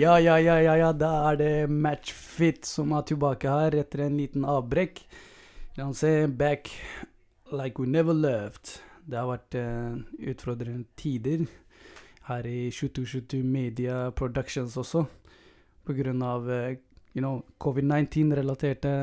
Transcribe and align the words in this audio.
Ja, 0.00 0.18
ja, 0.18 0.38
ja, 0.40 0.54
ja, 0.62 0.76
ja, 0.76 0.92
da 0.96 1.08
er 1.28 1.36
det 1.36 1.54
Matchfit 1.68 2.64
som 2.64 2.94
er 2.96 3.02
tilbake 3.04 3.50
her 3.52 3.74
etter 3.76 4.06
en 4.06 4.14
liten 4.16 4.46
avbrekk. 4.48 5.02
Kan 5.76 5.92
se, 5.92 6.24
back 6.24 6.70
like 7.52 7.76
we 7.76 7.84
never 7.84 8.16
left. 8.16 8.78
Det 9.04 9.18
har 9.18 9.28
vært 9.28 9.58
uh, 9.60 9.98
utfordrende 10.32 10.88
tider 10.96 11.44
her 12.30 12.48
i 12.48 12.70
2222 12.72 13.42
Media 13.44 13.98
Productions 14.16 14.78
også, 14.80 15.04
på 15.84 15.98
grunn 16.00 16.24
av 16.24 16.48
uh, 16.48 16.72
you 17.12 17.20
know, 17.20 17.44
covid-19-relaterte 17.60 18.96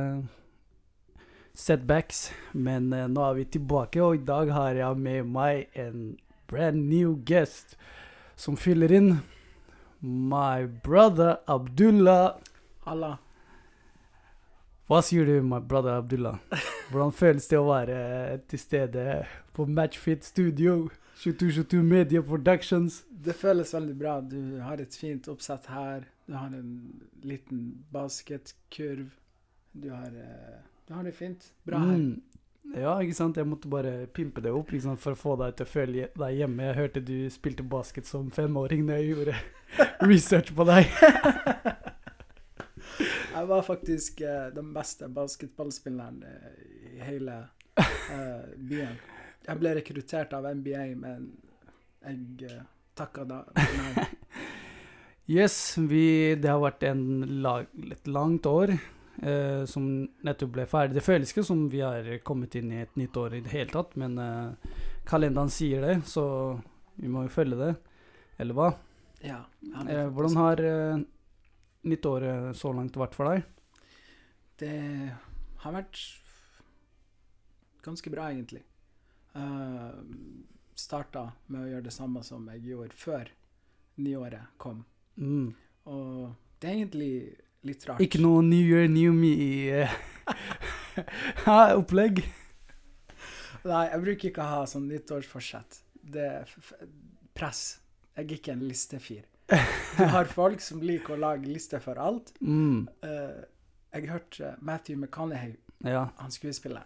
setbacks. 1.53 2.31
Men 2.57 2.89
uh, 2.89 3.05
nå 3.05 3.29
er 3.29 3.41
vi 3.43 3.49
tilbake, 3.59 4.01
og 4.01 4.17
i 4.17 4.27
dag 4.33 4.49
har 4.57 4.81
jeg 4.81 5.05
med 5.05 5.33
meg 5.37 5.77
en 5.77 6.15
brand 6.49 6.87
new 6.89 7.19
guest 7.21 7.77
som 8.33 8.57
fyller 8.57 8.97
inn. 8.97 9.19
My 9.99 10.65
brother 10.83 11.37
Abdullah. 11.45 12.37
Halla. 12.85 13.17
Hva 14.87 15.01
sier 15.01 15.25
du, 15.25 15.41
my 15.41 15.59
brother 15.59 15.97
Abdullah? 15.97 16.37
Hvordan 16.91 17.11
føles 17.11 17.49
det 17.49 17.57
å 17.59 17.65
være 17.67 17.97
til 18.47 18.61
stede 18.61 19.07
på 19.57 19.65
Matchfit 19.65 20.23
Studio? 20.23 20.85
2222 21.17 21.81
Media 21.81 22.21
Productions. 22.21 23.01
Det 23.09 23.33
føles 23.35 23.73
veldig 23.73 23.97
bra. 23.97 24.19
Du 24.21 24.61
har 24.61 24.79
et 24.79 24.95
fint 24.95 25.27
oppsett 25.33 25.65
her. 25.73 26.05
Du 26.29 26.37
har 26.37 26.53
en 26.53 27.01
liten 27.25 27.65
basketkurv. 27.91 29.09
Du 29.73 29.89
har, 29.89 30.07
eh, 30.13 30.61
du 30.87 30.93
har 30.93 31.03
det 31.03 31.17
fint. 31.17 31.51
Bra 31.65 31.81
her. 31.81 31.97
Mm. 31.97 32.21
Ja, 32.77 32.99
ikke 33.01 33.17
sant. 33.17 33.37
Jeg 33.37 33.49
måtte 33.49 33.67
bare 33.67 34.05
pimpe 34.13 34.45
det 34.45 34.53
opp 34.53 34.71
liksom, 34.71 34.97
for 35.01 35.17
å 35.17 35.19
få 35.19 35.35
deg 35.41 35.57
til 35.57 35.65
å 35.65 35.73
føle 35.73 36.09
deg 36.13 36.37
hjemme. 36.37 36.69
Jeg 36.69 36.79
hørte 36.83 37.05
du 37.05 37.29
spilte 37.33 37.65
basket 37.65 38.05
som 38.05 38.29
femåring 38.31 38.85
da 38.85 39.01
jeg 39.01 39.15
gjorde 39.15 39.35
research 40.05 40.53
på 40.55 40.65
deg. 40.67 40.89
jeg 43.35 43.49
var 43.51 43.65
faktisk 43.65 44.21
uh, 44.25 44.47
den 44.55 44.73
beste 44.75 45.09
basketballspilleren 45.13 46.23
uh, 46.23 46.51
i 46.93 47.01
hele 47.05 47.39
uh, 47.79 48.43
byen. 48.57 48.97
Jeg 49.47 49.61
ble 49.61 49.75
rekruttert 49.77 50.33
av 50.35 50.49
NBA, 50.59 50.87
men 50.99 51.31
jeg 52.03 52.51
uh, 52.51 52.61
takka 52.97 53.27
da 53.27 53.43
nei. 53.55 54.07
Yes, 55.27 55.75
vi, 55.75 56.37
det 56.39 56.47
har 56.47 56.61
vært 56.63 56.85
en 56.87 57.01
lag, 57.43 57.65
et 57.91 58.05
langt 58.07 58.45
år 58.47 58.71
eh, 58.71 59.65
som 59.67 60.07
nettopp 60.23 60.53
ble 60.55 60.65
ferdig. 60.71 60.95
Det 60.95 61.03
føles 61.03 61.33
ikke 61.33 61.43
som 61.43 61.65
vi 61.71 61.81
har 61.83 62.07
kommet 62.27 62.55
inn 62.55 62.71
i 62.71 62.79
et 62.85 62.95
nytt 62.95 63.17
år 63.19 63.35
i 63.35 63.41
det 63.43 63.51
hele 63.51 63.73
tatt, 63.73 63.97
men 63.99 64.15
eh, 64.23 64.77
kalenderen 65.09 65.51
sier 65.51 65.83
det, 65.83 65.97
så 66.07 66.23
vi 66.95 67.11
må 67.11 67.25
jo 67.25 67.33
følge 67.33 67.59
det. 67.59 67.73
Eller 68.39 68.55
hva? 68.55 68.69
Ja. 69.25 69.45
Eh, 69.89 70.07
hvordan 70.13 70.35
har 70.37 70.61
eh, 70.63 70.97
nyttåret 71.87 72.57
så 72.57 72.73
langt 72.75 72.97
vært 72.99 73.15
for 73.17 73.25
deg? 73.31 73.43
Det 74.57 75.13
har 75.63 75.73
vært 75.73 75.97
ganske 77.85 78.09
bra, 78.13 78.31
egentlig. 78.31 78.63
Uh, 79.35 79.41
eh, 79.43 79.93
Starta 80.77 81.31
med 81.49 81.61
å 81.63 81.69
gjøre 81.71 81.87
det 81.87 81.93
samme 81.95 82.21
som 82.21 82.45
jeg 82.53 82.61
gjorde 82.69 82.93
før 82.93 83.25
nyåret 83.97 84.45
kom. 84.61 84.85
Mm. 85.17 85.55
Og 85.89 86.29
det 86.61 86.69
er 86.69 86.75
egentlig 86.75 87.33
litt 87.65 87.81
rart. 87.89 88.01
Ikke 88.03 88.21
noe 88.21 88.43
New 88.45 88.61
Year, 88.61 88.85
New 88.91 89.09
Me-opplegg? 89.17 89.81
Nei, 93.71 93.85
jeg 93.89 94.01
bruker 94.05 94.29
ikke 94.29 94.45
å 94.45 94.51
ha 94.51 94.61
sånn 94.69 94.85
nyttårsforsett. 94.91 95.81
Det 95.97 96.27
er 96.29 96.45
press. 97.33 97.81
Jeg 98.17 98.25
er 98.25 98.39
ikke 98.39 98.51
en 98.57 98.65
listefyr. 98.65 99.25
Du 99.97 100.03
har 100.03 100.27
folk 100.29 100.61
som 100.61 100.81
liker 100.83 101.15
å 101.15 101.21
lage 101.21 101.49
lister 101.49 101.81
for 101.81 101.97
alt. 102.01 102.33
Mm. 102.41 102.87
Uh, 103.05 103.43
jeg 103.93 104.09
hørte 104.11 104.55
Matthew 104.61 104.97
McConaughey, 104.97 105.55
ja. 105.85 106.07
han 106.17 106.33
skuespiller. 106.33 106.85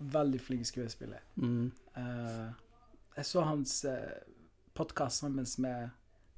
Veldig 0.00 0.40
flink 0.40 0.66
skuespiller. 0.66 1.20
Mm. 1.34 1.72
Uh, 1.96 2.48
jeg 3.16 3.28
så 3.28 3.44
hans 3.46 3.74
uh, 3.84 3.92
eh, 3.92 4.22
podkast 4.74 5.22
sammen 5.22 5.46
med 5.58 5.90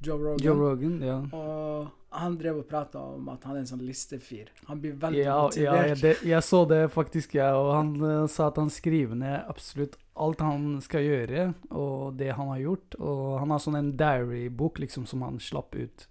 Joe 0.05 0.19
Rogan. 0.21 0.45
Joe 0.45 0.57
Rogan 0.59 0.97
ja. 1.03 1.19
Og 1.35 1.93
han 2.15 2.37
drev 2.39 2.61
og 2.63 2.69
prata 2.71 3.01
om 3.17 3.29
at 3.33 3.45
han 3.49 3.57
er 3.57 3.65
en 3.65 3.71
sånn 3.73 3.83
listefyr. 3.83 4.51
Han 4.69 4.81
blir 4.83 4.95
veldig 5.01 5.23
ja, 5.25 5.37
motivert. 5.43 5.89
Ja, 5.91 5.99
det, 6.03 6.15
jeg 6.31 6.47
så 6.47 6.61
det 6.71 6.81
faktisk, 6.95 7.35
jeg. 7.35 7.43
Ja, 7.43 7.59
og 7.59 7.73
han 7.75 7.95
uh, 8.03 8.27
sa 8.31 8.49
at 8.53 8.61
han 8.61 8.71
skriver 8.73 9.19
ned 9.19 9.49
absolutt 9.51 9.97
alt 10.15 10.45
han 10.45 10.79
skal 10.85 11.03
gjøre, 11.03 11.47
og 11.75 12.15
det 12.21 12.31
han 12.39 12.53
har 12.53 12.61
gjort. 12.63 12.99
Og 13.01 13.25
han 13.43 13.55
har 13.55 13.63
sånn 13.65 13.81
en 13.81 13.95
diary-bok 13.99 14.79
liksom, 14.85 15.09
som 15.11 15.25
han 15.27 15.41
slapp 15.43 15.75
ut. 15.75 16.07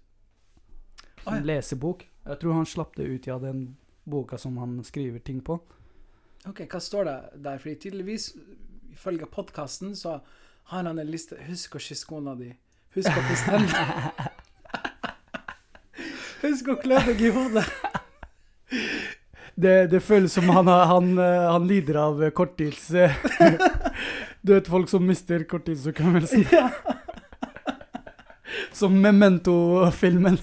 En 1.24 1.30
oh, 1.30 1.38
ja. 1.38 1.44
lesebok. 1.54 2.04
Jeg 2.24 2.40
tror 2.40 2.58
han 2.58 2.68
slapp 2.68 2.98
det 2.98 3.08
ut, 3.08 3.30
ja, 3.30 3.38
den 3.40 3.64
boka 4.04 4.36
som 4.40 4.58
han 4.60 4.76
skriver 4.84 5.24
ting 5.24 5.40
på. 5.44 5.56
Ok, 6.48 6.66
Hva 6.68 6.80
står 6.80 7.08
det 7.08 7.16
der? 7.46 7.60
Fordi 7.62 7.78
tydeligvis, 7.80 8.34
ifølge 8.92 9.28
podkasten, 9.32 9.96
så 9.96 10.18
har 10.68 10.84
han 10.84 10.98
en 10.98 11.08
liste 11.08 11.38
Husk 11.48 11.76
å 11.76 11.82
kysse 11.82 12.08
kona 12.08 12.36
di. 12.36 12.50
Husk 12.94 13.10
å 13.10 13.24
pusse 13.28 13.44
tennene. 13.48 14.28
Husk 16.44 16.68
å 16.68 16.76
klø 16.82 17.00
deg 17.08 17.22
i 17.24 17.32
hodet. 17.34 17.66
Det, 19.54 19.74
det, 19.92 20.00
føles 20.02 20.34
som 20.34 20.48
han, 20.50 20.68
han, 20.68 21.16
han 21.18 21.68
lider 21.70 22.00
av 22.08 22.22
korttids... 22.36 22.90
Du 24.44 24.52
vet 24.52 24.66
folk 24.68 24.90
som 24.92 25.06
mister 25.08 25.40
korttidshukommelsen. 25.48 26.44
Ja. 26.52 26.68
Som 28.72 29.00
Memento-filmen. 29.00 30.36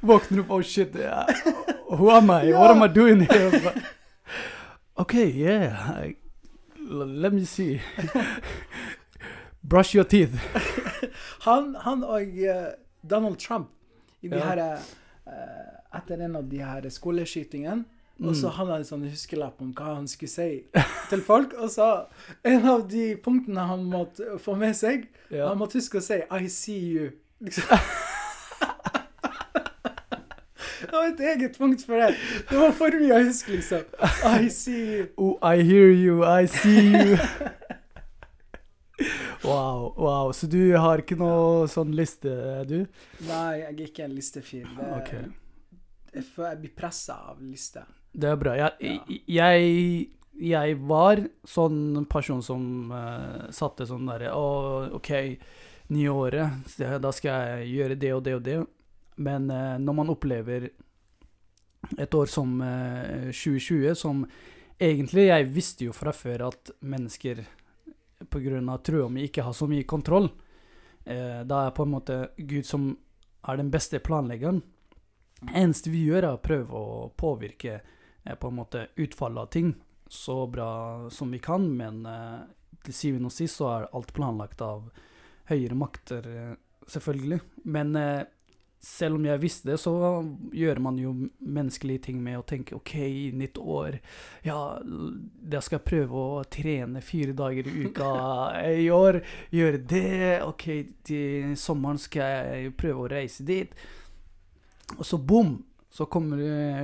Våkner 0.00 0.40
opp 0.40 0.50
Oh 0.50 0.62
shit. 0.62 0.96
Yeah. 0.96 1.26
Who 1.90 2.10
am 2.10 2.30
I? 2.30 2.52
What 2.52 2.70
am 2.70 2.82
I 2.82 2.88
doing 2.88 3.20
here? 3.20 3.72
OK, 4.96 5.14
yeah. 5.14 6.08
Let 6.88 7.32
me 7.32 7.44
see. 7.44 7.82
Brush 9.62 9.94
your 9.94 10.04
teeth. 10.04 10.40
Han, 11.46 11.74
han, 11.82 12.04
og 12.04 12.38
uh, 12.42 12.70
Donald 13.06 13.38
Trump 13.42 13.70
i 14.22 14.28
de 14.28 14.38
ja. 14.40 14.52
her 14.52 14.62
uh, 14.76 15.96
Etter 15.96 16.20
en 16.26 16.36
av 16.36 16.48
de 16.50 16.58
her 16.60 16.84
skoleskytingene. 16.92 17.86
Mm. 18.18 18.28
Og 18.28 18.36
så 18.36 18.48
hadde 18.48 18.72
han 18.72 18.80
en 18.80 18.88
sånn 18.88 19.04
huskelapp 19.08 19.60
om 19.60 19.70
hva 19.76 19.94
han 19.98 20.06
skulle 20.08 20.32
si 20.32 20.50
til 21.10 21.22
folk. 21.24 21.52
Og 21.60 21.70
så 21.72 21.88
en 22.48 22.68
av 22.68 22.86
de 22.88 23.10
punktene 23.22 23.64
han 23.68 23.84
måtte 23.88 24.38
få 24.42 24.56
med 24.60 24.76
seg, 24.76 25.06
ja. 25.30 25.48
han 25.50 25.58
måtte 25.60 25.80
huske 25.80 26.00
å 26.00 26.04
si 26.04 26.20
'I 26.24 26.48
see 26.52 26.80
you'. 26.96 27.10
Liksom. 27.40 27.64
det 30.80 30.92
var 30.92 31.04
et 31.04 31.20
eget 31.20 31.58
punkt 31.58 31.84
for 31.84 32.00
det. 32.00 32.14
Det 32.50 32.58
var 32.60 32.72
for 32.72 33.00
mye 33.00 33.20
å 33.20 33.24
huske, 33.28 33.52
liksom. 33.52 33.84
I 34.24 34.48
see 34.48 34.84
you. 34.96 35.06
Oh, 35.16 35.36
I 35.42 35.62
hear 35.62 35.92
you. 35.92 36.24
I 36.24 36.46
see 36.46 36.92
you. 36.92 37.18
Wow, 39.44 39.92
wow. 40.00 40.32
Så 40.32 40.48
du 40.48 40.76
har 40.76 41.02
ikke 41.02 41.18
noe 41.20 41.66
sånn 41.70 41.92
liste, 41.96 42.32
du? 42.68 42.78
Nei, 43.28 43.50
jeg 43.60 43.68
er 43.68 43.82
ikke 43.88 44.06
en 44.06 44.16
listefyr. 44.16 44.70
Okay. 45.00 45.26
Jeg, 46.14 46.24
jeg 46.24 46.60
blir 46.62 46.72
pressa 46.76 47.18
av 47.32 47.42
liste. 47.44 47.84
Det 48.16 48.30
er 48.30 48.40
bra. 48.40 48.54
Jeg, 48.56 48.96
ja. 49.28 49.50
jeg, 49.52 50.08
jeg 50.54 50.78
var 50.88 51.20
sånn 51.48 52.06
person 52.10 52.40
som 52.44 52.92
uh, 52.92 53.46
satte 53.54 53.88
sånn 53.88 54.08
derre 54.08 54.32
Å, 54.32 54.46
OK, 54.96 55.12
nyåret, 55.92 56.74
da 57.00 57.12
skal 57.14 57.60
jeg 57.60 57.70
gjøre 57.76 58.00
det 58.00 58.12
og 58.16 58.24
det 58.24 58.34
og 58.38 58.42
det. 58.48 58.58
Men 59.20 59.50
uh, 59.52 59.76
når 59.80 59.98
man 60.00 60.12
opplever 60.12 60.70
et 62.00 62.16
år 62.18 62.26
som 62.26 62.56
uh, 62.64 63.28
eh, 63.28 63.30
2020, 63.30 63.94
som 63.94 64.24
egentlig 64.80 65.28
Jeg 65.28 65.46
visste 65.48 65.86
jo 65.86 65.92
fra 65.96 66.12
før 66.12 66.48
at 66.50 66.72
mennesker 66.84 67.44
pga. 68.30 68.78
trua 68.78 69.08
mi 69.08 69.26
ikke 69.26 69.42
har 69.42 69.52
så 69.52 69.66
mye 69.66 69.84
kontroll. 69.84 70.30
Eh, 71.04 71.42
da 71.44 71.66
er 71.66 71.70
på 71.70 71.82
en 71.82 71.94
måte 71.94 72.28
Gud 72.36 72.66
som 72.66 72.96
er 73.48 73.56
den 73.56 73.70
beste 73.70 73.98
planleggeren. 73.98 74.62
eneste 75.54 75.90
vi 75.90 76.06
gjør, 76.06 76.22
er 76.22 76.32
å 76.34 76.42
prøve 76.42 76.72
å 76.72 77.08
påvirke 77.16 77.80
eh, 78.24 78.34
på 78.34 78.48
en 78.48 78.54
måte 78.54 78.88
utfallet 78.96 79.42
av 79.42 79.46
ting 79.46 79.74
så 80.08 80.46
bra 80.46 81.10
som 81.10 81.30
vi 81.30 81.38
kan, 81.38 81.76
men 81.76 82.06
eh, 82.06 82.40
til 82.84 82.94
syvende 82.94 83.30
og 83.30 83.34
sist 83.34 83.58
så 83.58 83.70
er 83.72 83.88
alt 83.96 84.12
planlagt 84.14 84.62
av 84.62 84.88
høyere 85.50 85.78
makter, 85.78 86.28
eh, 86.30 86.54
selvfølgelig. 86.86 87.40
Men 87.64 87.96
eh, 87.96 88.22
selv 88.82 89.16
om 89.18 89.24
jeg 89.26 89.40
visste 89.42 89.70
det, 89.70 89.78
så 89.82 89.92
gjør 90.54 90.80
man 90.84 90.98
jo 91.00 91.12
menneskelige 91.40 92.04
ting 92.08 92.18
med 92.22 92.38
å 92.38 92.44
tenke 92.46 92.76
OK, 92.76 92.94
nytt 93.34 93.58
år. 93.58 93.98
Ja, 94.46 94.78
da 94.82 95.62
skal 95.64 95.80
jeg 95.80 95.88
prøve 95.88 96.22
å 96.22 96.44
trene 96.52 97.02
fire 97.04 97.34
dager 97.36 97.66
i 97.66 97.86
uka 97.86 98.10
i 98.86 98.88
år. 98.94 99.20
Gjøre 99.54 99.82
det. 99.90 100.42
OK, 100.46 100.66
til 101.06 101.56
sommeren 101.60 102.00
skal 102.00 102.50
jeg 102.50 102.76
prøve 102.78 103.06
å 103.06 103.10
reise 103.16 103.46
dit. 103.46 103.74
Og 104.98 105.06
så 105.06 105.18
bom! 105.18 105.58
Så 105.96 106.04
kommer 106.12 106.36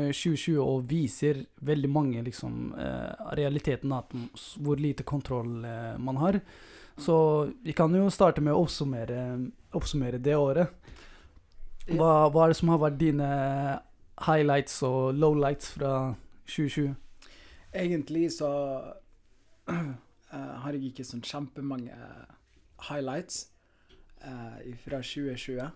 2020 0.09 0.57
og 0.63 0.87
viser 0.89 1.43
veldig 1.61 1.89
mange 1.93 2.23
liksom 2.25 2.71
eh, 2.81 3.27
realiteten 3.37 3.93
av 3.93 4.09
hvor 4.57 4.81
lite 4.81 5.05
kontroll 5.05 5.67
eh, 5.69 5.99
man 6.01 6.17
har. 6.17 6.39
Så 6.97 7.17
vi 7.61 7.75
kan 7.77 7.93
jo 7.93 8.07
starte 8.15 8.41
med 8.41 8.55
å 8.57 8.63
oppsummere, 8.65 9.51
oppsummere 9.77 10.21
det 10.23 10.39
året. 10.39 10.73
Hva, 11.91 12.29
hva 12.31 12.45
er 12.45 12.53
det 12.53 12.59
som 12.61 12.71
har 12.71 12.81
vært 12.83 13.01
dine 13.01 13.29
highlights 14.23 14.83
og 14.87 15.15
lowlights 15.19 15.73
fra 15.75 16.15
2020? 16.47 16.95
Egentlig 17.75 18.33
så 18.37 18.51
uh, 19.71 19.91
har 20.63 20.77
jeg 20.77 20.93
ikke 20.93 21.07
sånn 21.07 21.25
kjempemange 21.27 21.97
highlights 22.89 23.49
uh, 24.23 24.59
fra 24.85 25.03
2020. 25.03 25.71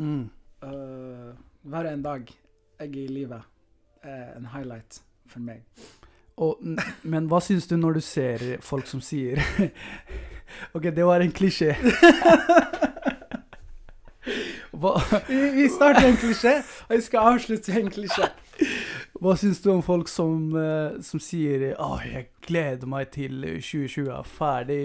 Mm. 0.00 0.28
Uh, 0.64 1.32
hver 1.68 1.90
en 1.92 2.04
dag 2.04 2.30
jeg 2.30 2.88
er 2.88 3.00
i 3.02 3.08
livet, 3.12 3.42
er 4.02 4.36
en 4.38 4.46
highlight 4.54 5.02
for 5.28 5.44
meg. 5.44 5.66
Og, 6.40 6.62
men 7.04 7.26
hva 7.28 7.42
syns 7.44 7.68
du 7.68 7.76
når 7.76 7.98
du 7.98 8.04
ser 8.04 8.44
folk 8.64 8.88
som 8.88 9.02
sier 9.04 9.42
OK, 10.74 10.88
det 10.88 11.04
var 11.04 11.20
en 11.20 11.34
klisjé. 11.36 11.74
hva, 14.80 14.94
Vi, 15.28 15.68
starter 15.72 16.08
en 16.08 16.18
klisjé, 16.20 16.54
og 16.88 16.96
jeg 16.96 17.06
skal 17.06 17.34
avslutte 17.34 17.74
en 17.78 17.90
klisjé. 17.92 18.28
hva 19.20 19.34
syns 19.40 19.60
du 19.64 19.70
om 19.72 19.82
folk 19.84 20.08
som, 20.08 20.50
eh, 20.56 21.00
som 21.04 21.22
sier 21.22 21.70
Å, 21.76 21.92
jeg 22.04 22.30
gleder 22.46 22.90
meg 22.90 23.12
til 23.16 23.44
2020 23.60 24.10
er 24.16 24.28
ferdig. 24.28 24.82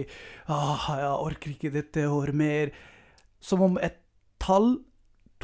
Åh, 0.52 0.90
jeg 1.00 1.14
orker 1.14 1.56
ikke 1.56 1.74
dette 1.74 2.08
året 2.10 2.36
mer. 2.36 2.74
Som 3.40 3.64
om 3.66 3.80
et 3.82 4.00
tall, 4.42 4.80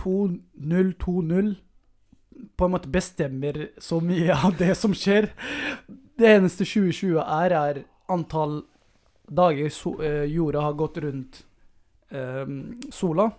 2020, 0.01 1.55
på 2.57 2.65
en 2.65 2.73
måte 2.73 2.89
bestemmer 2.89 3.67
så 3.81 3.99
mye 4.01 4.33
av 4.33 4.55
det 4.57 4.73
som 4.79 4.95
skjer. 4.97 5.29
Det 6.17 6.29
eneste 6.37 6.65
2020 6.65 7.19
er, 7.21 7.53
er 7.53 7.83
antall 8.11 8.61
dager 9.31 9.69
so 9.71 9.95
eh, 10.03 10.25
jorda 10.31 10.65
har 10.65 10.77
gått 10.79 10.97
rundt 11.03 11.43
um, 12.09 12.79
sola. 12.91 13.29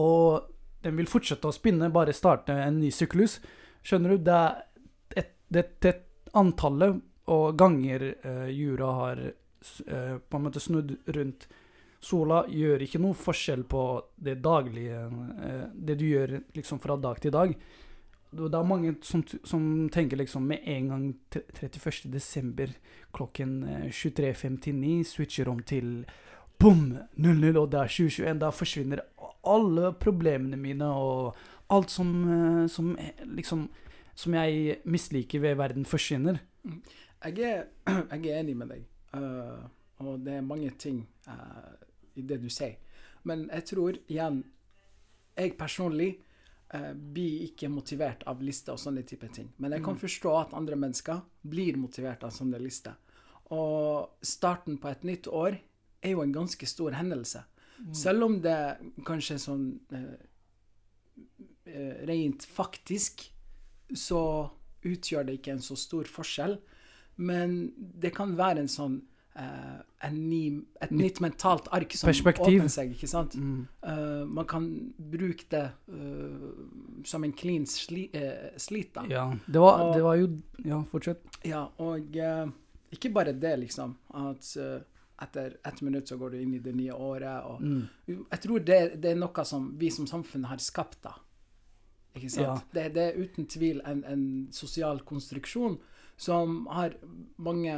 Og 0.00 0.50
den 0.84 0.96
vil 0.98 1.08
fortsette 1.08 1.48
å 1.48 1.54
spinne, 1.54 1.90
bare 1.92 2.12
starte 2.16 2.52
en 2.52 2.80
ny 2.80 2.90
syklus. 2.92 3.38
Skjønner 3.84 4.14
du? 4.14 4.24
Det 4.24 4.38
er 4.38 5.20
et, 5.22 5.34
det, 5.48 5.64
det 5.84 5.94
antallet 6.36 7.00
og 7.32 7.56
ganger 7.56 8.10
eh, 8.12 8.48
jorda 8.52 8.88
har 8.98 9.20
eh, 9.24 10.16
på 10.20 10.36
en 10.38 10.44
måte 10.44 10.60
snudd 10.60 10.96
rundt 11.16 11.46
sola, 12.04 12.42
gjør 12.52 12.82
ikke 12.84 13.00
noe 13.00 13.16
forskjell 13.16 13.62
på 13.64 13.84
det 14.20 14.34
daglige 14.44 15.06
eh, 15.08 15.62
Det 15.72 15.96
du 16.00 16.04
gjør 16.04 16.34
liksom 16.56 16.82
fra 16.82 16.98
dag 17.00 17.20
til 17.22 17.32
dag. 17.32 17.54
Det 18.34 18.50
er 18.58 18.66
mange 18.66 18.96
som, 19.06 19.22
som 19.46 19.64
tenker 19.94 20.18
liksom 20.20 20.44
med 20.50 20.66
en 20.68 20.88
gang 20.90 21.06
t- 21.32 21.44
31. 21.62 22.10
desember 22.12 22.72
klokken 23.14 23.56
eh, 23.64 23.88
23.59 23.88 25.04
switcher 25.14 25.48
om 25.48 25.62
til 25.64 26.02
bom, 26.58 26.98
00, 27.16 27.56
og 27.60 27.70
det 27.72 27.80
er 27.80 27.88
2021. 27.92 28.38
Da 28.40 28.50
forsvinner 28.50 29.02
alle 29.44 29.92
problemene 30.00 30.56
mine 30.56 30.86
og 30.88 31.36
alt 31.72 31.90
som, 31.90 32.10
eh, 32.30 32.66
som 32.68 32.96
eh, 32.98 33.24
liksom 33.26 33.68
Som 34.16 34.34
jeg 34.34 34.76
misliker 34.84 35.40
ved 35.40 35.56
verden, 35.56 35.84
forsvinner. 35.84 36.36
Jeg 37.24 37.38
er, 37.42 37.64
jeg 38.12 38.26
er 38.30 38.38
enig 38.44 38.54
med 38.56 38.68
deg, 38.70 38.84
uh, 39.16 39.64
og 39.98 40.20
det 40.22 40.36
er 40.36 40.40
mange 40.46 40.70
ting 40.78 41.00
uh, 41.26 41.74
i 42.14 42.22
det 42.22 42.38
du 42.40 42.46
sier. 42.48 42.76
Men 43.24 43.48
jeg 43.50 43.64
tror 43.64 43.98
igjen 44.06 44.44
Jeg 45.36 45.56
personlig 45.58 46.20
uh, 46.74 46.92
blir 46.94 47.42
ikke 47.48 47.68
motivert 47.68 48.22
av 48.30 48.38
lister 48.40 48.72
og 48.72 48.78
sånne 48.78 49.02
type 49.02 49.26
ting. 49.34 49.50
Men 49.58 49.72
jeg 49.72 49.82
kan 49.82 49.94
Mm. 49.94 50.00
forstå 50.00 50.36
at 50.40 50.54
andre 50.54 50.76
mennesker 50.76 51.20
blir 51.42 51.76
motivert 51.76 52.22
av 52.22 52.30
sånne 52.30 52.62
lister. 52.62 52.94
Og 53.50 54.10
starten 54.22 54.78
på 54.78 54.88
et 54.88 55.02
nytt 55.02 55.26
år 55.26 55.58
er 56.04 56.14
jo 56.14 56.22
en 56.24 56.34
ganske 56.34 56.66
stor 56.68 56.94
hendelse. 56.96 57.42
Selv 57.96 58.22
om 58.28 58.36
det 58.44 58.58
kanskje 59.04 59.38
sånn 59.42 59.64
eh, 59.92 60.12
eh, 61.66 62.04
rent 62.08 62.44
faktisk, 62.46 63.26
så 63.94 64.20
utgjør 64.84 65.26
det 65.28 65.38
ikke 65.40 65.56
en 65.56 65.64
så 65.64 65.76
stor 65.78 66.08
forskjell. 66.08 66.58
Men 67.16 67.72
det 67.76 68.14
kan 68.16 68.32
være 68.38 68.64
en 68.64 68.70
sånn 68.70 68.96
eh, 69.38 69.80
en 70.06 70.16
ny, 70.28 70.40
et 70.84 70.92
Nytt 70.94 71.20
mentalt 71.24 71.68
ark 71.74 71.94
som 71.96 72.10
perspektiv. 72.10 72.60
åpner 72.60 72.72
seg, 72.72 72.94
ikke 72.94 73.08
sant? 73.10 73.34
Mm. 73.40 73.66
Uh, 73.82 74.24
man 74.28 74.46
kan 74.50 74.66
bruke 74.98 75.46
det 75.50 75.64
uh, 75.88 76.50
som 77.08 77.24
en 77.24 77.32
clean 77.32 77.64
sli, 77.70 78.06
uh, 78.14 78.50
slit, 78.60 78.92
da. 78.94 79.06
Ja, 79.10 79.26
det 79.46 79.62
var, 79.62 79.80
Og- 79.86 79.94
det 79.96 80.02
var 80.04 80.18
jo 80.20 80.28
Ja, 80.64 80.82
fortsett. 80.90 81.24
Ja, 81.44 81.66
og 81.78 82.14
ikke 82.94 83.12
bare 83.12 83.32
det, 83.32 83.58
liksom. 83.64 83.96
At 84.14 84.54
etter 85.24 85.56
ett 85.64 85.80
minutt 85.82 86.08
så 86.08 86.16
går 86.20 86.30
du 86.34 86.38
inn 86.42 86.54
i 86.54 86.60
det 86.62 86.74
nye 86.76 86.92
året. 86.94 87.44
Og 87.48 87.60
Mm. 87.64 87.88
jeg 88.30 88.40
tror 88.44 88.64
det, 88.64 88.80
det 89.02 89.10
er 89.12 89.20
noe 89.20 89.44
som 89.44 89.70
vi 89.80 89.90
som 89.90 90.06
samfunn 90.06 90.44
har 90.50 90.58
skapt, 90.62 91.00
da. 91.02 91.14
Ikke 92.14 92.30
sant? 92.30 92.46
Ja. 92.46 92.54
Det, 92.76 92.94
det 92.94 93.02
er 93.08 93.18
uten 93.24 93.46
tvil 93.50 93.80
en, 93.84 94.04
en 94.06 94.24
sosial 94.54 95.00
konstruksjon 95.02 95.78
som 96.16 96.66
har 96.70 96.94
mange 97.42 97.74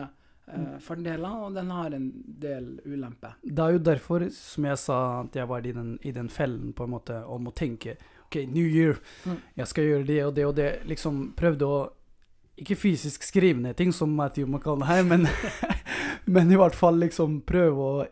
eh, 0.49 0.79
fordeler, 0.85 1.25
og 1.47 1.55
den 1.57 1.71
har 1.73 1.95
en 1.97 2.11
del 2.27 2.67
ulemper. 2.85 3.39
Det 3.43 3.59
er 3.65 3.73
jo 3.79 3.79
derfor, 3.79 4.27
som 4.37 4.65
jeg 4.69 4.79
sa, 4.79 4.99
at 5.25 5.35
jeg 5.41 5.49
var 5.49 5.65
i 5.67 5.73
den, 5.73 5.95
i 6.05 6.13
den 6.13 6.29
fellen 6.29 6.75
på 6.77 6.85
en 6.85 6.93
måte 6.99 7.23
om 7.27 7.49
å 7.49 7.55
tenke 7.57 7.97
OK, 8.27 8.43
New 8.53 8.67
Year, 8.67 8.99
Mm. 9.25 9.39
jeg 9.57 9.67
skal 9.73 9.85
gjøre 9.89 10.07
det 10.07 10.21
og 10.27 10.35
det 10.35 10.45
og 10.47 10.55
det. 10.57 10.71
Liksom 10.87 11.33
prøvde 11.37 11.65
å 11.67 11.79
Ikke 12.59 12.73
fysisk 12.77 13.21
skrive 13.23 13.61
ned 13.61 13.77
ting, 13.77 13.91
som 13.93 14.09
Matthew 14.17 14.47
McConaughey, 14.49 15.03
men, 15.05 15.27
men 16.27 16.53
i 16.53 16.59
hvert 16.59 16.75
fall 16.75 16.99
liksom 16.99 17.41
prøve 17.47 17.89
å 17.89 18.07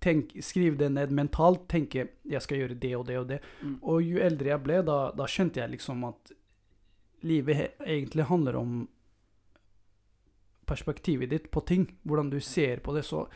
tenke, 0.00 0.42
skrive 0.42 0.78
det 0.80 0.88
ned 0.94 1.12
mentalt. 1.14 1.66
Tenke 1.70 2.06
jeg 2.28 2.44
skal 2.44 2.62
gjøre 2.62 2.78
det 2.80 2.94
og 2.96 3.06
det 3.08 3.18
og 3.20 3.28
det. 3.32 3.40
Mm. 3.62 3.76
Og 3.82 4.02
jo 4.06 4.22
eldre 4.24 4.52
jeg 4.54 4.64
ble, 4.64 4.80
da, 4.86 4.98
da 5.16 5.26
skjønte 5.28 5.62
jeg 5.62 5.74
liksom 5.76 6.06
at 6.08 6.32
livet 7.26 7.80
egentlig 7.82 8.28
handler 8.28 8.58
om 8.60 8.80
perspektivet 10.68 11.30
ditt 11.32 11.50
på 11.50 11.64
ting. 11.68 11.86
Hvordan 12.02 12.30
du 12.32 12.40
ser 12.40 12.82
på 12.84 12.94
det. 12.96 13.04
Så 13.04 13.26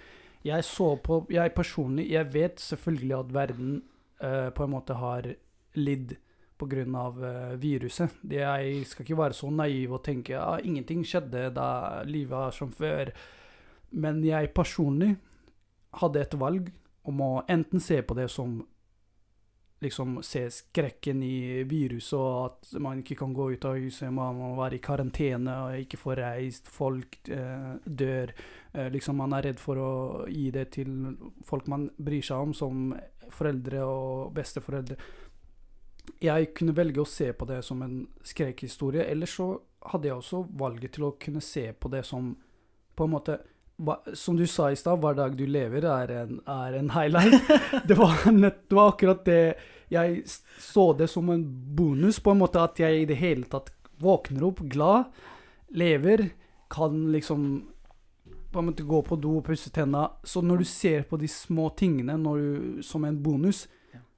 jeg 0.43 0.65
så 0.67 0.97
på 0.99 1.25
Jeg 1.31 1.55
personlig, 1.55 2.11
jeg 2.11 2.33
vet 2.35 2.61
selvfølgelig 2.61 3.19
at 3.19 3.35
verden 3.35 3.83
uh, 4.23 4.51
på 4.51 4.65
en 4.65 4.71
måte 4.71 4.95
har 4.99 5.35
lidd 5.75 6.17
pga. 6.59 6.85
Uh, 7.19 7.61
viruset. 7.61 8.11
Det, 8.23 8.41
jeg 8.41 8.87
skal 8.87 9.05
ikke 9.05 9.19
være 9.19 9.35
så 9.35 9.51
naiv 9.51 9.93
og 9.93 10.05
tenke 10.05 10.37
at 10.39 10.61
ah, 10.61 10.65
ingenting 10.65 11.05
skjedde 11.05 11.51
da 11.55 12.03
livet 12.07 12.31
var 12.31 12.51
som 12.51 12.73
før. 12.73 13.11
Men 13.93 14.23
jeg 14.25 14.53
personlig 14.57 15.17
hadde 16.01 16.23
et 16.23 16.37
valg 16.41 16.71
om 17.09 17.21
å 17.21 17.33
enten 17.51 17.83
se 17.83 18.01
på 18.03 18.17
det 18.17 18.29
som 18.33 18.61
liksom 19.83 20.21
se 20.23 20.45
skrekken 20.51 21.23
i 21.27 21.63
viruset, 21.67 22.15
og 22.15 22.45
at 22.47 22.75
man 22.83 23.01
ikke 23.03 23.17
kan 23.19 23.33
gå 23.35 23.49
ut 23.57 23.65
av 23.67 23.81
huset, 23.83 24.13
man 24.15 24.39
må 24.39 24.53
være 24.61 24.79
i 24.79 24.83
karantene 24.85 25.57
og 25.65 25.81
ikke 25.83 25.99
få 25.99 26.15
reist, 26.19 26.71
folk 26.71 27.19
eh, 27.27 27.73
dør. 27.85 28.31
Eh, 28.73 28.89
liksom 28.95 29.19
Man 29.19 29.35
er 29.35 29.49
redd 29.49 29.61
for 29.61 29.81
å 29.83 29.91
gi 30.31 30.51
det 30.55 30.69
til 30.79 30.93
folk 31.47 31.67
man 31.73 31.89
bryr 31.99 32.23
seg 32.23 32.47
om, 32.47 32.55
som 32.55 32.95
foreldre 33.33 33.83
og 33.83 34.31
besteforeldre. 34.37 34.99
Jeg 36.23 36.53
kunne 36.55 36.77
velge 36.77 37.03
å 37.03 37.09
se 37.09 37.33
på 37.35 37.47
det 37.51 37.63
som 37.67 37.83
en 37.83 38.05
skrekkhistorie, 38.27 39.07
eller 39.11 39.31
så 39.31 39.55
hadde 39.91 40.09
jeg 40.09 40.19
også 40.19 40.45
valget 40.59 40.95
til 40.95 41.09
å 41.09 41.17
kunne 41.19 41.43
se 41.43 41.73
på 41.75 41.91
det 41.91 42.05
som 42.07 42.37
på 42.95 43.07
en 43.07 43.15
måte 43.17 43.41
Som 44.15 44.37
du 44.37 44.47
sa 44.47 44.71
i 44.71 44.77
stad, 44.77 45.01
hver 45.03 45.17
dag 45.19 45.37
du 45.37 45.45
lever 45.47 45.87
er 45.89 46.15
en, 46.23 46.41
er 46.47 46.79
en 46.79 46.91
highlight. 46.95 47.51
det, 47.89 47.99
var 47.99 48.31
nett, 48.33 48.65
det 48.69 48.79
var 48.79 48.95
akkurat 48.95 49.25
det 49.25 49.55
Jeg 49.93 50.23
så 50.59 50.93
det 50.97 51.11
som 51.13 51.29
en 51.31 51.45
bonus, 51.77 52.21
på 52.21 52.33
en 52.33 52.41
måte, 52.41 52.63
at 52.63 52.81
jeg 52.81 53.03
i 53.03 53.09
det 53.09 53.19
hele 53.21 53.45
tatt 53.51 53.73
våkner 54.03 54.47
opp 54.49 54.63
glad, 54.73 55.13
lever, 55.77 56.31
kan 56.73 57.13
liksom 57.13 57.45
på 58.53 58.59
en 58.59 58.67
måte 58.67 58.83
gå 58.83 59.03
på 59.03 59.17
do 59.17 59.37
og 59.39 59.47
pusse 59.47 59.71
tenna. 59.73 60.07
Så 60.25 60.43
når 60.45 60.63
du 60.63 60.65
ser 60.69 61.05
på 61.09 61.17
de 61.21 61.29
små 61.29 61.71
tingene 61.77 62.17
du, 62.21 62.83
som 62.85 63.05
en 63.05 63.21
bonus, 63.23 63.67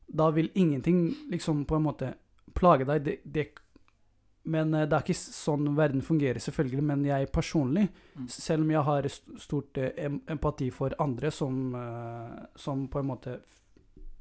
da 0.06 0.30
vil 0.30 0.50
ingenting 0.54 1.14
liksom 1.30 1.64
på 1.64 1.76
en 1.76 1.86
måte 1.86 2.14
plage 2.54 2.86
deg. 2.88 3.04
Det, 3.04 3.16
det, 3.24 3.46
men 4.44 4.74
eh, 4.74 4.86
det 4.86 4.92
er 4.98 5.02
ikke 5.04 5.16
sånn 5.16 5.70
verden 5.76 6.02
fungerer, 6.02 6.38
selvfølgelig. 6.42 6.82
Men 6.82 7.04
jeg 7.04 7.30
personlig, 7.32 7.88
Mm. 8.14 8.28
selv 8.28 8.62
om 8.62 8.70
jeg 8.70 8.82
har 8.84 9.08
stort 9.40 9.78
eh, 9.78 10.04
empati 10.28 10.70
for 10.70 10.94
andre 11.00 11.30
som, 11.32 11.74
eh, 11.74 12.44
som 12.56 12.86
på 12.88 12.98
en 13.00 13.06
måte 13.06 13.40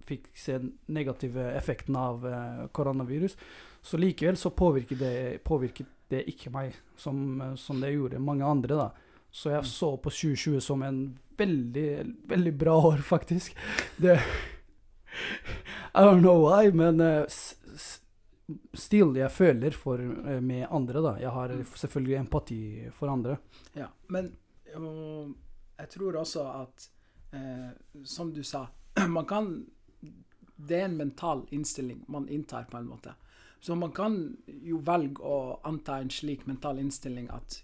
fikk 0.06 0.26
se 0.36 0.60
negative 0.90 1.54
effekten 1.56 1.96
av 1.96 2.26
koronavirus, 2.74 3.36
så 3.82 3.98
likevel 3.98 4.36
så 4.36 4.50
påvirket 4.52 5.00
det, 5.00 5.44
påvirket 5.44 5.86
det 6.10 6.26
ikke 6.28 6.52
meg 6.52 6.74
som, 6.98 7.56
som 7.56 7.80
det 7.80 7.94
gjorde 7.94 8.20
mange 8.20 8.44
andre, 8.44 8.76
da. 8.76 8.90
Så 9.32 9.50
jeg 9.52 9.62
Mm. 9.64 9.66
så 9.66 9.98
på 10.02 10.10
2020 10.12 10.60
som 10.62 10.84
en 10.84 11.18
veldig, 11.38 12.16
veldig 12.28 12.58
bra 12.58 12.76
år, 12.92 12.98
faktisk. 13.02 13.56
Det 13.98 14.20
I 15.96 16.02
don't 16.02 16.22
know 16.22 16.42
why, 16.50 16.70
men 16.72 17.00
still, 18.76 19.16
jeg 19.16 19.32
føler 19.32 19.72
for 19.72 20.00
eh, 20.02 20.40
med 20.44 20.68
andre, 20.70 21.02
da. 21.02 21.14
Jeg 21.22 21.32
har 21.32 21.48
Mm. 21.50 21.64
selvfølgelig 21.76 22.18
empati 22.20 22.90
for 22.92 23.08
andre. 23.10 23.38
Ja, 23.76 23.88
men 24.10 24.36
jeg 25.80 25.90
tror 25.90 26.14
også 26.22 26.44
at, 26.62 26.90
eh, 27.34 27.72
som 28.04 28.34
du 28.34 28.44
sa, 28.44 28.68
man 29.08 29.26
kan 29.26 29.66
det 30.58 30.78
er 30.80 30.86
en 30.86 30.98
mental 30.98 31.42
innstilling 31.52 32.04
man 32.08 32.28
inntar, 32.30 32.64
på 32.70 32.78
en 32.78 32.88
måte. 32.88 33.14
Så 33.60 33.76
man 33.76 33.92
kan 33.92 34.38
jo 34.48 34.78
velge 34.78 35.20
å 35.24 35.60
anta 35.66 35.98
en 36.00 36.10
slik 36.10 36.46
mental 36.48 36.78
innstilling 36.80 37.30
at 37.34 37.62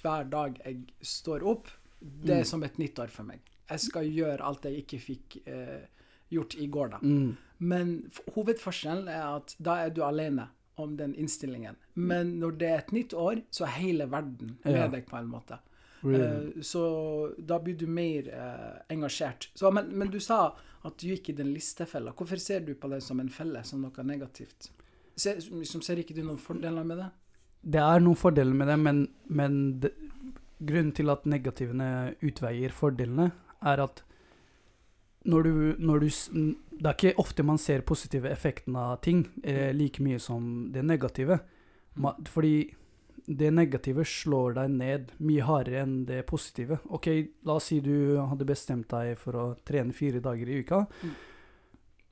hver 0.00 0.24
dag 0.30 0.58
jeg 0.64 0.86
står 1.02 1.42
opp, 1.46 1.68
det 2.00 2.30
er 2.34 2.40
Mm. 2.42 2.46
som 2.46 2.62
et 2.62 2.78
nytt 2.78 2.98
år 2.98 3.08
for 3.10 3.24
meg. 3.24 3.40
Jeg 3.70 3.80
skal 3.80 4.04
gjøre 4.04 4.40
alt 4.40 4.62
jeg 4.62 4.84
ikke 4.84 5.00
fikk 5.00 5.36
eh, 5.46 5.86
gjort 6.34 6.56
i 6.60 6.66
går, 6.66 6.92
da. 6.96 7.00
Mm. 7.02 7.36
Men 7.64 7.94
hovedforskjellen 8.34 9.08
er 9.08 9.24
at 9.38 9.54
da 9.62 9.78
er 9.84 9.94
du 9.94 10.02
alene 10.06 10.48
om 10.80 10.96
den 10.98 11.14
innstillingen. 11.14 11.76
Men 11.94 12.34
når 12.40 12.58
det 12.58 12.68
er 12.68 12.80
et 12.82 12.92
nytt 12.92 13.14
år, 13.14 13.44
så 13.54 13.66
er 13.68 13.76
hele 13.78 14.08
verden 14.10 14.56
med 14.64 14.74
Ja. 14.74 14.88
deg, 14.90 15.06
på 15.06 15.16
en 15.16 15.30
måte. 15.30 15.58
Really. 16.04 16.50
Uh, 16.56 16.62
så 16.62 16.82
da 17.38 17.58
blir 17.62 17.76
du 17.78 17.86
mer 17.86 18.28
uh, 18.28 18.80
engasjert. 18.92 19.48
Så, 19.54 19.70
men, 19.72 19.92
men 19.96 20.10
du 20.10 20.18
sa 20.20 20.54
at 20.84 20.98
du 21.00 21.06
gikk 21.08 21.30
i 21.30 21.36
den 21.38 21.52
listefella. 21.54 22.12
Hvorfor 22.12 22.36
ser 22.42 22.60
du 22.60 22.74
på 22.74 22.90
det 22.92 23.00
som 23.02 23.20
en 23.20 23.30
felle, 23.32 23.62
som 23.64 23.80
noe 23.80 24.04
negativt? 24.04 24.68
Ser, 25.16 25.38
liksom, 25.38 25.80
ser 25.80 26.02
ikke 26.02 26.16
du 26.16 26.24
noen 26.24 26.40
fordeler 26.42 26.84
med 26.84 27.00
det? 27.00 27.10
Det 27.64 27.80
er 27.80 28.02
noen 28.02 28.18
fordeler 28.20 28.52
med 28.52 28.68
det, 28.68 28.76
men, 28.82 29.06
men 29.32 29.54
det, 29.80 29.94
grunnen 30.58 30.92
til 30.92 31.08
at 31.14 31.24
negativene 31.24 31.88
utveier 32.20 32.74
fordelene, 32.74 33.30
er 33.64 33.80
at 33.86 34.02
når 35.24 35.42
du, 35.42 35.74
når 35.78 35.98
du 35.98 36.08
Det 36.74 36.86
er 36.88 36.94
ikke 36.94 37.20
ofte 37.22 37.44
man 37.46 37.58
ser 37.58 37.84
positive 37.86 38.28
effekten 38.30 38.76
av 38.76 38.96
ting 39.04 39.24
eh, 39.42 39.72
like 39.72 40.02
mye 40.02 40.18
som 40.18 40.70
det 40.72 40.82
negative. 40.84 41.38
Fordi 42.28 42.56
det 43.26 43.50
negative 43.54 44.04
slår 44.04 44.56
deg 44.58 44.72
ned 44.74 45.12
mye 45.24 45.44
hardere 45.46 45.84
enn 45.84 45.94
det 46.08 46.24
positive. 46.28 46.80
Ok, 46.92 47.08
la 47.46 47.56
oss 47.56 47.70
si 47.70 47.78
du 47.80 48.18
hadde 48.20 48.44
bestemt 48.48 48.90
deg 48.90 49.14
for 49.20 49.38
å 49.38 49.46
trene 49.64 49.96
fire 49.96 50.20
dager 50.20 50.50
i 50.50 50.58
uka. 50.60 50.82
Mm. 51.02 51.14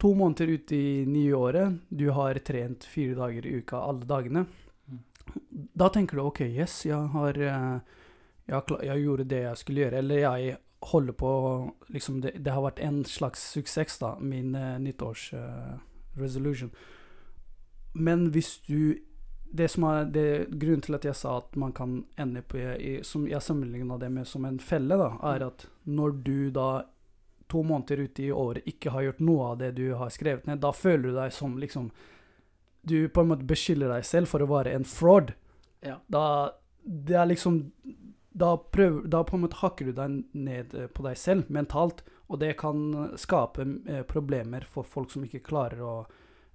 To 0.02 0.14
måneder 0.16 0.54
ut 0.54 0.72
i 0.72 1.04
nye 1.06 1.34
året, 1.36 1.82
du 1.88 2.08
har 2.16 2.40
trent 2.46 2.86
fire 2.88 3.18
dager 3.18 3.46
i 3.46 3.58
uka 3.60 3.82
alle 3.82 4.08
dagene. 4.08 4.46
Mm. 4.88 5.02
Da 5.74 5.90
tenker 5.92 6.16
du 6.16 6.24
ok, 6.24 6.46
yes, 6.46 6.80
jeg 6.88 7.12
har 7.12 7.38
eh, 7.38 7.98
jeg, 8.48 8.78
jeg 8.88 9.04
gjorde 9.04 9.28
det 9.28 9.42
jeg 9.44 9.60
skulle 9.60 9.84
gjøre, 9.84 10.00
eller 10.00 10.24
jeg 10.24 10.56
holder 10.82 11.12
på 11.12 11.30
liksom 11.94 12.20
det, 12.20 12.32
det 12.42 12.52
har 12.52 12.62
vært 12.64 12.82
en 12.82 13.04
slags 13.04 13.44
suksess, 13.52 13.98
da, 14.02 14.16
min 14.20 14.54
uh, 14.54 14.78
nyttårsresolution. 14.82 16.70
eh. 16.70 16.76
Men 17.92 18.30
hvis 18.32 18.58
du 18.66 18.98
det 19.52 19.68
som 19.68 19.84
er 19.84 20.06
det, 20.08 20.46
Grunnen 20.48 20.80
til 20.80 20.96
at 20.96 21.04
jeg 21.04 21.16
sa 21.16 21.36
at 21.42 21.56
man 21.60 21.74
kan 21.76 22.04
ende 22.20 22.42
på 22.42 22.56
i, 22.56 23.00
Som 23.04 23.26
jeg 23.28 23.42
sammenligna 23.42 23.98
det 24.00 24.08
med 24.12 24.26
som 24.28 24.44
en 24.48 24.58
felle, 24.60 24.96
da, 24.96 25.10
er 25.34 25.46
at 25.46 25.66
når 25.84 26.16
du 26.24 26.50
da 26.50 26.84
to 27.52 27.62
måneder 27.62 28.06
ute 28.06 28.22
i 28.22 28.32
året 28.32 28.64
ikke 28.66 28.90
har 28.94 29.02
gjort 29.02 29.20
noe 29.20 29.50
av 29.50 29.58
det 29.60 29.74
du 29.76 29.92
har 29.94 30.08
skrevet 30.08 30.46
ned, 30.48 30.62
da 30.62 30.72
føler 30.72 31.10
du 31.10 31.16
deg 31.18 31.32
som 31.32 31.58
liksom 31.60 31.90
Du 32.82 33.08
på 33.08 33.20
en 33.20 33.28
måte 33.28 33.46
beskylder 33.46 33.92
deg 33.92 34.04
selv 34.04 34.26
for 34.26 34.42
å 34.42 34.48
være 34.50 34.72
en 34.74 34.84
fraud. 34.84 35.34
Ja. 35.84 36.00
Da 36.08 36.52
Det 36.82 37.14
er 37.14 37.28
liksom 37.28 37.72
da, 38.32 38.56
prøver, 38.56 39.06
da 39.08 39.24
på 39.24 39.36
en 39.36 39.44
måte 39.44 39.60
hakker 39.60 39.88
du 39.88 39.92
deg 39.96 40.22
ned 40.32 40.74
eh, 40.74 40.88
på 40.88 41.04
deg 41.06 41.18
selv 41.20 41.50
mentalt, 41.52 42.02
og 42.32 42.40
det 42.40 42.54
kan 42.60 43.10
skape 43.20 43.66
eh, 43.88 44.02
problemer 44.08 44.64
for 44.68 44.88
folk 44.88 45.12
som 45.12 45.24
ikke 45.26 45.44
klarer 45.44 45.82
å 45.84 45.96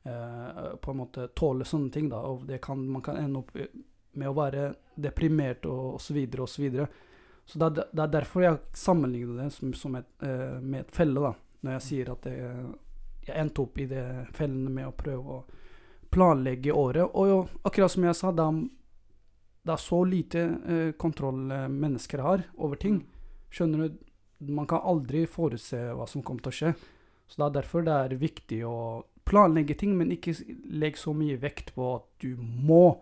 eh, 0.08 0.74
på 0.82 0.92
en 0.92 1.02
måte 1.04 1.28
tåle 1.38 1.68
sånne 1.68 1.94
ting. 1.94 2.10
Da, 2.10 2.24
og 2.26 2.50
kan, 2.64 2.82
man 2.90 3.06
kan 3.06 3.20
ende 3.22 3.44
opp 3.44 3.54
med 4.18 4.30
å 4.30 4.38
være 4.38 4.72
deprimert 4.96 5.68
og 5.70 6.00
osv. 6.00 6.18
Så, 6.48 6.62
videre. 6.62 6.88
så 7.46 7.60
det, 7.60 7.68
er, 7.68 7.92
det 7.92 8.04
er 8.04 8.16
derfor 8.16 8.46
jeg 8.48 8.62
sammenligner 8.74 9.44
det 9.44 9.52
som, 9.54 9.74
som 9.78 10.00
et, 10.00 10.10
eh, 10.26 10.58
med 10.62 10.86
et 10.86 10.96
felle, 10.96 11.22
da, 11.22 11.36
når 11.62 11.78
jeg 11.78 11.88
sier 11.90 12.12
at 12.14 12.26
det, 12.26 12.36
jeg 13.28 13.36
endte 13.36 13.62
opp 13.62 13.78
i 13.78 13.90
det 13.90 14.08
fellene 14.34 14.72
med 14.74 14.90
å 14.90 14.96
prøve 14.98 15.38
å 15.38 15.46
planlegge 16.14 16.74
året. 16.74 17.06
Og 17.14 17.30
jo, 17.30 17.40
akkurat 17.68 17.92
som 17.92 18.06
jeg 18.08 18.18
sa, 18.18 18.32
er, 18.32 18.62
det 19.68 19.76
er 19.76 19.84
så 19.84 20.02
lite 20.08 20.44
eh, 20.68 20.92
kontroll 21.00 21.52
eh, 21.52 21.68
mennesker 21.72 22.24
har 22.24 22.46
over 22.56 22.80
ting. 22.80 23.02
Skjønner 23.54 23.86
du? 23.88 24.00
Man 24.54 24.68
kan 24.70 24.86
aldri 24.86 25.26
forutse 25.30 25.80
hva 25.98 26.06
som 26.10 26.24
kommer 26.26 26.46
til 26.46 26.54
å 26.54 26.58
skje. 26.58 26.74
Så 27.28 27.42
det 27.42 27.46
er 27.48 27.56
derfor 27.60 27.84
det 27.84 27.96
er 27.96 28.20
viktig 28.22 28.62
å 28.68 28.78
planlegge 29.28 29.76
ting, 29.80 29.98
men 30.00 30.14
ikke 30.16 30.32
legge 30.38 30.80
legg 30.84 31.00
så 31.00 31.12
mye 31.18 31.40
vekt 31.42 31.74
på 31.76 31.90
at 31.98 32.06
du 32.24 32.38
må 32.40 33.00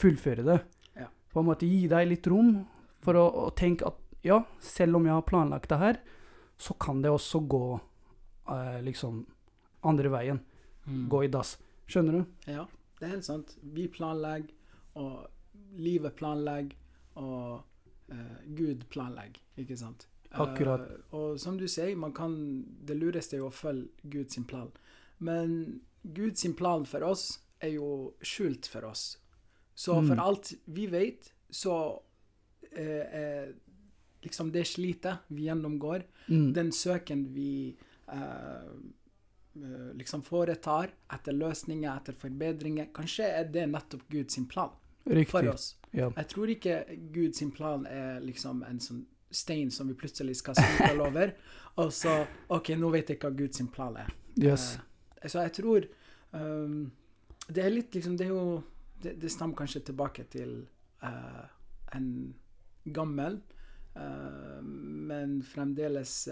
fullføre 0.00 0.46
det. 0.46 0.58
Ja. 0.96 1.08
På 1.32 1.42
en 1.42 1.50
måte 1.50 1.68
gi 1.68 1.84
deg 1.90 2.08
litt 2.08 2.28
rom 2.30 2.62
for 3.04 3.18
å, 3.18 3.26
å 3.48 3.50
tenke 3.56 3.90
at 3.90 3.98
ja, 4.24 4.40
selv 4.64 4.98
om 4.98 5.06
jeg 5.06 5.14
har 5.14 5.26
planlagt 5.28 5.70
det 5.70 5.80
her, 5.82 6.00
så 6.58 6.74
kan 6.80 7.02
det 7.04 7.12
også 7.12 7.42
gå 7.46 7.64
eh, 7.76 8.78
liksom 8.86 9.22
andre 9.86 10.12
veien. 10.14 10.40
Mm. 10.88 11.04
Gå 11.12 11.24
i 11.26 11.32
dass. 11.32 11.56
Skjønner 11.88 12.18
du? 12.18 12.38
Ja, 12.50 12.64
det 12.98 13.06
er 13.06 13.14
helt 13.16 13.28
sant. 13.28 13.54
Vi 13.62 13.86
planlegger, 13.92 14.50
og 14.98 15.28
livet 15.76 16.16
planlegger, 16.16 16.76
og 17.16 17.64
eh, 18.10 18.38
Gud 18.56 18.84
planlegger, 18.90 19.40
ikke 19.58 19.76
sant? 19.76 20.06
Akkurat. 20.32 20.80
Eh, 20.90 21.14
og 21.16 21.38
som 21.40 21.56
du 21.58 21.66
sier, 21.68 21.96
man 21.96 22.12
kan, 22.12 22.34
det 22.84 22.96
lureste 22.96 23.36
er 23.36 23.42
jo 23.42 23.48
å 23.50 23.54
følge 23.54 23.88
Guds 24.04 24.38
plan. 24.48 24.70
Men 25.18 25.80
Guds 26.04 26.46
plan 26.56 26.84
for 26.86 27.02
oss 27.02 27.38
er 27.60 27.74
jo 27.74 28.14
skjult 28.22 28.66
for 28.70 28.84
oss. 28.86 29.18
Så 29.74 29.94
Mm. 30.00 30.06
for 30.08 30.16
alt 30.20 30.52
vi 30.66 30.86
vet, 30.86 31.32
så 31.50 32.00
eh, 32.72 33.48
liksom 34.22 34.50
det 34.52 34.66
slitet 34.66 35.18
vi 35.28 35.44
gjennomgår, 35.48 36.04
Mm. 36.28 36.52
den 36.52 36.70
søken 36.72 37.32
vi 37.34 37.76
eh, 38.08 38.68
eh, 39.56 39.92
liksom 39.94 40.22
foretar 40.22 40.90
etter 41.10 41.32
løsninger, 41.32 41.96
etter 41.96 42.12
forbedringer, 42.12 42.92
kanskje 42.92 43.24
er 43.24 43.44
det 43.44 43.66
nettopp 43.68 44.02
Guds 44.10 44.36
plan 44.48 44.70
for 45.30 45.48
oss. 45.52 45.76
Ja. 45.92 46.10
Jeg 46.16 46.28
tror 46.28 46.50
ikke 46.52 46.84
Guds 47.14 47.42
plan 47.56 47.86
er 47.86 48.20
liksom 48.20 48.62
en 48.68 48.80
sånn 48.80 49.06
stein 49.30 49.70
som 49.70 49.88
vi 49.88 49.94
plutselig 49.94 50.38
skal 50.40 50.56
snuble 50.56 51.04
over, 51.08 51.32
og 51.80 51.92
så 51.92 52.14
OK, 52.54 52.72
nå 52.80 52.90
vet 52.92 53.12
jeg 53.12 53.20
hva 53.22 53.30
Guds 53.36 53.60
plan 53.72 53.96
er. 54.00 54.08
Yes. 54.38 54.76
Uh, 54.78 55.28
så 55.28 55.42
jeg 55.46 55.52
tror 55.56 55.86
um, 56.30 56.90
Det 57.48 57.62
er 57.64 57.72
litt 57.72 57.96
liksom 57.96 58.14
Det 58.14 58.28
er 58.28 58.30
jo 58.30 58.62
Det, 59.02 59.16
det 59.18 59.30
stammer 59.34 59.56
kanskje 59.58 59.80
tilbake 59.88 60.28
til 60.30 60.52
uh, 61.02 61.42
en 61.96 62.34
gammel, 62.84 63.40
uh, 63.96 64.60
men 64.62 65.38
fremdeles 65.42 66.28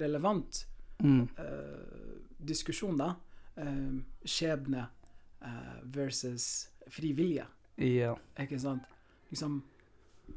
relevant 0.00 0.66
Mm. 0.96 1.26
diskusjon, 2.40 2.96
da. 2.96 3.10
Skjebne 4.24 4.86
versus 5.92 6.70
frivillige, 6.88 7.44
Ja. 7.78 8.14
ikke 8.40 8.58
sant? 8.60 8.82
Liksom, 9.30 9.62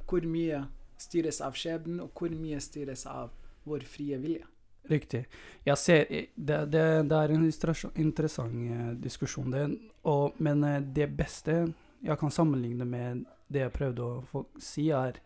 hvor 0.10 0.26
mye 0.28 0.64
styres 1.00 1.40
av 1.42 1.56
skjebnen, 1.56 2.00
og 2.04 2.12
hvor 2.18 2.34
mye 2.36 2.60
styres 2.60 3.06
av 3.08 3.30
vår 3.70 3.86
frie 3.88 4.18
vilje? 4.20 4.46
Riktig. 4.90 5.26
Jeg 5.68 5.78
ser 5.78 6.06
Det, 6.10 6.58
det, 6.72 6.84
det 7.10 7.18
er 7.18 7.32
en 7.36 7.44
interessant 7.46 8.54
eh, 8.72 8.94
diskusjon, 9.00 9.52
det. 9.52 9.66
Og, 10.04 10.34
men 10.40 10.64
eh, 10.64 10.80
det 10.82 11.10
beste 11.18 11.74
jeg 12.02 12.18
kan 12.20 12.32
sammenligne 12.32 12.86
med 12.88 13.26
det 13.52 13.66
jeg 13.66 13.74
prøvde 13.76 14.02
å 14.06 14.22
få 14.32 14.46
si, 14.62 14.90
er 14.96 15.20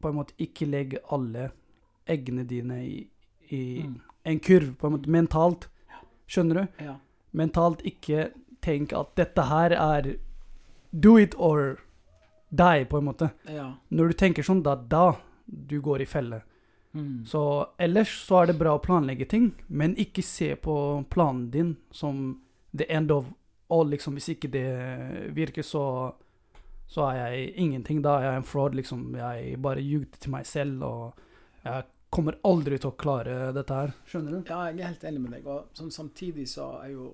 på 0.00 0.08
en 0.10 0.16
måte 0.16 0.34
ikke 0.40 0.66
legg 0.66 0.96
alle 1.12 1.50
eggene 2.10 2.44
dine 2.48 2.80
i, 2.84 2.96
i 3.50 3.62
Mm. 3.84 4.00
en 4.24 4.40
kurv, 4.40 4.74
på 4.76 4.86
en 4.86 4.92
måte 4.96 5.10
mentalt. 5.10 5.68
Skjønner 6.30 6.54
du? 6.60 6.84
Ja. 6.84 6.96
Mentalt 7.32 7.82
ikke 7.86 8.30
tenk 8.62 8.92
at 8.92 9.14
dette 9.16 9.42
her 9.48 9.70
er 9.76 10.10
do 10.90 11.18
it 11.18 11.34
or 11.38 11.78
die, 12.50 12.84
på 12.84 12.98
en 12.98 13.04
måte. 13.04 13.30
ja. 13.46 13.72
Når 13.88 14.08
du 14.08 14.12
tenker 14.18 14.42
sånn, 14.46 14.62
da 14.62 14.74
da 14.74 15.16
du 15.46 15.80
går 15.80 16.02
i 16.02 16.06
felle. 16.06 16.42
Mm. 16.92 17.24
Så 17.26 17.42
ellers 17.78 18.10
så 18.26 18.42
er 18.42 18.50
det 18.50 18.58
bra 18.58 18.74
å 18.74 18.82
planlegge 18.82 19.26
ting, 19.30 19.52
men 19.68 19.94
ikke 19.98 20.22
se 20.26 20.56
på 20.56 20.74
planen 21.10 21.50
din 21.50 21.76
som 21.90 22.40
the 22.72 22.86
end 22.90 23.10
of 23.10 23.30
all, 23.70 23.86
liksom. 23.90 24.14
Hvis 24.18 24.32
ikke 24.34 24.50
det 24.50 24.66
virker, 25.34 25.62
så 25.62 26.14
så 26.90 27.04
er 27.12 27.16
jeg 27.20 27.52
ingenting. 27.62 28.02
Da 28.02 28.16
er 28.18 28.24
jeg 28.26 28.36
en 28.40 28.48
fraud, 28.50 28.74
liksom. 28.74 29.14
Jeg 29.14 29.58
bare 29.62 29.82
ljugde 29.82 30.18
til 30.18 30.32
meg 30.34 30.46
selv, 30.46 30.82
og 30.82 31.20
jeg 31.62 31.84
kommer 32.10 32.34
aldri 32.42 32.78
til 32.82 32.90
å 32.90 32.96
klare 32.98 33.52
dette 33.54 33.76
her. 33.76 33.92
Skjønner 34.10 34.32
du? 34.34 34.40
Ja, 34.50 34.64
jeg 34.72 34.80
er 34.80 34.90
helt 34.90 35.04
enig 35.06 35.20
med 35.22 35.36
deg. 35.36 35.46
Og 35.46 35.68
sånn, 35.78 35.92
samtidig 35.94 36.48
så 36.50 36.72
er 36.82 36.96
jo 36.96 37.12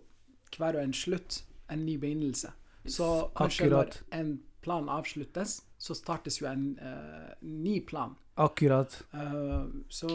hver 0.56 0.78
og 0.78 0.86
en 0.86 0.96
slutt 0.96 1.42
en 1.68 1.84
ny 1.84 1.98
begynnelse. 2.00 2.54
Så 2.88 3.30
kanskje 3.36 3.64
Akkurat. 3.66 4.02
når 4.12 4.18
en 4.20 4.40
plan 4.62 4.88
avsluttes, 4.88 5.62
så 5.78 5.94
startes 5.94 6.40
jo 6.40 6.46
en 6.46 6.78
uh, 6.82 7.32
ny 7.42 7.80
plan. 7.86 8.14
Akkurat. 8.36 9.02
Uh, 9.14 9.64
så 9.88 10.08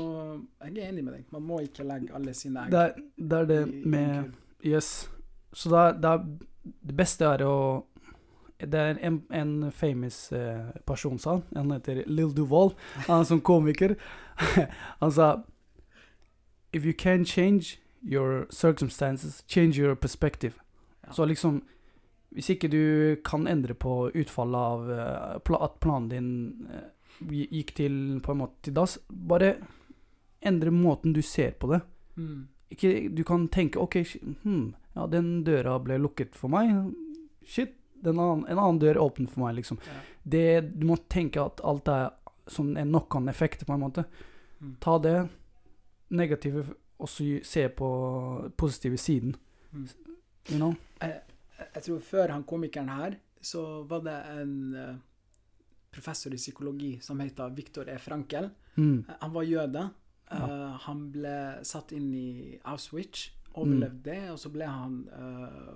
jeg 0.64 0.78
er 0.78 0.90
enig 0.90 1.04
med 1.04 1.14
deg. 1.14 1.24
Man 1.32 1.42
må 1.42 1.60
ikke 1.64 1.84
legge 1.84 2.14
alle 2.14 2.34
sine 2.34 2.66
egg 2.66 2.72
Det 2.72 2.80
er 2.80 2.94
det, 3.18 3.38
er 3.40 3.46
det 3.46 3.62
i- 3.74 3.88
med. 3.88 4.32
Yes. 4.66 5.10
Så 5.54 5.70
da, 5.70 5.92
da, 5.92 6.18
det 6.64 6.96
beste 6.96 7.26
er 7.26 7.44
å 7.46 7.86
Det 8.62 8.78
er 8.78 9.00
en, 9.02 9.24
en 9.34 9.72
famous 9.72 10.32
eh, 10.32 10.70
person, 10.86 11.18
sa 11.20 11.32
han. 11.32 11.44
Han 11.56 11.72
heter 11.72 12.04
Lill 12.06 12.30
Duval. 12.38 12.76
Han 13.08 13.20
er 13.20 13.24
som 13.24 13.42
komiker. 13.42 13.96
han 15.02 15.12
sa 15.12 15.42
If 16.74 16.86
you 16.86 16.94
can 16.94 17.26
change 17.26 17.80
your 18.04 18.46
circumstances, 18.52 19.44
change 19.48 19.80
your 19.80 19.96
perspective. 19.96 20.54
Ja. 21.08 21.12
Så 21.12 21.26
liksom 21.26 21.64
Hvis 22.32 22.50
ikke 22.54 22.70
du 22.72 22.82
kan 23.28 23.48
endre 23.52 23.74
på 23.76 24.12
utfallet 24.16 24.56
av 24.56 24.92
eh, 24.96 25.56
at 25.66 25.80
planen 25.84 26.10
din 26.12 26.30
eh, 26.72 26.86
gikk 27.52 27.74
til 27.76 27.98
på 28.24 28.32
en 28.32 28.40
måte 28.46 28.62
til 28.68 28.74
dass, 28.78 28.98
bare 29.10 29.56
endre 30.42 30.72
måten 30.72 31.14
du 31.14 31.22
ser 31.22 31.52
på 31.60 31.68
det. 31.74 31.82
Mm. 32.18 32.48
Ikke, 32.72 32.94
du 33.12 33.24
kan 33.28 33.50
tenke 33.52 33.82
OK, 33.84 34.00
sh- 34.08 34.24
hm, 34.46 34.74
ja, 34.96 35.06
den 35.12 35.44
døra 35.44 35.76
ble 35.84 36.00
lukket 36.00 36.38
for 36.40 36.50
meg. 36.54 36.72
Shit, 37.44 37.76
den 38.02 38.18
annen, 38.18 38.46
en 38.48 38.58
annen 38.58 38.80
dør 38.82 38.96
er 38.96 39.04
åpen 39.04 39.28
for 39.30 39.44
meg, 39.44 39.58
liksom. 39.60 39.78
Ja. 39.86 40.00
Det, 40.24 40.46
du 40.80 40.88
må 40.88 40.96
tenke 41.12 41.44
at 41.44 41.60
alt 41.68 41.92
er 41.92 42.10
som 42.50 42.72
en 42.78 42.90
knock-on-effekt, 42.90 43.66
på 43.68 43.76
en 43.76 43.84
måte. 43.84 44.06
Mm. 44.62 44.72
Ta 44.82 44.96
det 45.04 45.18
negative, 46.16 46.64
og 46.98 47.10
så 47.12 47.28
se 47.46 47.68
på 47.76 47.92
positive 48.58 48.98
siden. 48.98 49.36
Mm. 49.74 49.86
You 50.50 50.58
know? 50.58 50.74
Jeg, 51.76 51.84
tror 51.86 52.00
før 52.06 52.34
han 52.36 52.44
komikeren 52.48 52.90
her, 52.90 53.16
så 53.42 53.62
var 53.90 54.04
det 54.06 54.18
en 54.38 54.54
eh, 54.78 54.96
professor 55.92 56.34
i 56.34 56.40
psykologi 56.40 56.92
som 57.04 57.20
heter 57.20 57.54
Viktor 57.58 57.90
E. 57.90 57.98
Frankel. 58.00 58.50
Mm. 58.76 59.06
Eh, 59.08 59.16
Han 59.22 59.34
var 59.34 59.44
jøde. 59.50 59.88
Ja. 60.32 60.38
Eh, 60.48 60.78
han 60.86 61.02
ble 61.12 61.36
satt 61.68 61.92
inn 61.98 62.14
i 62.16 62.60
Auschwitz, 62.64 63.30
overlevde 63.54 64.04
det, 64.06 64.20
og 64.32 64.38
så 64.40 64.48
ble 64.54 64.64
han 64.64 64.94
uh, 65.12 65.74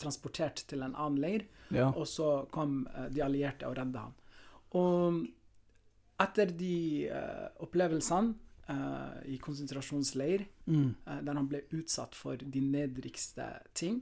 transportert 0.00 0.62
til 0.70 0.80
en 0.86 0.94
annen 0.96 1.18
leir. 1.20 1.42
Ja. 1.68 1.90
Og 1.92 2.06
så 2.08 2.46
kom 2.50 2.86
uh, 2.94 3.10
de 3.12 3.20
allierte 3.20 3.68
og 3.68 3.76
redda 3.76 4.06
han. 4.06 4.14
Og 4.80 5.18
etter 6.24 6.52
de 6.56 7.08
opplevelsene 7.64 8.34
i 9.26 9.36
konsentrasjonsleir, 9.42 10.46
Mm. 10.70 10.94
der 11.26 11.34
han 11.34 11.48
ble 11.50 11.64
utsatt 11.74 12.14
for 12.14 12.36
de 12.38 12.60
nedrigste 12.62 13.42
ting. 13.74 13.96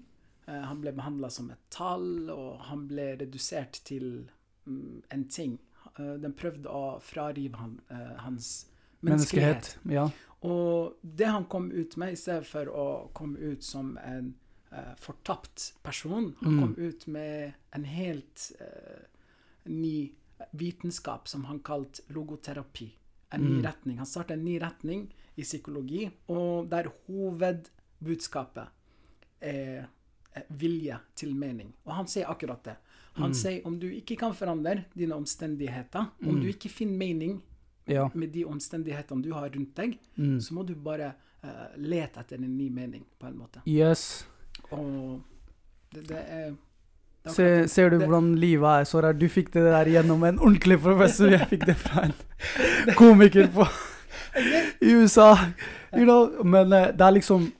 Eh, 0.48 0.62
han 0.64 0.80
ble 0.80 0.92
behandla 0.96 1.28
som 1.30 1.50
et 1.52 1.60
tall, 1.74 2.30
og 2.32 2.62
han 2.70 2.86
ble 2.88 3.10
redusert 3.20 3.82
til 3.84 4.28
mm, 4.66 5.02
en 5.12 5.24
ting. 5.28 5.58
Eh, 5.98 6.14
den 6.22 6.32
prøvde 6.38 6.72
å 6.72 6.98
frarive 7.04 7.60
han, 7.60 7.76
eh, 7.92 8.14
hans 8.24 8.66
menneskelighet. 9.04 9.76
Menneskehet. 9.84 9.92
Ja. 9.92 10.08
Og 10.48 10.94
det 11.02 11.26
han 11.26 11.44
kom 11.50 11.70
ut 11.72 11.96
med, 11.98 12.12
i 12.14 12.20
stedet 12.20 12.46
for 12.46 12.70
å 12.70 12.86
komme 13.12 13.38
ut 13.38 13.64
som 13.66 13.96
en 13.98 14.34
uh, 14.70 14.94
fortapt 15.02 15.72
person, 15.82 16.34
han 16.40 16.52
Mm. 16.52 16.60
kom 16.60 16.74
ut 16.78 17.06
med 17.06 17.52
en 17.74 17.84
helt 17.84 18.52
uh, 18.60 19.02
ny 19.64 20.12
vitenskap 20.52 21.26
som 21.28 21.44
han 21.44 21.58
kalte 21.60 22.02
logoterapi. 22.14 22.92
En 23.32 23.40
ny 23.40 23.56
Mm. 23.58 23.64
retning. 23.66 23.96
Han 23.98 24.06
startet 24.06 24.36
en 24.38 24.44
ny 24.44 24.58
retning 24.60 25.08
i 25.36 25.42
psykologi, 25.42 26.10
og 26.28 26.70
der 26.70 26.86
hovedbudskapet 27.08 28.68
er 29.40 29.88
vilje 30.50 30.98
til 31.14 31.34
mening. 31.34 31.72
Og 31.86 31.94
han 31.94 32.06
sier 32.06 32.26
akkurat 32.30 32.62
det. 32.64 32.76
Han 33.18 33.30
Mm. 33.30 33.34
sier 33.34 33.66
om 33.66 33.78
du 33.78 33.86
ikke 33.90 34.16
kan 34.18 34.32
forandre 34.34 34.84
dine 34.96 35.14
omstendigheter, 35.14 36.06
om 36.22 36.34
Mm. 36.36 36.40
du 36.42 36.46
ikke 36.48 36.68
finner 36.70 36.96
mening 36.98 37.42
ja. 37.88 38.08
med 38.14 38.32
de 38.32 38.44
omstendighetene 38.44 39.22
du 39.22 39.32
har 39.32 39.48
rundt 39.50 39.74
deg, 39.74 39.98
Mm. 40.16 40.40
så 40.40 40.52
må 40.54 40.66
du 40.66 40.74
bare 40.74 41.12
uh, 41.44 41.68
lete 41.76 42.18
etter 42.20 42.34
en 42.36 42.56
ny 42.58 42.68
mening, 42.70 43.04
på 43.20 43.26
en 43.26 43.36
måte. 43.38 43.60
Yes. 43.66 44.26
Og 44.72 45.20
det, 45.94 46.08
det 46.08 46.16
er 46.28 46.50
det 47.24 47.32
Se, 47.32 47.68
ser 47.68 47.90
du 47.90 47.98
hvordan 47.98 48.34
livet 48.38 48.80
er 48.80 48.84
så? 48.84 49.12
Du 49.18 49.26
fikk 49.28 49.50
det 49.52 49.62
der 49.64 49.84
gjennom 49.86 50.22
en 50.24 50.38
ordentlig 50.38 50.80
professor. 50.80 51.28
Jeg 51.30 51.46
fikk 51.48 51.66
det 51.66 51.76
fra 51.76 52.04
en 52.04 52.14
komiker 52.94 53.46
på 53.52 53.66
i 54.82 54.92
USA. 54.94 55.36
You 55.94 56.04
know? 56.04 56.44
Men 56.44 56.72
eh, 56.72 56.86
det 56.92 57.00
er 57.00 57.10
liksom 57.12 57.52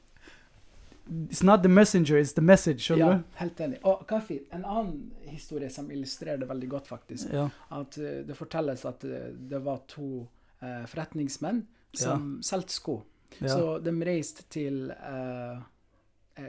It's 1.30 1.42
not 1.42 1.62
the 1.62 1.68
messenger, 1.68 2.18
it's 2.18 2.34
the 2.34 2.42
message. 2.42 2.90
Ja, 2.96 3.12
du? 3.14 3.22
helt 3.34 3.60
enig. 3.60 3.78
Og 3.84 4.06
Kaffi, 4.08 4.40
en 4.52 4.64
annen 4.64 5.12
historie 5.24 5.70
som 5.70 5.90
illustrerer 5.90 6.36
det 6.36 6.48
veldig 6.48 6.68
godt, 6.68 6.86
faktisk. 6.88 7.30
Ja. 7.32 7.48
At 7.72 7.98
uh, 7.98 8.04
det 8.28 8.36
fortelles 8.36 8.84
at 8.84 9.04
uh, 9.04 9.10
det 9.50 9.60
var 9.64 9.80
to 9.88 10.26
uh, 10.62 10.84
forretningsmenn 10.86 11.66
som 11.96 12.38
solgte 12.42 12.72
sko. 12.76 12.98
Ja. 13.40 13.48
Så 13.48 13.78
de 13.84 13.92
reiste 14.04 14.42
til 14.50 14.92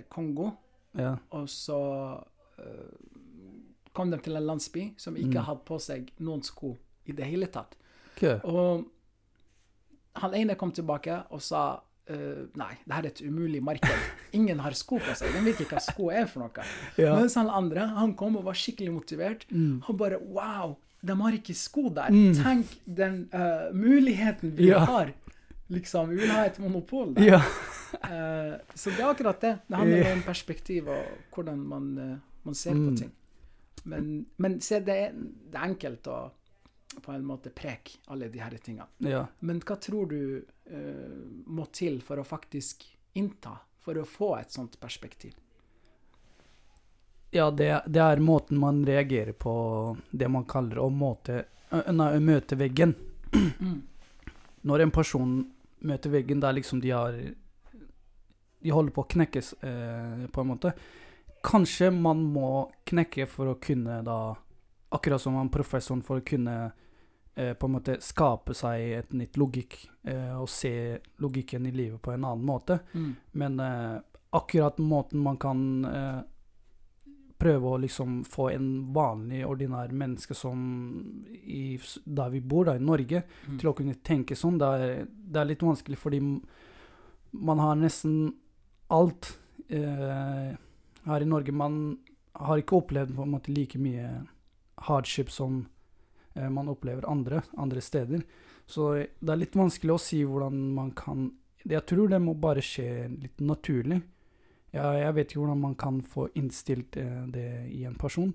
Kongo, 0.10 0.50
ja. 0.98 1.16
og 1.32 1.50
så 1.50 1.80
kom 3.94 4.12
de 4.12 4.18
til 4.24 4.36
en 4.38 4.46
landsby 4.46 4.94
som 4.98 5.16
ikke 5.18 5.40
Mm. 5.40 5.46
hadde 5.46 5.66
på 5.66 5.80
seg 5.80 6.12
noen 6.20 6.44
sko 6.44 6.76
i 7.06 7.12
det 7.12 7.26
hele 7.26 7.48
tatt. 7.48 7.76
Okay. 8.16 8.40
Og 8.44 8.86
han 10.16 10.34
ene 10.34 10.56
kom 10.56 10.72
tilbake 10.72 11.24
og 11.30 11.42
sa 11.42 11.80
Uh, 12.10 12.48
nei, 12.58 12.72
det 12.88 12.96
her 12.96 13.04
er 13.04 13.08
et 13.12 13.22
umulig 13.22 13.60
marked. 13.64 13.90
Ingen 14.34 14.60
har 14.60 14.72
sko 14.78 15.00
på 15.00 15.16
seg. 15.16 15.32
De 15.34 15.42
vet 15.46 15.60
ikke 15.64 15.76
hva 15.78 15.82
sko 15.84 16.10
er 16.12 16.26
for 16.30 16.44
noe. 16.46 16.66
Ja. 16.98 17.16
Mens 17.20 17.36
han 17.40 17.50
andre 17.50 17.88
han 17.96 18.14
kom 18.20 18.38
og 18.38 18.44
var 18.50 18.54
skikkelig 18.60 18.92
motivert. 18.94 19.46
Mm. 19.52 19.82
Han 19.88 19.98
bare 19.98 20.20
Wow, 20.22 20.78
de 21.02 21.16
har 21.22 21.32
ikke 21.38 21.56
sko 21.56 21.90
der. 21.96 22.10
Mm. 22.12 22.34
Tenk 22.38 22.74
den 22.86 23.20
uh, 23.34 23.70
muligheten 23.74 24.56
vi 24.58 24.70
Ja. 24.70 24.80
har. 24.86 25.14
Liksom, 25.70 26.10
Vi 26.10 26.16
vil 26.24 26.32
ha 26.34 26.46
et 26.46 26.58
monopol 26.60 27.14
der. 27.14 27.24
Ja. 27.24 27.38
uh, 27.40 28.58
så 28.76 28.90
det 28.90 29.00
er 29.00 29.10
akkurat 29.12 29.42
det. 29.42 29.54
Det 29.68 29.78
handler 29.78 30.12
om 30.14 30.22
perspektiv 30.26 30.88
og 30.90 31.06
hvordan 31.36 31.60
man, 31.60 31.98
uh, 31.98 32.18
man 32.44 32.56
ser 32.56 32.74
på 32.74 32.90
Mm. 32.90 32.96
ting. 32.98 33.12
Men, 33.86 34.26
men 34.38 34.60
se, 34.62 34.80
det 34.84 34.96
er, 35.06 35.14
det 35.14 35.56
er 35.56 35.64
enkelt 35.70 36.08
å 36.12 36.18
på 37.02 37.14
en 37.14 37.24
måte 37.24 37.50
preke 37.54 38.00
alle 38.12 38.28
de 38.30 38.40
her 38.42 38.52
tingene. 38.58 38.88
ja. 39.00 39.22
Men 39.42 39.60
hva 39.62 39.78
tror 39.80 40.10
du 40.10 40.42
uh, 40.42 41.44
må 41.48 41.66
til 41.72 42.02
for 42.02 42.18
å 42.20 42.26
faktisk 42.26 42.84
innta, 43.16 43.54
for 43.90 43.98
å 43.98 44.06
få 44.06 44.34
et 44.38 44.52
sånt 44.54 44.78
perspektiv? 44.80 45.34
Ja, 47.34 47.50
det, 47.52 47.70
det 47.88 48.02
er 48.02 48.22
måten 48.22 48.58
man 48.62 48.84
reagerer 48.86 49.34
på 49.34 49.54
det 50.12 50.30
man 50.30 50.46
kaller 50.50 50.82
å 50.82 50.90
måte, 50.94 51.44
nei, 51.72 52.12
møte 52.22 52.58
veggen. 52.58 52.96
Mm. 53.34 53.82
Når 54.70 54.86
en 54.86 54.94
person 54.94 55.36
møter 55.86 56.14
veggen 56.14 56.42
der 56.42 56.58
liksom 56.58 56.82
de 56.84 56.90
har 56.92 57.14
De 58.60 58.72
holder 58.74 58.92
på 58.92 59.06
å 59.06 59.08
knekkes, 59.14 59.54
eh, 59.64 60.26
på 60.34 60.42
en 60.42 60.50
måte. 60.50 60.74
Kanskje 61.46 61.94
man 61.96 62.26
må 62.34 62.68
knekke 62.90 63.30
for 63.30 63.54
å 63.54 63.60
kunne 63.62 64.02
da 64.04 64.20
Akkurat 64.90 65.22
som 65.22 65.36
han 65.38 65.52
professoren 65.54 66.02
for 66.02 66.18
å 66.18 66.26
kunne 66.26 66.72
på 67.60 67.68
en 67.70 67.76
måte 67.78 67.98
skape 68.04 68.56
seg 68.58 68.82
et 68.98 69.14
nytt 69.16 69.38
logikk 69.40 69.78
eh, 70.04 70.34
og 70.40 70.50
se 70.52 70.74
logikken 71.24 71.68
i 71.70 71.72
livet 71.76 72.02
på 72.04 72.12
en 72.16 72.26
annen 72.28 72.46
måte. 72.46 72.80
Mm. 72.94 73.14
Men 73.42 73.60
eh, 73.64 73.96
akkurat 74.36 74.78
måten 74.84 75.24
man 75.24 75.38
kan 75.42 75.62
eh, 75.86 76.20
prøve 77.40 77.72
å 77.72 77.80
liksom 77.80 78.24
få 78.28 78.50
en 78.52 78.68
vanlig, 78.94 79.46
ordinær 79.48 79.94
menneske 79.96 80.36
som 80.36 80.60
i, 81.40 81.80
der 82.04 82.30
vi 82.34 82.42
bor, 82.44 82.68
da, 82.68 82.76
i 82.76 82.84
Norge, 82.84 83.24
Mm. 83.48 83.58
til 83.62 83.70
å 83.70 83.76
kunne 83.78 83.96
tenke 84.04 84.36
sånn, 84.36 84.60
det 84.60 84.68
er, 84.68 85.06
det 85.08 85.40
er 85.40 85.48
litt 85.54 85.64
vanskelig 85.64 85.98
fordi 85.98 86.20
man 87.32 87.60
har 87.64 87.76
nesten 87.80 88.34
alt 88.92 89.38
eh, 89.70 90.52
her 91.06 91.22
i 91.22 91.30
Norge. 91.30 91.52
Man 91.56 91.98
har 92.36 92.58
ikke 92.60 92.82
opplevd 92.82 93.16
på 93.16 93.24
en 93.24 93.32
måte 93.32 93.54
like 93.56 93.80
mye 93.80 94.26
hardship 94.90 95.30
som 95.32 95.62
eh, 95.64 95.79
man 96.50 96.70
opplever 96.72 97.08
andre, 97.10 97.42
andre 97.58 97.82
steder. 97.84 98.24
Så 98.70 98.94
det 99.20 99.34
er 99.34 99.42
litt 99.42 99.58
vanskelig 99.58 99.96
å 99.96 100.02
si 100.02 100.22
hvordan 100.24 100.58
man 100.78 100.92
kan 100.98 101.32
Jeg 101.66 101.84
tror 101.90 102.08
det 102.08 102.22
må 102.24 102.34
bare 102.40 102.62
skje 102.64 103.10
litt 103.12 103.42
naturlig. 103.44 103.98
Ja, 104.72 104.94
jeg 104.96 105.16
vet 105.18 105.32
ikke 105.32 105.42
hvordan 105.42 105.60
man 105.60 105.76
kan 105.76 105.98
få 106.06 106.30
innstilt 106.38 106.96
eh, 106.98 107.26
det 107.28 107.50
i 107.74 107.84
en 107.90 107.98
person. 108.00 108.32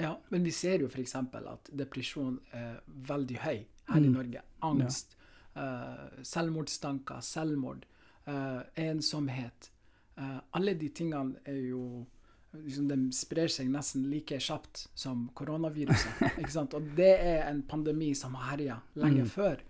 Ja, 0.00 0.14
men 0.28 0.44
vi 0.44 0.52
ser 0.52 0.80
jo 0.84 0.88
f.eks. 0.88 1.14
at 1.16 1.70
depresjon 1.76 2.38
er 2.56 2.78
veldig 2.86 3.38
høy 3.42 3.58
her 3.90 3.98
i 3.98 4.08
Mm. 4.08 4.12
Norge. 4.14 4.42
Angst, 4.62 5.16
eh, 5.56 6.22
selvmordstanker, 6.22 7.20
selvmord, 7.20 7.86
uh, 8.28 8.62
ensomhet. 8.76 9.70
Uh, 10.16 10.38
alle 10.52 10.74
de 10.74 10.88
tingene 10.88 11.36
er 11.44 11.58
jo 11.70 12.06
liksom, 12.52 12.88
De 12.88 12.96
sprer 13.14 13.48
seg 13.52 13.68
nesten 13.70 14.08
like 14.10 14.38
kjapt 14.40 14.88
som 14.94 15.28
koronaviruset. 15.34 16.20
ikke 16.40 16.50
sant? 16.52 16.74
Og 16.74 16.82
det 16.96 17.12
er 17.18 17.44
en 17.50 17.62
pandemi 17.62 18.12
som 18.18 18.34
har 18.34 18.50
herja 18.56 18.80
lenge 18.94 19.22
Mm. 19.24 19.28
før 19.30 19.60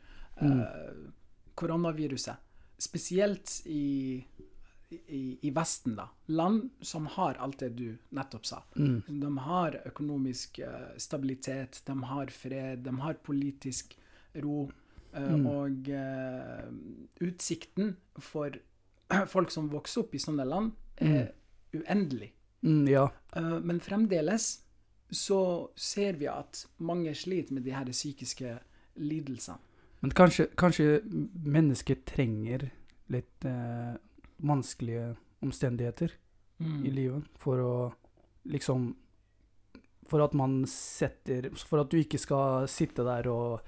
uh, 0.42 1.10
koronaviruset. 1.54 2.36
Spesielt 2.80 3.60
i, 3.66 4.24
i, 4.90 5.38
i 5.42 5.50
Vesten, 5.52 5.96
da. 5.98 6.08
Land 6.32 6.70
som 6.80 7.06
har 7.18 7.36
alt 7.44 7.58
det 7.60 7.74
du 7.76 7.98
nettopp 8.16 8.46
sa. 8.48 8.62
Mm. 8.76 9.02
De 9.20 9.32
har 9.44 9.76
økonomisk 9.86 10.60
uh, 10.64 10.94
stabilitet, 10.96 11.82
de 11.86 11.96
har 12.08 12.32
fred, 12.32 12.78
de 12.86 12.94
har 13.00 13.14
politisk 13.22 13.96
ro. 14.40 14.64
Uh, 14.66 14.76
Mm. 15.10 15.46
Og 15.50 15.88
utsikten 17.20 17.96
for 18.22 18.54
folk 19.34 19.50
som 19.50 19.66
vokser 19.72 20.04
opp 20.04 20.14
i 20.14 20.20
sånne 20.22 20.46
land, 20.46 20.72
er 21.02 21.32
uendelig. 21.74 22.30
Mm, 22.62 22.86
ja. 22.88 23.06
Eh, 23.36 23.58
men 23.60 23.80
fremdeles 23.80 24.60
så 25.10 25.70
ser 25.74 26.18
vi 26.20 26.28
at 26.30 26.66
mange 26.78 27.14
sliter 27.18 27.54
med 27.56 27.64
de 27.66 27.72
her 27.74 27.88
psykiske 27.90 28.58
lidelsene. 29.00 29.58
Men 30.00 30.10
kanskje, 30.16 30.46
kanskje 30.56 31.00
mennesket 31.44 32.06
trenger 32.08 32.70
litt 33.12 33.44
eh, 33.44 33.96
vanskelige 34.40 35.14
omstendigheter 35.44 36.16
Mm. 36.60 36.82
i 36.84 36.90
livet 36.92 37.24
for 37.40 37.56
å 37.64 37.74
liksom 38.44 38.90
For 40.10 40.20
at 40.20 40.34
man 40.36 40.66
setter 40.68 41.46
For 41.56 41.80
at 41.80 41.88
du 41.88 41.96
ikke 41.96 42.18
skal 42.20 42.66
sitte 42.68 43.00
der 43.06 43.28
og 43.32 43.62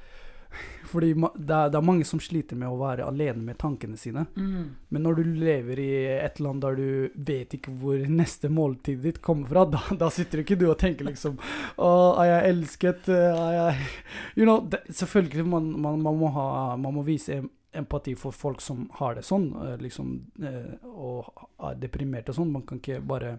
Fordi 0.92 1.12
det 1.14 1.54
er, 1.56 1.70
det 1.72 1.78
er 1.78 1.86
mange 1.86 2.04
som 2.08 2.20
sliter 2.20 2.58
med 2.58 2.68
å 2.68 2.78
være 2.80 3.06
alene 3.08 3.46
med 3.46 3.58
tankene 3.60 3.96
sine. 4.00 4.26
Mm. 4.36 4.74
Men 4.92 5.06
når 5.06 5.20
du 5.20 5.22
lever 5.40 5.80
i 5.80 5.92
et 6.18 6.40
land 6.44 6.62
der 6.64 6.76
du 6.76 7.22
vet 7.28 7.56
ikke 7.56 7.72
hvor 7.80 8.02
neste 8.10 8.50
måltid 8.52 9.00
ditt 9.06 9.22
kommer 9.24 9.48
fra, 9.48 9.64
da, 9.72 9.80
da 10.02 10.10
sitter 10.12 10.42
ikke 10.42 10.58
du 10.60 10.68
og 10.68 10.78
tenker 10.82 11.08
liksom 11.08 11.38
Å, 11.80 11.88
er 12.22 12.28
jeg 12.28 12.52
elsket? 12.52 13.08
Er 13.12 13.56
jeg 13.56 13.88
You 14.36 14.44
know, 14.44 14.60
det, 14.68 14.82
selvfølgelig, 14.92 15.46
man, 15.48 15.72
man, 15.80 16.00
man, 16.04 16.18
må 16.20 16.30
ha, 16.36 16.46
man 16.80 16.96
må 16.96 17.04
vise 17.06 17.40
empati 17.72 18.14
for 18.16 18.36
folk 18.36 18.60
som 18.60 18.84
har 18.98 19.16
det 19.16 19.24
sånn, 19.24 19.48
eh, 19.64 19.76
liksom, 19.80 20.12
eh, 20.44 20.74
og 20.92 21.46
er 21.70 21.78
deprimert 21.80 22.28
og 22.28 22.36
sånn. 22.36 22.52
Man 22.52 22.66
kan 22.68 22.82
ikke 22.82 23.00
bare 23.00 23.38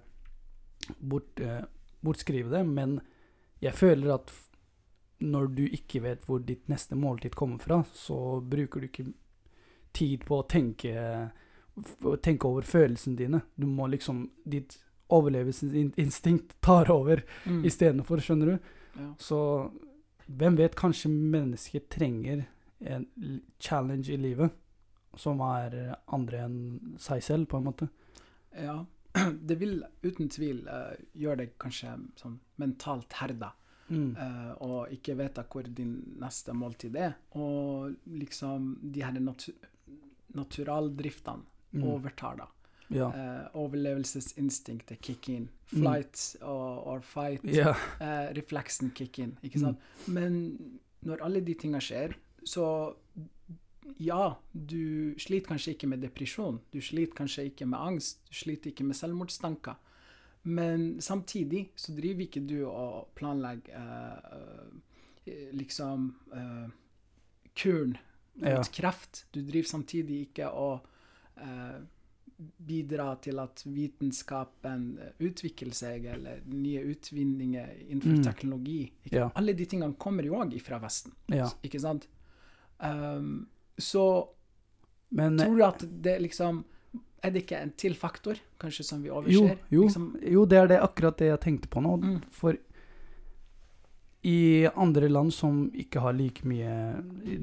bort, 0.99 1.39
eh, 1.39 1.61
bortskrive 2.03 2.49
det, 2.49 2.63
men 2.65 2.97
jeg 3.61 3.77
føler 3.77 4.15
at 4.17 4.33
når 5.23 5.47
du 5.55 5.63
ikke 5.67 6.01
vet 6.03 6.25
hvor 6.27 6.43
ditt 6.43 6.67
neste 6.71 6.97
måltid 6.99 7.35
kommer 7.39 7.61
fra, 7.63 7.81
så 7.95 8.17
bruker 8.41 8.83
du 8.83 8.89
ikke 8.89 9.05
tid 9.95 10.25
på 10.27 10.41
å 10.41 10.47
tenke 10.49 10.93
tenke 12.21 12.45
over 12.45 12.61
følelsene 12.67 13.17
dine. 13.17 13.39
Du 13.57 13.65
må 13.65 13.87
liksom 13.89 14.27
Ditt 14.45 14.77
overlevelsesinstinkt 15.13 16.55
tar 16.61 16.91
over 16.91 17.23
Mm. 17.45 17.63
istedenfor, 17.65 18.17
skjønner 18.21 18.45
du? 18.45 18.59
Ja. 18.99 19.13
Så 19.17 19.71
hvem 20.27 20.55
vet, 20.57 20.75
kanskje 20.75 21.09
mennesker 21.09 21.79
trenger 21.89 22.45
en 22.81 23.07
challenge 23.59 24.09
i 24.09 24.17
livet 24.17 24.51
som 25.17 25.39
er 25.41 25.95
andre 26.07 26.37
enn 26.45 26.95
seg 26.97 27.21
selv, 27.23 27.47
på 27.47 27.57
en 27.57 27.63
måte. 27.63 27.89
ja. 28.55 28.85
Det 29.47 29.59
vil 29.59 29.83
uten 30.01 30.29
tvil 30.29 30.63
uh, 30.67 30.95
gjøre 31.13 31.37
deg 31.43 31.51
kanskje 31.61 31.91
sånn 32.17 32.39
mentalt 32.57 33.13
herda. 33.13 33.51
Mm. 33.89 34.15
eh, 34.17 34.51
og 34.63 34.91
ikke 34.91 35.15
vite 35.19 35.43
hvor 35.51 35.63
din 35.75 35.95
neste 36.21 36.53
måltid 36.55 36.95
er. 36.95 37.13
Og 37.35 37.93
liksom 38.05 38.77
de 38.93 39.01
her 39.03 39.11
natu 39.19 39.51
naturaldriftene 40.33 41.43
Mm. 41.73 41.83
overtar, 41.89 42.35
da. 42.37 42.47
Ja. 42.89 43.07
Eh, 43.09 43.47
overlevelsesinstinktet 43.57 45.01
kick 45.01 45.29
in. 45.29 45.49
Flight 45.65 46.35
or, 46.41 46.83
or 46.87 46.99
fight. 47.01 47.43
Yeah. 47.45 47.75
eh, 47.99 48.33
refleksen 48.35 48.91
kick 48.93 49.19
in, 49.19 49.37
ikke 49.43 49.57
Mm. 49.59 49.61
sant? 49.65 49.77
Men 50.07 50.79
når 51.01 51.21
alle 51.23 51.41
de 51.41 51.53
tinga 51.53 51.79
skjer, 51.79 52.13
så 52.45 52.93
ja, 53.99 54.35
du 54.53 55.15
sliter 55.17 55.47
kanskje 55.47 55.73
ikke 55.73 55.87
med 55.87 56.01
depresjon, 56.01 56.59
du 56.71 56.79
sliter 56.81 57.15
kanskje 57.15 57.45
ikke 57.51 57.65
med 57.65 57.79
angst, 57.79 58.19
du 58.29 58.33
sliter 58.35 58.69
ikke 58.71 58.83
med 58.83 58.95
selvmordstanker. 58.95 59.75
Men 60.45 61.01
samtidig 61.01 61.69
så 61.79 61.93
driver 61.95 62.25
ikke 62.25 62.41
du 62.47 62.65
og 62.67 63.13
planlegger 63.15 63.77
eh, 63.79 64.65
eh, 65.25 65.49
liksom 65.55 66.09
eh, 66.33 66.69
kuren 67.55 67.97
mot 68.35 68.49
Ja. 68.49 68.63
kreft. 68.73 69.25
Du 69.31 69.41
driver 69.41 69.67
samtidig 69.69 70.21
ikke 70.27 70.49
og 70.51 70.85
eh, 71.37 71.79
bidra 72.59 73.15
til 73.21 73.39
at 73.39 73.61
vitenskapen 73.65 74.97
utvikler 75.23 75.71
seg, 75.73 76.05
eller 76.11 76.41
nye 76.49 76.81
utvinninger 76.91 77.69
innenfor 77.87 78.17
Mm. 78.17 78.23
teknologi. 78.25 78.91
Ja. 79.11 79.29
Alle 79.35 79.53
de 79.53 79.65
tingene 79.65 79.95
kommer 79.95 80.23
jo 80.27 80.33
òg 80.41 80.59
fra 80.61 80.79
Vesten, 80.79 81.13
ja. 81.29 81.47
ikke 81.63 81.79
sant? 81.79 82.07
Um, 82.79 83.47
så 83.77 84.27
Men 85.11 85.39
eh, 85.39 85.45
tror 85.45 85.55
du 85.57 85.63
at 85.63 85.85
det 86.03 86.19
liksom 86.21 86.65
Er 87.23 87.31
det 87.31 87.43
ikke 87.45 87.61
en 87.61 87.71
til 87.79 87.93
faktor, 87.95 88.35
kanskje, 88.59 88.83
som 88.83 89.01
vi 89.01 89.07
jo, 89.07 89.15
overser? 89.21 89.57
jo, 89.71 89.83
Liksom, 89.87 90.07
jo, 90.31 90.45
det 90.45 90.57
er 90.59 90.67
det 90.67 90.79
akkurat 90.83 91.17
det 91.17 91.27
jeg 91.29 91.39
tenkte 91.39 91.69
på 91.71 91.81
nå. 91.81 91.93
Mm. 92.01 92.21
For 92.31 92.57
i 94.23 94.67
andre 94.75 95.09
land 95.09 95.33
som 95.35 95.65
ikke 95.75 95.99
har 95.99 96.13
like 96.15 96.45
mye 96.47 96.75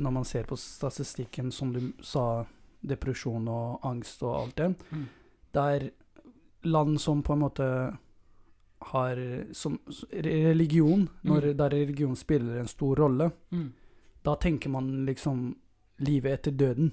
Når 0.01 0.13
man 0.13 0.25
ser 0.25 0.45
på 0.49 0.57
statistikken, 0.57 1.51
som 1.53 1.73
du 1.75 1.93
sa, 2.03 2.45
depresjon 2.81 3.49
og 3.53 3.81
angst 3.85 4.23
og 4.23 4.37
alt 4.39 4.57
det, 4.57 4.71
Mm. 4.91 5.07
det 5.53 5.61
er 5.75 5.91
land 6.65 6.99
som 7.01 7.23
på 7.23 7.33
en 7.35 7.39
måte 7.41 7.99
har 8.83 9.17
som, 9.53 9.79
religion, 10.13 11.09
når 11.25 11.43
Mm. 11.53 11.57
der 11.57 11.69
religion 11.71 12.17
spiller 12.17 12.59
en 12.61 12.67
stor 12.69 12.97
rolle, 12.97 13.31
mm, 13.53 13.73
da 14.25 14.35
tenker 14.37 14.71
man 14.71 15.05
liksom 15.07 15.55
livet 15.99 16.33
etter 16.41 16.51
døden, 16.57 16.93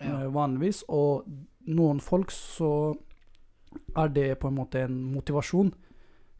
ja. 0.00 0.22
eh, 0.22 0.32
vanligvis. 0.32 0.84
Og 0.88 1.26
noen 1.66 2.00
folk 2.00 2.30
så 2.34 2.94
er 3.96 4.08
det 4.08 4.28
på 4.40 4.48
en 4.48 4.58
måte 4.58 4.84
en 4.86 4.98
motivasjon 5.12 5.72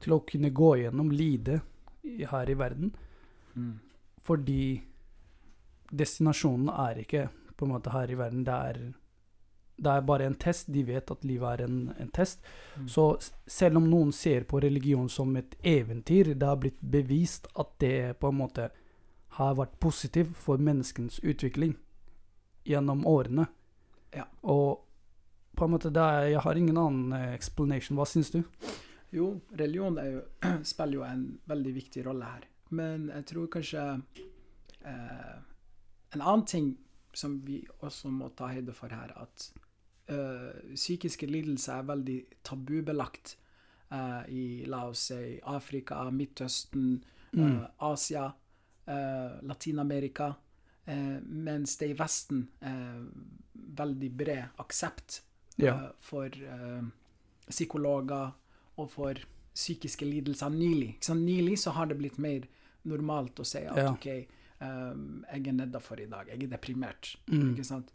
til 0.02 0.16
å 0.16 0.22
kunne 0.28 0.52
gå 0.54 0.74
gjennom 0.82 1.10
lide 1.12 1.60
her 2.30 2.50
i 2.50 2.58
verden. 2.58 2.92
Mm. 3.54 3.74
Fordi 4.26 4.60
destinasjonen 5.90 6.70
er 6.72 7.02
ikke 7.02 7.26
på 7.56 7.66
en 7.66 7.74
måte 7.76 7.92
her 7.94 8.10
i 8.10 8.18
verden. 8.18 8.44
Det 8.44 8.56
er, 8.70 8.80
det 9.76 9.92
er 9.92 10.08
bare 10.08 10.26
en 10.28 10.38
test. 10.40 10.68
De 10.72 10.82
vet 10.86 11.10
at 11.10 11.24
livet 11.24 11.48
er 11.60 11.64
en, 11.66 11.78
en 11.98 12.10
test. 12.12 12.44
Mm. 12.76 12.88
Så 12.92 13.06
selv 13.46 13.80
om 13.80 13.88
noen 13.90 14.12
ser 14.12 14.44
på 14.48 14.60
religion 14.60 15.08
som 15.08 15.34
et 15.36 15.56
eventyr, 15.64 16.34
det 16.34 16.50
har 16.50 16.60
blitt 16.60 16.80
bevist 16.80 17.48
at 17.56 17.72
det 17.80 18.18
på 18.20 18.32
en 18.32 18.40
måte 18.42 18.70
har 19.36 19.56
vært 19.56 19.80
positivt 19.80 20.36
for 20.40 20.60
menneskens 20.62 21.18
utvikling 21.24 21.76
gjennom 22.66 23.04
årene. 23.06 23.46
Ja. 24.16 24.24
Og 24.42 24.82
på 25.56 25.64
en 25.64 25.70
måte 25.72 25.88
er, 25.94 26.26
Jeg 26.32 26.40
har 26.44 26.54
ingen 26.58 26.76
annen 26.76 27.12
eh, 27.12 27.34
explanation. 27.34 27.96
Hva 27.96 28.04
syns 28.06 28.30
du? 28.34 28.42
Jo, 29.14 29.40
religion 29.56 29.96
jo, 30.02 30.22
spiller 30.66 30.98
jo 30.98 31.04
en 31.06 31.38
veldig 31.48 31.72
viktig 31.74 32.04
rolle 32.06 32.24
her. 32.24 32.44
Men 32.70 33.08
jeg 33.14 33.24
tror 33.30 33.46
kanskje 33.54 33.84
eh, 34.84 35.36
En 36.14 36.20
annen 36.22 36.44
ting 36.46 36.76
som 37.16 37.38
vi 37.46 37.62
også 37.80 38.10
må 38.12 38.28
ta 38.36 38.50
høyde 38.52 38.74
for 38.76 38.92
her, 38.92 39.12
at 39.16 39.46
eh, 40.12 40.74
psykiske 40.74 41.26
lidelser 41.30 41.78
er 41.80 41.86
veldig 41.88 42.16
tabubelagt 42.44 43.36
eh, 43.90 44.22
i 44.28 44.42
la 44.68 44.82
oss 44.90 45.06
si 45.10 45.38
Afrika, 45.42 46.02
Midtøsten, 46.12 47.02
Mm. 47.36 47.42
eh, 47.58 47.64
Asia, 47.84 48.26
eh, 48.86 49.32
Latin-Amerika. 49.42 50.30
Eh, 50.86 51.18
mens 51.26 51.76
det 51.80 51.88
i 51.90 51.94
Vesten 51.98 52.44
er 52.62 53.06
veldig 53.76 54.10
bred 54.16 54.48
aksept 54.62 55.20
Ja. 55.58 55.74
eh, 55.74 55.90
for 56.00 56.26
eh, 56.26 56.82
psykologer 57.48 58.32
og 58.78 58.90
for 58.90 59.14
psykiske 59.54 60.04
lidelser 60.06 60.50
nylig. 60.50 60.96
Så? 61.00 61.14
Nylig 61.16 61.58
så 61.58 61.72
har 61.72 61.86
det 61.86 61.96
blitt 61.98 62.18
mer 62.18 62.46
normalt 62.84 63.40
å 63.40 63.44
si 63.46 63.58
at 63.66 63.76
Ja. 63.76 63.90
OK, 63.92 64.06
eh, 64.06 64.26
jeg 64.60 65.46
er 65.48 65.52
nedafor 65.52 66.00
i 66.00 66.06
dag, 66.06 66.28
jeg 66.28 66.42
er 66.42 66.46
deprimert. 66.56 67.16
Mm. 67.26 67.54
Ikke 67.54 67.64
sant? 67.64 67.90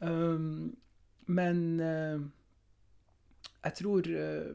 Um, 0.00 0.76
men 1.28 1.80
eh, 1.80 2.18
jeg 3.64 3.74
tror 3.78 4.08
eh, 4.10 4.54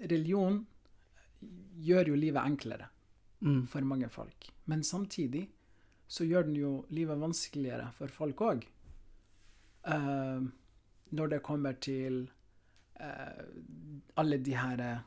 religion 0.00 0.62
gjør 1.78 2.08
jo 2.12 2.14
livet 2.16 2.44
enklere 2.44 2.88
Mm. 3.40 3.66
for 3.68 3.80
mange 3.86 4.08
folk. 4.10 4.48
Men 4.66 4.80
samtidig 4.82 5.44
så 6.08 6.24
gjør 6.24 6.46
den 6.48 6.56
jo 6.56 6.72
livet 6.94 7.20
vanskeligere 7.20 7.90
for 7.96 8.08
folk 8.08 8.40
òg. 8.40 8.66
når 11.10 11.28
det 11.32 11.42
kommer 11.42 11.72
til 11.80 12.28
eh, 13.00 13.44
alle 14.16 14.38
de 14.44 14.54
her 14.56 14.82
mistolkningene 14.82 15.04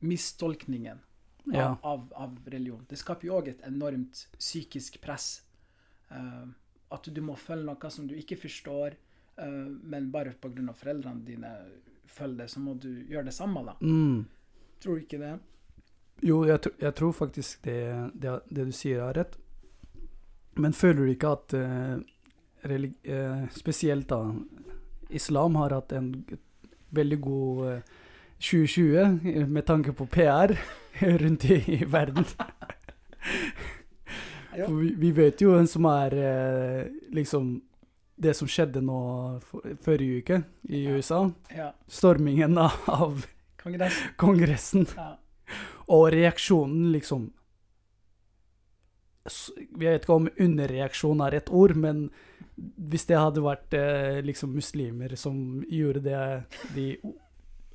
mistolkningene 0.00 1.00
Ja. 1.52 1.70
av, 1.70 1.78
av, 1.82 2.12
av 2.14 2.38
religion. 2.52 2.84
Det 2.88 2.98
skaper 3.00 3.26
jo 3.26 3.38
òg 3.38 3.48
et 3.48 3.62
enormt 3.66 4.26
psykisk 4.38 5.00
press. 5.00 5.42
Eh, 6.10 6.44
at 6.92 7.08
du 7.14 7.20
må 7.24 7.36
følge 7.36 7.64
noe 7.64 7.90
som 7.90 8.06
du 8.06 8.14
ikke 8.14 8.36
forstår, 8.36 8.94
eh, 9.40 9.68
men 9.82 10.10
bare 10.10 10.34
pga. 10.36 10.72
foreldrene 10.74 11.24
dine 11.24 11.52
følger 12.06 12.36
det, 12.44 12.50
så 12.50 12.60
må 12.60 12.74
du 12.74 12.90
gjøre 13.08 13.24
det 13.24 13.34
samme, 13.34 13.64
da. 13.64 13.74
Mm. 13.80 14.26
Tror 14.80 14.94
du 14.96 15.00
ikke 15.00 15.18
det? 15.18 15.38
Jo, 16.22 16.44
jeg, 16.44 16.60
tr 16.60 16.68
jeg 16.78 16.94
tror 16.94 17.12
faktisk 17.12 17.62
det, 17.64 18.10
det, 18.14 18.40
det 18.50 18.66
du 18.66 18.72
sier, 18.72 19.00
er 19.00 19.14
rett. 19.14 19.38
Men 20.60 20.74
føler 20.76 21.06
du 21.06 21.12
ikke 21.14 21.32
at 21.36 21.54
eh, 21.56 21.96
eh, 22.68 23.46
spesielt 23.56 24.08
da 24.12 24.20
islam 25.10 25.56
har 25.58 25.72
hatt 25.74 25.92
en 25.96 26.10
veldig 26.94 27.20
god 27.24 27.64
eh, 27.70 27.96
2020 28.40 29.46
med 29.50 29.66
tanke 29.68 29.92
på 29.96 30.06
PR 30.12 30.54
rundt 31.24 31.44
i, 31.50 31.60
i 31.80 31.84
verden? 31.88 32.24
Vi, 34.50 34.88
vi 34.98 35.10
vet 35.14 35.40
jo 35.40 35.52
hvem 35.54 35.66
som 35.70 35.86
er 35.86 36.14
eh, 36.18 36.88
liksom 37.14 37.52
det 38.20 38.32
som 38.36 38.48
skjedde 38.50 38.82
nå 38.84 38.96
for, 39.46 39.62
forrige 39.80 40.18
uke 40.20 40.38
i 40.68 40.80
Ja. 40.84 40.96
USA. 40.98 41.20
Ja. 41.54 41.68
Stormingen 41.88 42.58
av, 42.58 43.22
Kongressen. 43.62 44.10
Kongressen. 44.20 44.86
Ja. 44.96 45.12
Og 45.88 46.10
reaksjonen, 46.12 46.90
liksom 46.92 47.30
Jeg 49.24 49.76
vet 49.76 50.04
ikke 50.04 50.16
om 50.16 50.28
underreaksjon 50.40 51.20
er 51.26 51.36
et 51.36 51.50
ord, 51.52 51.74
men 51.76 52.06
Hvis 52.56 53.06
det 53.08 53.16
hadde 53.16 53.40
vært 53.44 53.74
eh, 53.76 54.20
liksom 54.24 54.52
muslimer 54.52 55.14
som 55.16 55.62
gjorde 55.68 56.02
det 56.04 56.22
de 56.74 56.86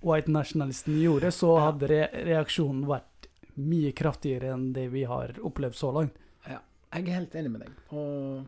white 0.06 0.30
nationalistene 0.30 1.00
gjorde, 1.02 1.32
så 1.34 1.56
hadde 1.58 1.90
re 1.90 2.04
reaksjonen 2.28 2.84
vært 2.86 3.30
mye 3.56 3.94
kraftigere 3.98 4.52
enn 4.54 4.68
det 4.76 4.90
vi 4.94 5.06
har 5.10 5.34
opplevd 5.48 5.78
så 5.80 5.90
langt. 5.96 6.20
Ja, 6.46 6.60
jeg 6.94 7.08
er 7.08 7.18
helt 7.22 7.36
enig 7.40 7.54
med 7.56 7.66
deg. 7.66 7.82
Og 7.96 8.46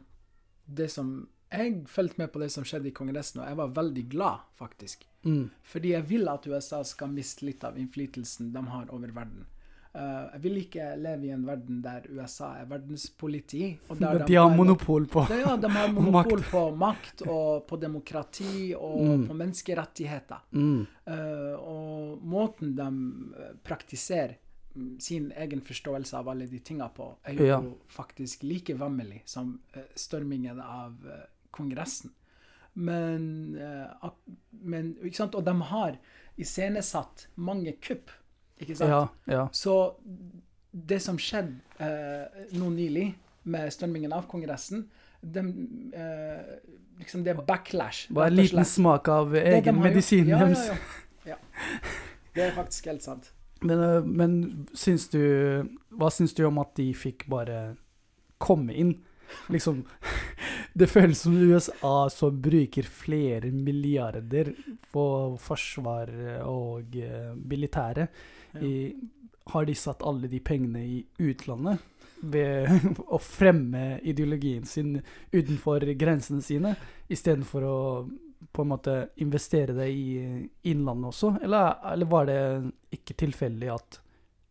det 0.68 0.92
som 0.94 1.28
Jeg 1.48 1.86
fulgte 1.88 2.20
med 2.20 2.32
på 2.34 2.42
det 2.42 2.50
som 2.52 2.66
skjedde 2.68 2.90
i 2.90 2.92
Kongressen, 2.92 3.40
og 3.40 3.48
jeg 3.48 3.56
var 3.56 3.70
veldig 3.72 4.02
glad, 4.12 4.42
faktisk. 4.60 5.06
Mm. 5.24 5.46
Fordi 5.64 5.94
jeg 5.94 6.04
vil 6.10 6.28
at 6.28 6.44
USA 6.44 6.82
skal 6.84 7.14
miste 7.14 7.46
litt 7.48 7.64
av 7.64 7.78
innflytelsen 7.80 8.50
de 8.52 8.64
har 8.68 8.90
over 8.92 9.14
verden. 9.16 9.46
Uh, 9.98 10.28
jeg 10.36 10.42
vil 10.44 10.58
ikke 10.60 10.88
leve 11.02 11.26
i 11.26 11.32
en 11.34 11.46
verden 11.48 11.80
der 11.82 12.04
USA 12.14 12.52
er 12.60 12.68
verdenspoliti. 12.70 13.72
Og 13.90 13.98
der 13.98 14.20
de, 14.28 14.36
har 14.38 14.52
monopol 14.54 15.08
på 15.10 15.24
det, 15.26 15.40
Ja, 15.42 15.56
de 15.58 15.72
har 15.74 15.88
monopol 15.96 16.44
makt. 16.44 16.52
på 16.52 16.62
makt 16.78 17.24
og 17.26 17.64
på 17.66 17.80
demokrati 17.82 18.76
og 18.78 19.00
mm. 19.02 19.24
på 19.30 19.38
menneskerettigheter. 19.40 20.44
Mm. 20.52 20.84
Uh, 21.08 21.56
og 21.58 22.28
måten 22.30 22.76
de 22.78 23.56
praktiserer 23.66 24.38
sin 25.02 25.32
egen 25.34 25.64
forståelse 25.66 26.20
av 26.20 26.30
alle 26.30 26.46
de 26.46 26.60
tinga 26.62 26.92
på, 26.94 27.08
er 27.26 27.40
jo 27.40 27.48
ja. 27.48 27.58
faktisk 27.90 28.44
like 28.46 28.76
vemmelig 28.78 29.24
som 29.26 29.56
stormingen 29.98 30.60
av 30.62 30.94
Kongressen. 31.50 32.14
Men, 32.78 33.58
men, 34.52 34.92
ikke 35.02 35.18
sant? 35.18 35.34
Og 35.34 35.48
de 35.48 35.56
har 35.72 35.98
iscenesatt 36.38 37.26
mange 37.42 37.74
kupp 37.82 38.14
ikke 38.60 38.76
sant? 38.76 38.90
Ja, 38.90 39.02
ja. 39.32 39.48
Så 39.56 39.78
det 40.72 41.00
som 41.04 41.18
skjedde 41.22 41.58
eh, 41.84 42.44
nå 42.58 42.70
nylig, 42.74 43.12
med 43.48 43.72
stormingen 43.72 44.12
av 44.12 44.26
Kongressen 44.28 44.90
de, 45.22 45.40
eh, 45.96 46.58
liksom 47.00 47.24
Det 47.24 47.32
er 47.32 47.42
backlash. 47.48 48.12
Bare 48.14 48.28
en 48.28 48.36
liten 48.36 48.66
smak 48.66 49.08
av 49.08 49.36
egen 49.36 49.80
medisin 49.82 50.28
ja, 50.28 50.50
ja, 51.26 51.38
Det 52.36 52.44
er 52.44 52.56
faktisk 52.56 52.92
helt 52.92 53.04
sant. 53.06 53.32
Men, 53.62 53.82
eh, 53.82 54.04
men 54.04 54.34
syns 54.78 55.08
du 55.10 55.22
Hva 55.90 56.12
syns 56.14 56.36
du 56.38 56.44
om 56.46 56.60
at 56.62 56.76
de 56.78 56.92
fikk 56.94 57.28
bare 57.32 57.78
komme 58.38 58.76
inn? 58.76 58.98
Liksom 59.52 59.84
Det 60.78 60.90
føles 60.92 61.24
som 61.24 61.34
USA 61.34 61.96
som 62.14 62.42
bruker 62.42 62.86
flere 62.86 63.50
milliarder 63.52 64.52
på 64.94 65.06
forsvar 65.42 66.12
og 66.46 66.94
uh, 67.02 67.32
militære. 67.34 68.06
I, 68.62 68.96
har 69.52 69.66
de 69.66 69.76
satt 69.76 70.04
alle 70.04 70.28
de 70.28 70.40
pengene 70.40 70.84
i 70.86 70.98
utlandet 71.24 71.84
ved 72.22 72.70
å 73.16 73.20
fremme 73.22 74.00
ideologien 74.04 74.66
sin 74.66 74.98
utenfor 75.32 75.86
grensene 76.00 76.42
sine, 76.42 76.76
istedenfor 77.08 77.68
å 77.68 77.78
på 78.54 78.62
en 78.62 78.70
måte 78.70 78.96
investere 79.24 79.74
det 79.74 79.88
i 79.90 80.10
innlandet 80.70 81.10
også? 81.10 81.32
Eller, 81.42 81.80
eller 81.94 82.10
var 82.10 82.28
det 82.30 82.42
ikke 82.94 83.18
tilfeldig 83.18 83.72
at 83.74 84.00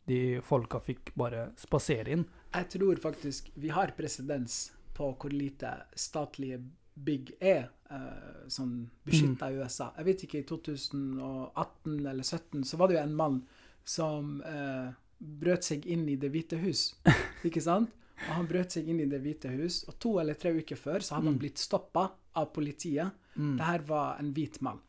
de 0.06 0.40
folka 0.46 0.80
fikk 0.82 1.12
bare 1.18 1.50
spasere 1.58 2.14
inn? 2.14 2.24
Jeg 2.54 2.70
tror 2.76 2.98
faktisk 3.02 3.50
vi 3.54 3.70
har 3.74 3.94
presedens 3.98 4.72
på 4.96 5.10
hvor 5.12 5.34
lite 5.34 5.72
statlige 5.98 6.60
bygg 6.96 7.34
er 7.44 7.66
uh, 7.90 8.46
sånn 8.48 8.86
beskytta 9.04 9.50
i 9.50 9.56
mm. 9.58 9.62
USA. 9.62 9.90
Jeg 9.98 10.08
vet 10.08 10.24
ikke, 10.26 10.40
i 10.40 10.48
2018 10.48 11.98
eller 12.00 12.24
2017 12.24 12.64
så 12.70 12.80
var 12.80 12.88
det 12.88 12.96
jo 12.96 13.02
en 13.02 13.18
mann 13.18 13.40
som 13.86 14.40
eh, 14.42 14.90
brøt 15.18 15.66
seg 15.66 15.86
inn 15.86 16.06
i 16.10 16.16
Det 16.20 16.30
hvite 16.32 16.58
hus. 16.60 16.90
Ikke 17.46 17.62
sant? 17.62 17.92
Og 18.16 18.32
han 18.32 18.48
brøt 18.48 18.72
seg 18.76 18.88
inn 18.88 19.02
i 19.04 19.08
Det 19.10 19.20
hvite 19.22 19.52
hus, 19.52 19.82
og 19.90 19.98
to 20.02 20.16
eller 20.22 20.38
tre 20.40 20.54
uker 20.56 20.78
før 20.80 21.04
så 21.04 21.16
hadde 21.16 21.28
mm. 21.28 21.32
han 21.34 21.42
blitt 21.42 21.62
stoppa 21.62 22.08
av 22.36 22.50
politiet. 22.56 23.14
Mm. 23.36 23.54
Det 23.58 23.68
her 23.68 23.86
var 23.88 24.20
en 24.20 24.32
hvit 24.36 24.58
mann. 24.64 24.80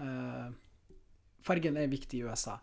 Eh, 0.00 0.48
fargen 1.44 1.78
er 1.80 1.92
viktig 1.92 2.20
i 2.20 2.26
USA. 2.28 2.58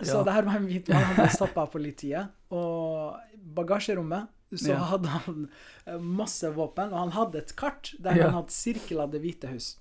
Så 0.00 0.18
ja. 0.18 0.24
det 0.24 0.34
her 0.34 0.48
var 0.48 0.58
en 0.60 0.68
hvit 0.68 0.90
mann, 0.92 1.06
han 1.10 1.20
ble 1.20 1.28
stoppa 1.32 1.64
av 1.66 1.72
politiet. 1.72 2.34
Og 2.54 3.38
bagasjerommet 3.56 4.34
så 4.56 4.72
ja. 4.72 4.82
hadde 4.94 5.12
han 5.12 5.42
eh, 5.84 5.98
masse 6.00 6.48
våpen, 6.56 6.92
og 6.92 7.02
han 7.04 7.16
hadde 7.16 7.42
et 7.42 7.54
kart 7.58 7.92
der 8.00 8.16
ja. 8.16 8.28
han 8.28 8.40
hadde 8.40 8.56
sirkla 8.56 9.08
Det 9.12 9.20
hvite 9.24 9.52
hus. 9.52 9.74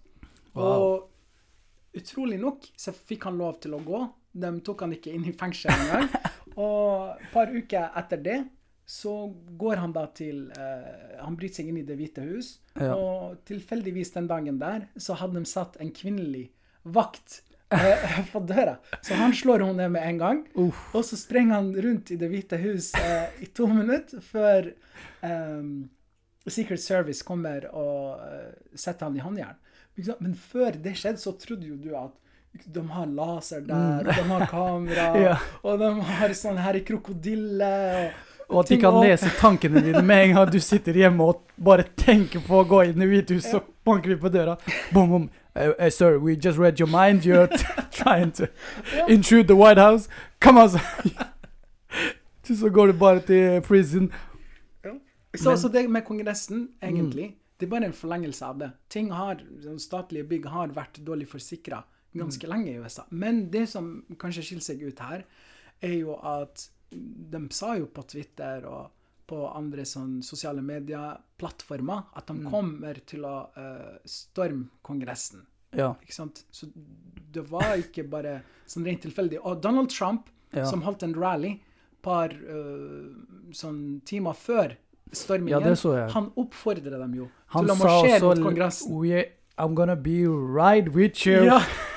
Wow. 0.58 0.68
Og 0.68 1.98
utrolig 1.98 2.40
nok 2.42 2.68
så 2.78 2.92
fikk 2.96 3.30
han 3.30 3.40
lov 3.40 3.62
til 3.64 3.78
å 3.78 3.84
gå. 3.84 4.02
De 4.38 4.52
tok 4.66 4.86
han 4.86 4.94
ikke 4.98 5.14
inn 5.16 5.26
i 5.28 5.34
fengsel 5.38 5.74
engang. 5.74 6.12
og 6.68 7.18
et 7.18 7.34
par 7.34 7.52
uker 7.54 7.90
etter 8.00 8.22
det 8.24 8.38
så 8.88 9.34
går 9.60 9.82
han 9.82 9.92
da 9.92 10.06
til 10.16 10.46
uh, 10.56 11.20
Han 11.20 11.36
bryter 11.36 11.60
seg 11.60 11.72
inn 11.72 11.82
i 11.82 11.88
Det 11.88 11.98
hvite 12.00 12.24
hus, 12.24 12.54
ja. 12.80 12.94
og 12.96 13.42
tilfeldigvis 13.48 14.14
den 14.16 14.30
dagen 14.30 14.62
der 14.62 14.86
så 14.96 15.18
hadde 15.20 15.42
de 15.42 15.50
satt 15.50 15.76
en 15.84 15.92
kvinnelig 15.92 16.46
vakt 16.88 17.42
uh, 17.76 18.22
på 18.32 18.42
døra. 18.48 18.78
Så 19.04 19.20
han 19.20 19.36
slår 19.36 19.66
henne 19.66 19.82
ned 19.82 19.92
med 19.98 20.08
en 20.08 20.22
gang, 20.24 20.42
uh. 20.56 20.82
og 20.96 21.04
så 21.04 21.20
sprenger 21.20 21.60
han 21.60 21.74
rundt 21.76 22.14
i 22.16 22.20
Det 22.22 22.32
hvite 22.32 22.62
hus 22.64 22.94
uh, 22.96 23.28
i 23.44 23.52
to 23.52 23.68
minutter 23.68 24.24
før 24.24 24.72
um, 25.20 25.90
Secret 26.48 26.80
Service 26.80 27.28
kommer 27.28 27.68
og 27.76 28.24
setter 28.72 29.10
han 29.10 29.18
i 29.20 29.24
håndjern. 29.26 29.60
Men 30.22 30.32
før 30.40 30.78
det 30.80 30.94
skjedde, 30.96 31.20
så 31.20 31.34
trodde 31.36 31.68
jo 31.68 31.76
du 31.76 31.90
at 32.00 32.16
de 32.66 32.84
har 32.90 33.06
laser 33.06 33.62
der, 33.68 33.76
mm. 33.76 34.08
og 34.08 34.14
de 34.14 34.24
har 34.32 34.48
kamera, 34.54 35.10
ja. 35.20 35.36
og 35.64 35.80
de 35.82 35.92
har 36.12 36.34
sånn 36.38 36.58
her 36.62 36.80
krokodille. 36.88 37.74
og 38.06 38.26
og 38.48 38.62
at 38.62 38.70
de 38.72 38.78
kan 38.80 38.96
lese 39.04 39.30
tankene 39.42 39.82
dine 39.84 40.02
med 40.08 40.30
en 40.30 40.38
gang 40.38 40.52
du 40.52 40.60
sitter 40.64 40.96
hjemme 40.96 41.26
og 41.26 41.42
bare 41.60 41.84
tenker 42.00 42.40
på 42.46 42.62
å 42.62 42.68
gå 42.68 42.86
inn 42.88 43.04
i 43.04 43.08
Hvithuset, 43.10 43.50
så 43.52 43.60
banker 43.88 44.14
vi 44.14 44.20
på 44.22 44.32
døra. 44.32 44.56
Boom, 44.94 45.10
boom. 45.12 45.26
Uh, 45.58 45.74
uh, 45.76 45.90
sir, 45.90 46.18
we 46.20 46.36
just 46.36 46.58
read 46.58 46.80
your 46.80 46.88
mind. 46.88 47.26
You're 47.26 47.50
trying 47.92 48.32
to 48.40 48.48
intrude 49.08 49.48
the 49.48 49.56
White 49.56 49.82
House. 49.82 50.08
Come 50.40 50.62
on! 50.62 50.70
så 52.62 52.70
går 52.70 52.88
du 52.88 52.94
bare 52.94 53.20
til 53.20 53.62
prison. 53.62 54.12
Så, 55.38 55.50
Men, 55.50 55.58
så 55.58 55.68
det 55.68 55.90
med 55.90 56.06
Kongressen, 56.06 56.70
egentlig, 56.82 57.26
mm. 57.28 57.36
det 57.60 57.66
er 57.66 57.70
bare 57.70 57.86
en 57.86 57.94
forlengelse 57.94 58.46
av 58.46 58.58
det. 58.58 58.72
Ting 58.90 59.12
har, 59.12 59.44
Statlige 59.80 60.24
bygg 60.24 60.48
har 60.48 60.72
vært 60.74 61.02
dårlig 61.04 61.28
forsikra 61.28 61.84
ganske 62.20 62.48
mm. 62.48 62.52
lenge 62.54 62.72
i 62.72 62.80
USA. 62.82 63.06
Men 63.10 63.48
det 63.54 63.68
som 63.72 63.92
kanskje 64.20 64.46
skiller 64.46 64.66
seg 64.66 64.84
ut 64.84 65.02
her, 65.06 65.26
er 65.84 65.98
jo 66.02 66.18
at 66.26 66.68
de 66.90 67.42
sa 67.54 67.76
jo 67.78 67.90
på 67.94 68.04
Twitter 68.08 68.66
og 68.68 68.94
på 69.28 69.42
andre 69.52 69.84
sånn 69.84 70.22
sosiale 70.24 70.64
medier-plattformer 70.64 72.14
at 72.16 72.30
de 72.30 72.38
mm. 72.38 72.46
kommer 72.48 73.00
til 73.10 73.26
å 73.28 73.36
uh, 73.58 73.98
storme 74.08 74.80
Kongressen. 74.88 75.44
Ja. 75.76 75.92
Ikke 76.00 76.16
sant? 76.16 76.46
Så 76.52 76.70
det 76.72 77.44
var 77.50 77.76
ikke 77.76 78.06
bare 78.08 78.40
sånn 78.70 78.88
rent 78.88 79.04
tilfeldig. 79.04 79.42
Og 79.44 79.60
Donald 79.64 79.92
Trump, 79.92 80.32
ja. 80.56 80.64
som 80.70 80.86
holdt 80.88 81.04
en 81.04 81.16
rally 81.18 81.58
par 82.06 82.32
uh, 82.32 83.12
sånn 83.52 84.00
timer 84.08 84.38
før 84.40 84.78
stormingen, 85.12 85.76
ja, 85.76 86.08
han 86.12 86.32
oppfordret 86.40 86.96
dem 86.96 87.14
jo 87.16 87.28
han 87.54 87.64
til 87.64 87.74
å 87.74 87.78
marsjere 87.80 88.24
mot 88.24 88.48
Kongressen. 88.48 88.96
I'm 89.58 89.74
gonna 89.74 89.96
be 89.96 90.28
right 90.28 90.88
with 90.94 91.26
you. 91.26 91.44
Ja. 91.44 91.62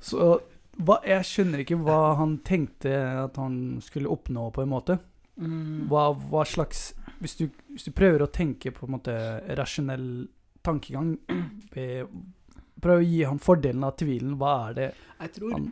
Så 0.00 0.32
hva, 0.80 0.98
jeg 1.04 1.26
skjønner 1.28 1.62
ikke 1.62 1.78
hva 1.84 2.00
han 2.20 2.38
tenkte 2.46 2.92
at 3.24 3.38
han 3.40 3.80
skulle 3.84 4.10
oppnå, 4.12 4.48
på 4.54 4.64
en 4.64 4.72
måte. 4.72 4.96
Mm. 5.40 5.88
Hva, 5.90 6.10
hva, 6.30 6.44
slags 6.48 6.90
hvis 7.20 7.36
du, 7.38 7.46
hvis 7.72 7.86
du, 7.88 7.92
prøver 7.96 8.24
å 8.24 8.32
tenke 8.32 8.72
på 8.76 8.86
en 8.86 8.94
måte 8.96 9.14
rasjonell 9.56 10.28
tankegang 10.64 11.14
Prøv 12.80 13.00
å 13.00 13.04
gi 13.04 13.22
han 13.28 13.40
fordelen 13.40 13.84
av 13.84 13.94
tvilen. 14.00 14.34
Hva 14.40 14.52
er 14.70 14.76
det 14.76 14.88
jeg 14.92 15.32
tror, 15.36 15.52
han 15.52 15.66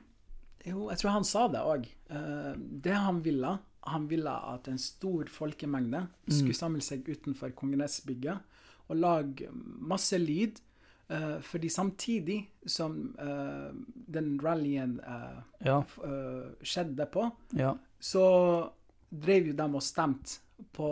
Jo, 0.65 0.89
jeg 0.91 1.01
tror 1.01 1.15
han 1.15 1.27
sa 1.29 1.47
det 1.53 1.65
òg. 1.65 1.87
Eh, 2.13 2.51
det 2.85 2.97
han 2.97 3.23
ville 3.25 3.55
Han 3.89 4.09
ville 4.11 4.35
at 4.53 4.69
en 4.69 4.81
stor 4.81 5.29
folkemengde 5.33 6.03
mm. 6.05 6.35
skulle 6.35 6.57
samle 6.57 6.85
seg 6.85 7.09
utenfor 7.09 7.55
kongressbygget 7.57 8.57
og 8.89 8.97
lage 8.97 9.49
masse 9.53 10.17
lyd 10.21 10.61
Uh, 11.13 11.41
fordi 11.41 11.69
samtidig 11.69 12.51
som 12.67 13.17
uh, 13.23 13.73
den 14.07 14.41
rallyen 14.45 15.01
uh, 15.01 15.39
ja. 15.65 15.79
skjedde 16.61 17.07
på, 17.07 17.31
ja. 17.57 17.73
så 18.01 18.25
drev 19.09 19.49
jo 19.49 19.55
de 19.57 19.69
og 19.73 19.83
stemte 19.83 20.43
på 20.77 20.91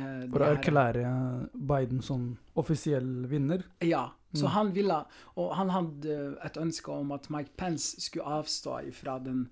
For 0.00 0.40
å 0.40 0.46
erklære 0.54 1.08
Biden 1.52 1.98
som 2.04 2.30
offisiell 2.56 3.26
vinner? 3.28 3.64
Ja. 3.84 4.10
Så 4.32 4.46
mm. 4.46 4.52
han 4.54 4.68
ville 4.72 4.96
Og 5.42 5.50
han 5.58 5.72
hadde 5.74 6.18
et 6.46 6.56
ønske 6.56 6.92
om 6.94 7.10
at 7.12 7.26
Mike 7.34 7.50
Pence 7.58 8.00
skulle 8.00 8.38
avstå 8.38 8.78
fra 8.94 9.18
den 9.20 9.48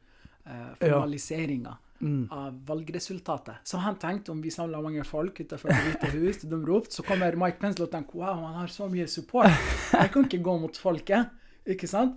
formaliseringa. 0.79 1.75
Ja 1.75 1.88
mm. 2.01 2.29
av 2.31 2.61
valgresultatet. 2.67 3.65
Så 3.65 3.81
han 3.83 3.99
tenkte 4.01 4.33
om 4.33 4.43
vi 4.43 4.51
samla 4.51 4.81
mange 4.83 5.05
folk 5.07 5.41
utenfor 5.41 5.73
Det 5.73 5.81
hvite 5.87 6.13
hus, 6.15 6.41
de 6.43 6.61
ropte, 6.67 6.95
så 6.95 7.05
kommer 7.07 7.37
Mike 7.39 7.61
Pence 7.63 7.83
og 7.83 7.91
tenker 7.93 8.21
wow, 8.21 8.45
han 8.47 8.61
har 8.63 8.73
så 8.73 8.89
mye 8.91 9.09
support. 9.11 9.51
Jeg 9.93 10.13
kan 10.15 10.29
ikke 10.29 10.43
gå 10.45 10.57
mot 10.63 10.81
folket. 10.81 11.35
Ikke 11.69 11.89
sant? 11.91 12.17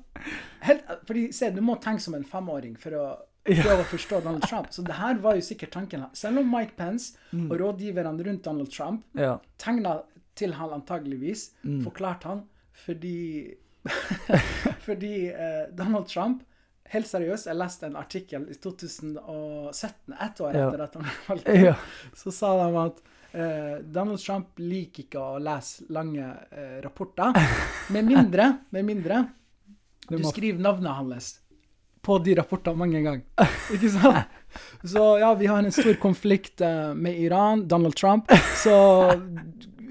Helt, 0.63 0.87
fordi, 1.07 1.27
se, 1.35 1.49
du 1.51 1.59
må 1.65 1.75
tenke 1.83 2.03
som 2.03 2.15
en 2.15 2.27
femåring 2.27 2.77
for 2.79 2.95
å 2.95 3.07
prøve 3.43 3.81
å 3.81 3.89
forstå 3.89 4.21
Donald 4.23 4.45
Trump. 4.47 4.69
Så 4.71 4.85
det 4.85 4.95
her 4.99 5.19
var 5.23 5.35
jo 5.35 5.43
sikkert 5.43 5.73
tanken. 5.75 6.05
Selv 6.15 6.43
om 6.43 6.53
Mike 6.53 6.77
Pence 6.77 7.17
mm. 7.33 7.49
og 7.49 7.57
rådgiverne 7.59 8.27
rundt 8.27 8.45
Donald 8.45 8.71
Trump 8.71 9.19
ja. 9.19 9.35
tegna 9.59 9.97
til 10.37 10.55
han 10.55 10.77
antageligvis, 10.77 11.51
Mm. 11.63 11.81
forklarte 11.83 12.29
han, 12.29 12.45
fordi 12.85 13.57
Fordi 14.85 15.27
eh, 15.29 15.63
Donald 15.73 16.07
Trump 16.07 16.43
Helt 16.91 17.07
seriøst, 17.07 17.47
jeg 17.47 17.55
leste 17.55 17.85
en 17.87 17.95
artikkel 17.95 18.47
i 18.51 18.55
2017, 18.59 20.13
ett 20.25 20.41
år 20.43 20.55
Ja. 20.57 20.67
etter 20.67 20.83
at 20.83 20.93
han 20.97 21.03
ble 21.07 21.13
valgt. 21.29 21.51
Ja. 21.63 21.75
Så 22.17 22.31
sa 22.35 22.49
de 22.59 22.77
at 22.81 22.97
eh, 23.33 23.77
Donald 23.95 24.19
Trump 24.19 24.59
liker 24.59 25.05
ikke 25.05 25.21
å 25.23 25.37
lese 25.39 25.85
lange 25.89 26.25
eh, 26.51 26.81
rapporter. 26.83 27.31
Med 27.95 28.05
mindre, 28.09 28.49
med 28.75 28.85
mindre 28.85 29.21
Du 30.09 30.17
du 30.17 30.23
må- 30.23 30.31
skriver 30.33 30.59
navnet 30.59 30.91
hans 30.97 31.37
på 32.01 32.15
de 32.25 32.33
rapportene 32.35 32.75
mange 32.81 32.99
ganger. 33.05 33.21
Ikke 33.75 33.89
sant? 33.93 34.25
Så 34.83 35.03
ja, 35.21 35.27
vi 35.37 35.45
har 35.47 35.59
en 35.61 35.71
stor 35.71 35.93
konflikt 36.01 36.59
eh, 36.65 36.93
med 36.97 37.13
Iran, 37.21 37.67
Donald 37.69 37.95
Trump, 37.95 38.27
så 38.57 38.73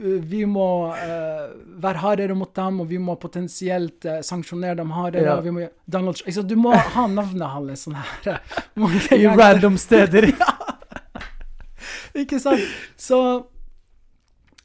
vi 0.01 0.45
må 0.49 0.67
uh, 0.89 1.51
være 1.83 2.01
hardere 2.03 2.35
mot 2.35 2.53
dem, 2.57 2.81
og 2.81 2.89
vi 2.91 2.99
må 2.99 3.15
potensielt 3.21 4.05
uh, 4.09 4.21
sanksjonere 4.25 4.77
dem 4.81 4.91
hardere. 4.97 5.25
Ja. 5.29 5.41
må, 5.53 5.67
Donald, 5.87 6.17
Trump- 6.17 6.49
du 6.49 6.57
må 6.57 6.73
ha 6.75 7.07
navnet 7.07 7.49
hans 7.53 7.85
sånn 7.87 7.97
her. 8.01 8.41
I 9.21 9.27
random 9.29 9.77
steder. 9.79 10.31
Ikke 12.21 12.41
sant? 12.43 12.61
Så 12.99 13.19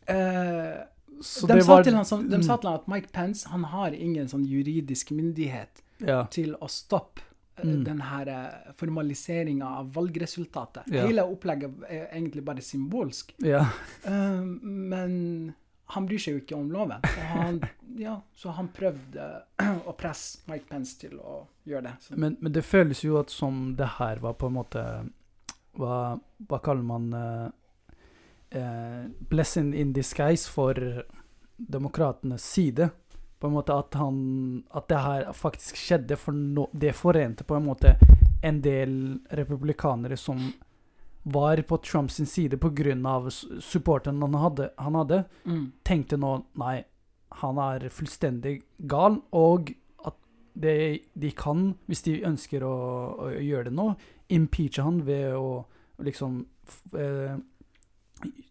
uh, 0.10 0.76
Så 1.22 1.48
de, 1.48 1.62
sa 1.62 1.76
var- 1.76 1.84
han, 1.96 2.06
sånn- 2.06 2.30
de 2.30 2.38
Mm. 2.38 2.44
sa 2.44 2.58
til 2.58 2.70
han 2.70 2.80
at 2.80 2.88
Mike 2.92 3.12
Pence 3.14 3.48
han 3.50 3.64
har 3.64 3.92
ingen 3.94 4.28
sånn 4.28 4.46
juridisk 4.46 5.12
myndighet 5.12 5.82
Ja. 6.06 6.26
til 6.30 6.56
å 6.60 6.68
stoppe 6.70 7.22
Mm. 7.64 7.84
den 7.88 8.02
her 8.02 8.28
eh, 8.28 8.72
formaliseringa 8.76 9.68
av 9.80 9.94
valgresultatet. 9.96 10.90
Ja. 10.92 11.06
Hele 11.08 11.24
opplegget 11.24 11.86
er 11.88 12.10
egentlig 12.10 12.44
bare 12.44 12.62
symbolsk. 12.62 13.36
ja. 13.40 13.68
Eh, 14.04 14.42
men 14.62 15.54
han 15.86 16.06
bryr 16.10 16.22
seg 16.22 16.36
jo 16.38 16.42
ikke 16.44 16.58
om 16.58 16.72
loven. 16.74 17.04
Og 17.06 17.26
han, 17.32 17.60
ja, 18.06 18.16
så 18.36 18.54
han 18.58 18.70
prøvde 18.74 19.28
å 19.86 19.94
presse 19.98 20.42
Mike 20.50 20.70
Pence 20.70 20.98
til 21.02 21.20
å 21.20 21.44
gjøre 21.68 21.92
det. 21.92 22.16
Men, 22.18 22.40
men 22.42 22.56
det 22.56 22.66
føles 22.66 23.04
jo 23.06 23.20
at 23.22 23.34
som 23.34 23.76
det 23.78 23.96
her 24.00 24.24
var 24.24 24.38
på 24.40 24.50
en 24.50 24.60
måte 24.62 24.88
Hva, 25.76 26.16
hva 26.48 26.58
kaller 26.64 26.86
man 26.88 27.08
eh, 27.20 27.48
eh, 28.56 29.06
Blessing 29.30 29.74
in 29.76 29.92
disguise 29.94 30.48
for 30.50 30.80
demokratenes 31.56 32.44
side. 32.44 32.90
På 33.40 33.48
en 33.48 33.54
måte 33.58 33.76
at 33.76 33.94
han 34.00 34.64
At 34.72 34.88
det 34.88 35.02
her 35.04 35.32
faktisk 35.34 35.78
skjedde, 35.80 36.18
for 36.18 36.32
no, 36.32 36.70
det 36.74 36.96
forente 36.96 37.44
på 37.44 37.58
en 37.58 37.66
måte 37.68 37.98
en 38.46 38.62
del 38.62 39.20
republikanere 39.34 40.18
som 40.18 40.40
var 41.28 41.58
på 41.58 41.78
Trumps 41.78 42.16
side 42.30 42.58
pga. 42.58 43.30
supporteren 43.60 44.22
han 44.22 44.34
hadde, 44.34 44.70
han 44.78 44.96
hadde 44.96 45.24
mm, 45.44 45.72
tenkte 45.84 46.18
nå 46.22 46.36
nei, 46.62 46.84
han 47.42 47.58
er 47.58 47.88
fullstendig 47.90 48.60
gal, 48.78 49.18
og 49.34 49.72
at 50.06 50.20
det, 50.54 50.76
de 51.14 51.32
kan, 51.32 51.72
hvis 51.90 52.06
de 52.06 52.20
ønsker 52.30 52.64
å, 52.64 52.76
å 53.18 53.32
gjøre 53.42 53.72
det 53.72 53.74
nå, 53.74 53.88
impeache 54.38 54.86
han 54.86 55.02
ved 55.08 55.34
å 55.34 55.66
liksom 56.06 56.44
eh, 56.94 57.36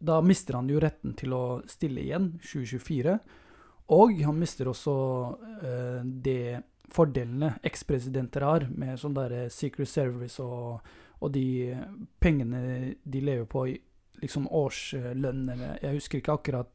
Da 0.00 0.20
mister 0.22 0.58
han 0.58 0.68
jo 0.68 0.82
retten 0.82 1.14
til 1.18 1.32
å 1.34 1.44
stille 1.70 2.02
igjen, 2.02 2.32
2024. 2.42 3.18
Og 3.92 4.14
han 4.24 4.38
mister 4.40 4.70
også 4.70 4.92
uh, 5.34 6.04
de 6.04 6.60
fordelene 6.94 7.54
ekspresidenter 7.66 8.44
har, 8.46 8.68
med 8.70 9.00
sånn 9.00 9.16
der 9.16 9.48
Secret 9.52 9.88
Service 9.90 10.42
og, 10.42 10.84
og 11.20 11.32
de 11.34 11.74
pengene 12.22 12.94
de 13.02 13.20
lever 13.24 13.48
på 13.50 13.66
i 13.72 13.74
liksom 14.22 14.46
årslønn, 14.52 15.48
eller 15.52 15.78
jeg 15.82 15.98
husker 15.98 16.20
ikke 16.20 16.36
akkurat 16.38 16.70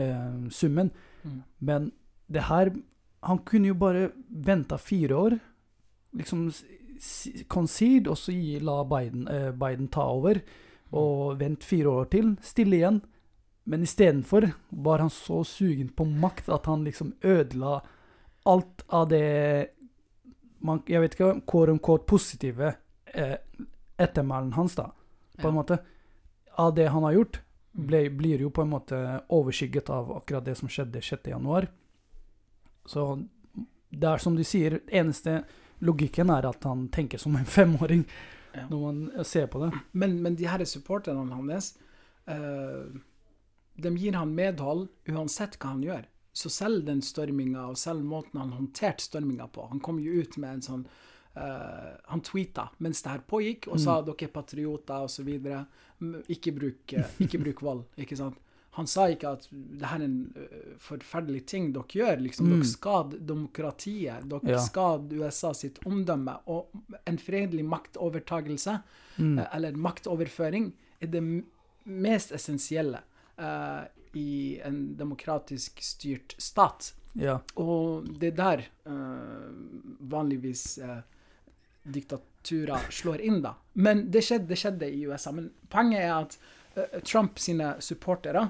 uh, 0.00 0.48
summen. 0.50 0.90
mm, 1.22 1.42
Men 1.58 1.92
det 2.32 2.48
her 2.48 2.72
Han 3.22 3.38
kunne 3.46 3.68
jo 3.68 3.74
bare 3.74 4.10
venta 4.28 4.76
fire 4.76 5.14
år. 5.14 5.38
Liksom 6.12 6.50
concede, 7.48 8.10
og 8.10 8.16
så 8.18 8.32
la 8.60 8.82
Biden, 8.82 9.28
uh, 9.28 9.52
Biden 9.54 9.88
ta 9.88 10.00
over. 10.00 10.40
Og 10.90 11.38
vent 11.38 11.64
fire 11.64 11.88
år 11.88 12.04
til. 12.04 12.36
Stille 12.42 12.76
igjen. 12.76 13.00
Men 13.64 13.82
istedenfor 13.82 14.50
var 14.70 14.98
han 14.98 15.10
så 15.10 15.44
sugen 15.46 15.88
på 15.88 16.04
makt 16.04 16.48
at 16.48 16.66
han 16.66 16.84
liksom 16.84 17.12
ødela 17.22 17.80
alt 18.44 18.82
av 18.88 19.08
det 19.08 19.68
man, 20.60 20.82
Jeg 20.86 21.00
vet 21.00 21.14
ikke, 21.14 21.40
quote 21.46 21.72
unquote 21.72 22.06
positive 22.06 22.74
eh, 23.14 23.36
ettermælen 23.98 24.52
hans, 24.54 24.74
da. 24.74 24.90
På 25.38 25.48
en 25.48 25.54
Ja. 25.54 25.62
måte. 25.62 25.78
Av 26.58 26.74
det 26.74 26.88
han 26.88 27.02
har 27.02 27.12
gjort 27.12 27.40
Mm. 27.74 27.86
ble, 27.86 28.10
blir 28.10 28.38
jo 28.40 28.50
på 28.50 28.62
en 28.62 28.68
måte 28.70 29.22
overskygget 29.30 29.88
av 29.90 30.10
akkurat 30.16 30.44
det 30.44 30.54
som 30.58 30.68
skjedde 30.68 31.00
6. 31.02 31.30
januar. 31.30 31.68
Så 32.86 33.26
det 33.90 34.04
er 34.08 34.18
som 34.18 34.36
du 34.36 34.42
sier, 34.44 34.80
eneste 34.88 35.44
logikken 35.80 36.30
er 36.30 36.46
at 36.48 36.62
han 36.64 36.88
tenker 36.88 37.18
som 37.18 37.36
en 37.36 37.44
femåring 37.58 38.04
Ja. 38.54 38.66
når 38.68 38.80
man 38.92 39.24
ser 39.24 39.46
på 39.46 39.58
det. 39.64 39.72
Men, 39.94 40.22
men 40.22 40.34
de 40.36 40.44
her 40.46 40.58
supporterne 40.64 41.32
hans, 41.32 41.78
eh, 42.26 42.84
de 43.76 43.96
gir 43.96 44.12
han 44.18 44.34
medhold 44.34 44.88
uansett 45.08 45.56
hva 45.58 45.72
han 45.74 45.82
gjør. 45.82 46.04
Så 46.32 46.48
selv 46.50 46.84
den 46.86 47.02
storminga, 47.02 47.66
og 47.68 47.76
selv 47.76 48.04
måten 48.04 48.40
han 48.40 48.52
håndterte 48.52 49.04
storminga 49.04 49.46
på 49.52 49.66
Han 49.68 49.80
kom 49.80 49.98
jo 50.00 50.12
ut 50.22 50.36
med 50.40 50.54
en 50.54 50.62
sånn 50.62 50.86
uh, 51.36 51.90
Han 52.08 52.22
tweeta 52.24 52.70
mens 52.78 53.02
det 53.02 53.10
her 53.10 53.18
pågikk, 53.28 53.68
og 53.68 53.78
sa 53.80 53.98
dere 54.02 54.24
er 54.24 54.32
patrioter 54.32 55.04
osv. 55.04 55.28
Ikke, 56.32 56.52
bruk, 56.56 56.92
eh, 56.96 57.12
ikke 57.20 57.38
bruk 57.42 57.60
vold. 57.62 57.84
ikke 58.00 58.16
sant? 58.16 58.38
Han 58.72 58.86
sa 58.88 59.04
ikke 59.12 59.28
at 59.36 59.44
det 59.52 59.84
her 59.84 60.00
er 60.00 60.04
en 60.08 60.32
eh, 60.40 60.72
forferdelig 60.80 61.42
ting 61.46 61.72
dere 61.74 61.84
gjør. 61.92 62.22
liksom, 62.24 62.46
Mm. 62.48 62.54
Dere 62.56 62.64
skader 62.70 63.18
demokratiet. 63.18 64.28
Dere 64.28 64.54
Ja. 64.56 64.58
skader 64.64 65.20
USA 65.20 65.52
sitt 65.52 65.78
omdømme. 65.84 66.38
Og 66.48 66.70
en 67.06 67.18
fredelig 67.18 67.64
maktovertagelse 67.68 68.80
Mm. 69.18 69.38
eller 69.52 69.72
maktoverføring, 69.76 70.72
er 71.02 71.06
det 71.06 71.44
mest 71.84 72.32
essensielle 72.32 73.02
eh, 73.38 73.84
i 74.18 74.60
en 74.64 74.96
demokratisk 74.96 75.80
styrt 75.82 76.34
stat. 76.38 76.92
Ja. 77.12 77.38
Og 77.60 78.08
det 78.20 78.32
er 78.32 78.36
der 78.38 78.64
eh, 78.88 79.48
vanligvis 80.12 80.78
eh, 80.78 81.00
diktaturer 81.82 82.90
slår 82.90 83.20
inn, 83.20 83.40
da. 83.42 83.54
Men 83.72 84.06
det 84.10 84.22
skjedde, 84.24 84.48
det 84.52 84.58
skjedde 84.60 84.88
i 84.90 85.04
USA. 85.06 85.32
Men 85.34 85.50
poenget 85.72 86.04
er 86.04 86.12
at 86.14 86.36
uh, 86.76 87.00
Trump 87.02 87.38
sine 87.42 87.74
supportere 87.82 88.48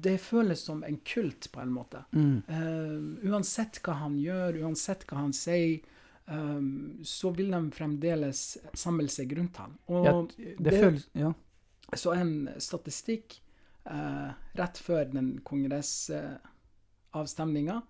Det 0.00 0.16
føles 0.20 0.60
som 0.64 0.82
en 0.84 0.98
kult, 1.04 1.48
på 1.52 1.60
en 1.60 1.72
måte. 1.72 2.02
Mm. 2.12 2.42
Uh, 2.48 3.32
uansett 3.32 3.80
hva 3.84 3.96
han 4.02 4.18
gjør, 4.20 4.60
uansett 4.64 5.04
hva 5.08 5.22
han 5.24 5.32
sier, 5.36 5.80
um, 6.26 7.00
så 7.04 7.32
vil 7.36 7.50
de 7.52 7.60
fremdeles 7.74 8.42
samle 8.72 9.08
seg 9.10 9.32
rundt 9.38 9.60
han. 9.60 9.76
Og 9.88 10.06
Ja, 10.06 10.16
det, 10.36 10.56
det- 10.60 10.80
føles 10.80 11.08
Ja. 11.14 11.32
så 11.96 12.14
en 12.14 12.48
statistikk 12.58 13.40
eh, 13.86 14.30
rett 14.58 14.78
før 14.78 15.04
den 15.12 15.38
kongressavstemninga 15.46 17.82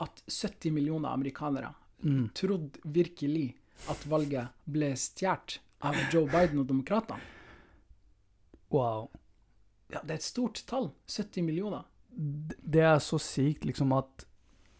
at 0.00 0.22
70 0.28 0.70
millioner 0.72 1.08
amerikanere 1.14 1.74
Mm. 2.04 2.28
trodde 2.34 2.78
virkelig 2.84 3.56
at 3.90 4.04
valget 4.06 4.48
ble 4.70 4.92
stjålet 4.94 5.58
av 5.82 5.94
Joe 6.12 6.26
Biden 6.30 6.58
og 6.62 6.66
demokratene. 6.68 7.18
Wow. 8.70 9.08
Ja, 9.90 9.98
det 10.04 10.10
er 10.10 10.14
et 10.14 10.22
stort 10.22 10.62
tall. 10.66 10.90
70 11.08 11.42
millioner. 11.42 11.82
Det 12.14 12.80
er 12.82 12.98
så 13.02 13.18
sykt, 13.18 13.64
liksom, 13.64 13.92
at 13.98 14.24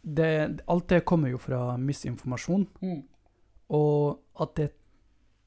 det, 0.04 0.60
Alt 0.68 0.88
det 0.88 1.04
kommer 1.04 1.28
jo 1.28 1.38
fra 1.38 1.76
misinformasjon. 1.76 2.68
Og 3.68 4.20
at 4.40 4.54
det 4.56 4.72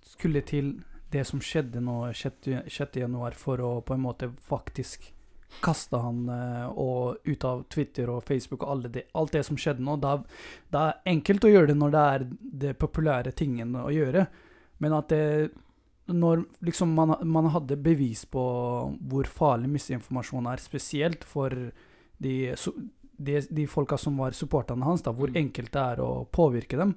skulle 0.02 0.42
til 0.42 0.84
det 1.12 1.26
som 1.28 1.42
skjedde 1.44 1.82
nå 1.84 2.04
6. 2.16 2.68
6. 2.68 3.02
januar, 3.04 3.36
for 3.38 3.62
å 3.62 3.72
på 3.86 3.96
en 3.96 4.06
måte 4.06 4.32
faktisk 4.48 5.12
kaste 5.60 6.00
han 6.00 6.30
eh, 6.32 6.68
og 6.80 7.28
ut 7.28 7.44
av 7.44 7.66
Twitter 7.68 8.10
og 8.10 8.24
Facebook 8.24 8.64
og 8.64 8.86
det, 8.94 9.10
alt 9.20 9.34
det 9.36 9.44
som 9.44 9.58
skjedde 9.60 9.84
nå. 9.84 9.98
Da, 10.00 10.16
det 10.72 10.84
er 10.86 11.02
enkelt 11.12 11.44
å 11.44 11.52
gjøre 11.52 11.74
det 11.74 11.80
når 11.82 11.92
det 11.92 12.06
er 12.14 12.26
det 12.64 12.78
populære 12.80 13.36
tingen 13.36 13.76
å 13.76 13.90
gjøre, 13.92 14.26
men 14.80 14.96
at 14.96 15.12
det 15.12 15.52
når 16.12 16.46
liksom 16.66 16.94
man, 16.96 17.14
man 17.24 17.52
hadde 17.54 17.78
bevis 17.80 18.26
på 18.26 18.42
hvor 19.12 19.28
farlig 19.30 19.70
misinformasjon 19.72 20.50
er, 20.52 20.64
spesielt 20.64 21.24
for 21.28 21.54
de, 21.54 22.34
de, 23.16 23.38
de 23.48 23.68
folka 23.70 24.00
som 24.02 24.18
var 24.20 24.36
supporterne 24.36 24.86
hans, 24.88 25.04
da, 25.06 25.14
hvor 25.16 25.32
Mm. 25.32 25.38
enkelt 25.46 25.72
det 25.72 25.82
er 25.82 26.02
å 26.04 26.26
påvirke 26.26 26.78
dem. 26.78 26.96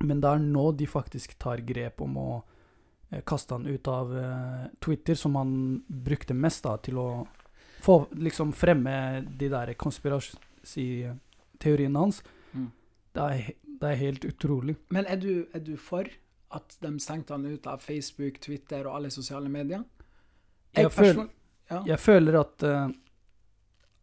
Men 0.00 0.20
det 0.20 0.30
er 0.30 0.38
nå 0.38 0.70
de 0.78 0.86
faktisk 0.86 1.34
tar 1.38 1.58
grep 1.66 2.00
om 2.00 2.16
å 2.16 2.30
eh, 3.10 3.20
kaste 3.26 3.54
han 3.54 3.66
ut 3.66 3.88
av 3.88 4.16
eh, 4.18 4.66
Twitter, 4.84 5.14
som 5.14 5.34
han 5.36 5.82
brukte 5.86 6.34
mest 6.34 6.64
da, 6.64 6.76
til 6.82 6.98
å 6.98 7.08
få 7.82 8.00
liksom 8.18 8.50
fremme 8.52 8.94
de 9.38 9.48
der 9.52 9.72
konspirasjonsteoriene 9.78 11.98
hans. 11.98 12.22
Mm. 12.52 12.70
Det, 13.14 13.22
er, 13.22 13.52
det 13.80 13.88
er 13.92 13.96
helt 14.02 14.24
utrolig. 14.28 14.76
Men 14.94 15.06
er 15.06 15.16
du, 15.22 15.46
er 15.54 15.60
du 15.64 15.76
for 15.80 16.04
at 16.56 16.76
de 16.80 16.94
stengte 17.02 17.32
han 17.36 17.46
ut 17.46 17.66
av 17.68 17.78
Facebook, 17.84 18.38
Twitter 18.40 18.86
og 18.88 18.94
alle 18.96 19.10
sosiale 19.12 19.48
medier? 19.52 19.82
Jeg 20.74 20.90
føler- 20.92 21.14
person- 21.14 21.30
ja. 21.70 21.82
Jeg 21.84 21.98
føler 22.00 22.34
at 22.40 22.62
uh, 22.64 22.88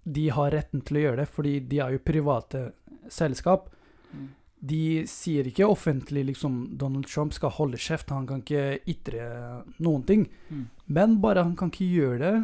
de 0.05 0.27
har 0.29 0.51
retten 0.53 0.81
til 0.85 0.97
å 0.97 0.99
gjøre 1.01 1.17
det, 1.23 1.29
fordi 1.33 1.53
de 1.65 1.79
er 1.81 1.91
jo 1.95 1.99
private 2.05 2.59
selskap. 3.09 3.69
Mm. 4.13 4.27
De 4.59 5.03
sier 5.09 5.47
ikke 5.49 5.67
offentlig 5.67 6.23
liksom 6.31 6.77
Donald 6.79 7.07
Trump 7.11 7.35
skal 7.35 7.53
holde 7.57 7.77
kjeft, 7.81 8.09
han 8.09 8.27
kan 8.29 8.41
ikke 8.41 8.79
ytre 8.89 9.27
noen 9.83 10.05
ting. 10.07 10.25
Mm. 10.49 10.65
Men 10.85 11.19
bare 11.21 11.43
han 11.45 11.55
kan 11.59 11.73
ikke 11.73 11.91
gjøre 11.91 12.19
det 12.23 12.35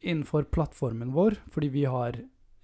innenfor 0.00 0.48
plattformen 0.54 1.12
vår, 1.12 1.38
fordi 1.52 1.70
vi 1.74 1.84
har 1.90 2.18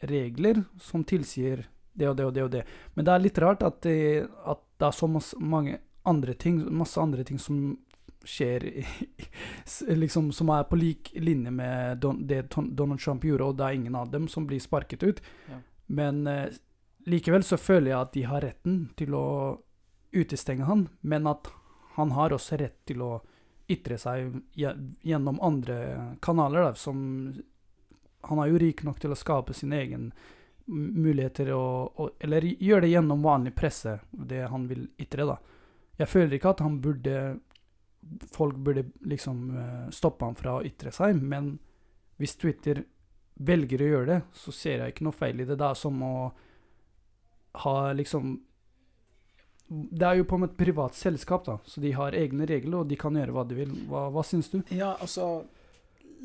regler 0.04 0.64
som 0.80 1.04
tilsier 1.04 1.66
det 1.94 2.08
og 2.10 2.16
det 2.18 2.26
og 2.26 2.34
det 2.34 2.44
og 2.44 2.52
det. 2.52 2.62
Men 2.94 3.06
det 3.06 3.14
er 3.14 3.24
litt 3.24 3.40
rart 3.42 3.62
at 3.66 3.80
det, 3.86 4.26
at 4.44 4.62
det 4.80 4.88
er 4.88 4.96
så 4.96 5.08
masse, 5.10 5.38
mange 5.38 5.78
andre 6.04 6.34
ting, 6.34 6.60
masse 6.74 7.00
andre 7.00 7.24
ting 7.24 7.38
som 7.40 7.76
skjer 8.24 8.64
liksom, 10.00 10.32
Som 10.32 10.48
er 10.48 10.62
på 10.64 10.78
lik 10.80 11.10
linje 11.20 11.50
med 11.52 11.98
Don, 12.00 12.22
det 12.26 12.46
Donald 12.56 13.00
Trump 13.00 13.24
gjorde, 13.24 13.44
og 13.44 13.58
det 13.58 13.66
er 13.66 13.76
ingen 13.76 13.94
av 13.94 14.10
dem 14.10 14.28
som 14.28 14.46
blir 14.48 14.60
sparket 14.60 15.02
ut. 15.02 15.20
Ja. 15.50 15.58
Men 15.86 16.26
eh, 16.26 16.46
likevel 17.10 17.44
så 17.44 17.58
føler 17.60 17.90
jeg 17.92 18.00
at 18.00 18.14
de 18.14 18.24
har 18.28 18.44
retten 18.44 18.80
til 18.98 19.14
å 19.16 19.26
utestenge 20.14 20.66
han, 20.68 20.88
men 21.00 21.26
at 21.26 21.50
han 21.94 22.14
har 22.14 22.34
også 22.34 22.58
rett 22.58 22.80
til 22.88 23.02
å 23.04 23.12
ytre 23.70 23.96
seg 23.98 24.34
gjennom 24.54 25.40
andre 25.42 26.16
kanaler, 26.22 26.70
da, 26.70 26.74
som 26.74 27.34
Han 28.24 28.38
er 28.40 28.48
jo 28.48 28.58
rik 28.58 28.82
nok 28.84 29.00
til 29.00 29.12
å 29.12 29.18
skape 29.20 29.52
sin 29.52 29.72
egen 29.72 30.12
muligheter 30.66 31.50
og, 31.52 32.00
og 32.00 32.22
Eller 32.24 32.46
gjøre 32.56 32.86
det 32.86 32.94
gjennom 32.94 33.22
vanlig 33.22 33.54
presse, 33.54 33.98
det 34.12 34.46
han 34.48 34.64
vil 34.68 34.86
ytre, 34.98 35.26
da. 35.28 35.36
Jeg 35.98 36.08
føler 36.08 36.36
ikke 36.36 36.54
at 36.54 36.62
han 36.64 36.80
burde 36.80 37.18
Folk 38.32 38.56
burde 38.56 38.84
liksom 39.08 39.56
eh, 39.56 39.84
stoppe 39.92 40.26
han 40.26 40.36
fra 40.36 40.58
å 40.58 40.64
ytre 40.64 40.90
seg, 40.92 41.16
men 41.16 41.54
hvis 42.20 42.36
Twitter 42.36 42.82
velger 43.34 43.80
å 43.80 43.86
gjøre 43.88 44.08
det, 44.10 44.18
så 44.36 44.52
ser 44.52 44.82
jeg 44.82 44.92
ikke 44.92 45.06
noe 45.06 45.16
feil 45.16 45.40
i 45.40 45.46
det. 45.48 45.56
Det 45.56 45.70
er 45.70 45.78
som 45.78 46.02
å 46.04 46.12
ha 47.62 47.92
liksom 47.92 48.40
Det 49.64 50.06
er 50.06 50.18
jo 50.18 50.26
på 50.28 50.38
med 50.38 50.50
et 50.52 50.58
privat 50.58 50.94
selskap, 50.94 51.46
da, 51.46 51.58
så 51.64 51.80
de 51.80 51.92
har 51.96 52.14
egne 52.14 52.46
regler, 52.46 52.82
og 52.82 52.88
de 52.90 52.98
kan 53.00 53.16
gjøre 53.16 53.32
hva 53.32 53.44
de 53.48 53.56
vil. 53.58 53.70
Hva, 53.88 54.08
hva 54.12 54.22
syns 54.26 54.50
du? 54.52 54.58
Ja, 54.74 54.94
altså 55.00 55.44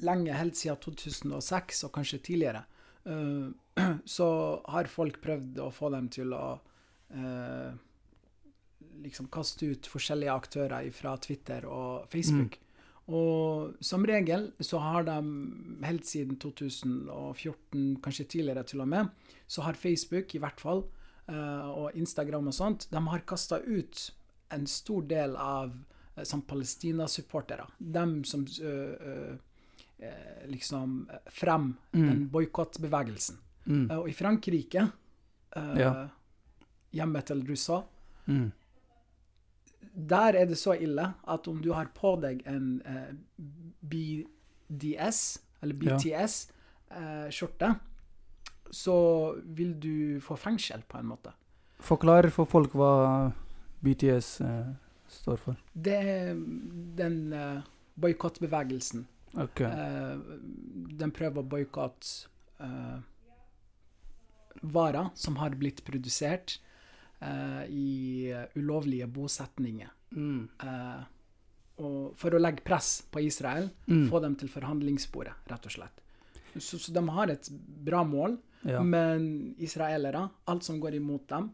Lenge, 0.03 0.31
helt 0.31 0.55
siden 0.55 0.77
2006, 0.79 1.83
og 1.87 1.91
kanskje 1.95 2.21
tidligere, 2.23 2.61
uh, 3.07 3.49
så 4.15 4.27
har 4.71 4.91
folk 4.91 5.19
prøvd 5.23 5.59
å 5.63 5.71
få 5.75 5.89
dem 5.95 6.07
til 6.13 6.35
å 6.35 6.43
uh, 6.55 7.71
liksom 9.03 9.27
kaste 9.31 9.71
ut 9.71 9.89
forskjellige 9.91 10.35
aktører 10.35 10.91
fra 10.95 11.15
Twitter 11.19 11.67
og 11.67 12.07
Facebook. 12.11 12.59
Og 13.09 13.79
som 13.81 14.05
regel 14.05 14.51
så 14.61 14.79
har 14.83 15.07
de 15.07 15.17
helt 15.81 16.05
siden 16.05 16.37
2014, 16.41 17.97
kanskje 18.03 18.27
tidligere 18.35 18.63
til 18.69 18.83
og 18.83 18.91
med, 18.91 19.09
så 19.49 19.65
har 19.65 19.79
Facebook 19.79 20.35
i 20.35 20.41
hvert 20.43 20.61
fall, 20.61 20.83
og 21.35 21.91
Instagram 21.95 22.47
og 22.47 22.53
sånt, 22.53 22.87
de 22.91 23.07
har 23.07 23.19
kasta 23.25 23.59
ut 23.61 24.11
en 24.51 24.67
stor 24.67 25.01
del 25.07 25.35
av 25.37 25.71
eh, 26.17 26.23
som 26.23 26.41
Palestina-supportere. 26.41 27.65
Dem 27.79 28.23
som 28.25 28.45
eh, 28.61 29.11
eh, 29.11 29.35
eh, 29.99 30.47
liksom 30.47 31.07
frem 31.31 31.75
frem 31.91 32.07
den 32.09 32.29
boikottbevegelsen. 32.29 33.37
Mm. 33.65 33.91
Eh, 33.91 33.97
Og 33.99 34.09
i 34.09 34.13
Frankrike, 34.13 34.89
eh, 35.55 35.75
Ja. 35.79 36.07
hjemme 36.93 37.21
til 37.25 37.45
Russland, 37.47 37.83
Mm. 38.27 38.51
der 40.07 40.33
er 40.35 40.45
det 40.45 40.57
så 40.57 40.73
ille 40.81 41.13
at 41.27 41.47
om 41.47 41.61
du 41.61 41.71
har 41.73 41.85
på 41.95 42.15
deg 42.21 42.41
en 42.45 42.81
eh, 42.85 43.13
BDS, 44.69 45.39
eller 45.63 45.73
BTS-skjorte, 45.75 47.75
så 48.71 48.95
vil 49.43 49.73
du 49.79 50.19
få 50.21 50.35
fengsel, 50.37 50.81
på 50.87 50.97
en 50.99 51.07
måte. 51.11 51.31
Forklar 51.79 52.29
for 52.35 52.45
folk 52.49 52.73
hva 52.75 53.31
BTS 53.81 54.41
eh, 54.41 54.71
står 55.09 55.37
for. 55.41 55.55
Det 55.73 55.95
er 55.95 56.33
den 56.99 57.33
uh, 57.33 57.61
boikottbevegelsen. 57.99 59.05
Okay. 59.39 59.67
Eh, 59.69 60.17
den 60.99 61.11
prøver 61.13 61.43
å 61.43 61.45
boikotte 61.45 62.25
eh, 62.59 62.97
varer 64.61 65.09
som 65.15 65.37
har 65.39 65.53
blitt 65.59 65.83
produsert 65.85 66.57
eh, 67.21 67.63
i 67.69 68.31
eh, 68.33 68.47
ulovlige 68.57 69.07
bosetninger. 69.07 69.91
Mm. 70.17 70.47
Eh, 70.63 71.01
for 72.19 72.35
å 72.35 72.41
legge 72.41 72.65
press 72.65 73.03
på 73.11 73.21
Israel, 73.23 73.69
Mm. 73.87 74.09
få 74.09 74.19
dem 74.19 74.35
til 74.35 74.49
forhandlingsbordet, 74.51 75.33
rett 75.47 75.65
og 75.65 75.71
slett. 75.71 76.01
Så, 76.57 76.79
så 76.79 76.91
de 76.95 77.03
har 77.09 77.27
et 77.29 77.49
bra 77.85 78.03
mål, 78.03 78.37
Ja. 78.61 78.81
men 78.83 79.55
israelere, 79.57 80.29
alt 80.45 80.63
som 80.63 80.79
går 80.83 80.95
imot 80.97 81.27
dem 81.29 81.45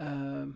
uh, 0.00 0.46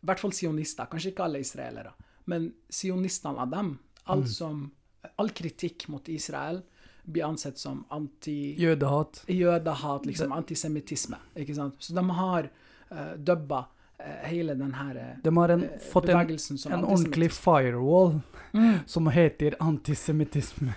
I 0.00 0.06
hvert 0.08 0.20
fall 0.22 0.32
sionister, 0.32 0.86
kanskje 0.88 1.10
ikke 1.12 1.24
alle 1.26 1.40
israelere, 1.44 1.92
men 2.24 2.52
sionistene 2.72 3.38
av 3.44 3.50
dem, 3.50 3.74
alt 4.06 4.24
Mm. 4.24 4.32
som 4.32 4.70
All 5.16 5.30
kritikk 5.30 5.88
mot 5.88 6.08
Israel 6.08 6.62
blir 7.04 7.24
ansett 7.24 7.58
som 7.58 7.84
anti... 7.88 8.54
Jødehat. 8.60 9.22
Jødehat, 9.28 10.06
liksom. 10.06 10.32
Antisemittisme. 10.32 11.16
Ikke 11.36 11.54
sant? 11.56 11.74
Så 11.78 11.94
de 11.96 12.04
har 12.10 12.48
uh, 12.92 13.14
dubba 13.16 13.62
eh, 13.98 14.28
hele 14.28 14.54
den 14.54 14.74
her 14.74 14.96
eh, 14.96 15.14
De 15.24 15.32
har 15.36 15.48
en, 15.48 15.64
fått 15.92 16.08
en, 16.08 16.20
en 16.72 16.84
ordentlig 16.84 17.30
firewall 17.32 18.20
Mm. 18.52 18.78
som 18.86 19.06
heter 19.06 19.54
antisemittisme 19.60 20.72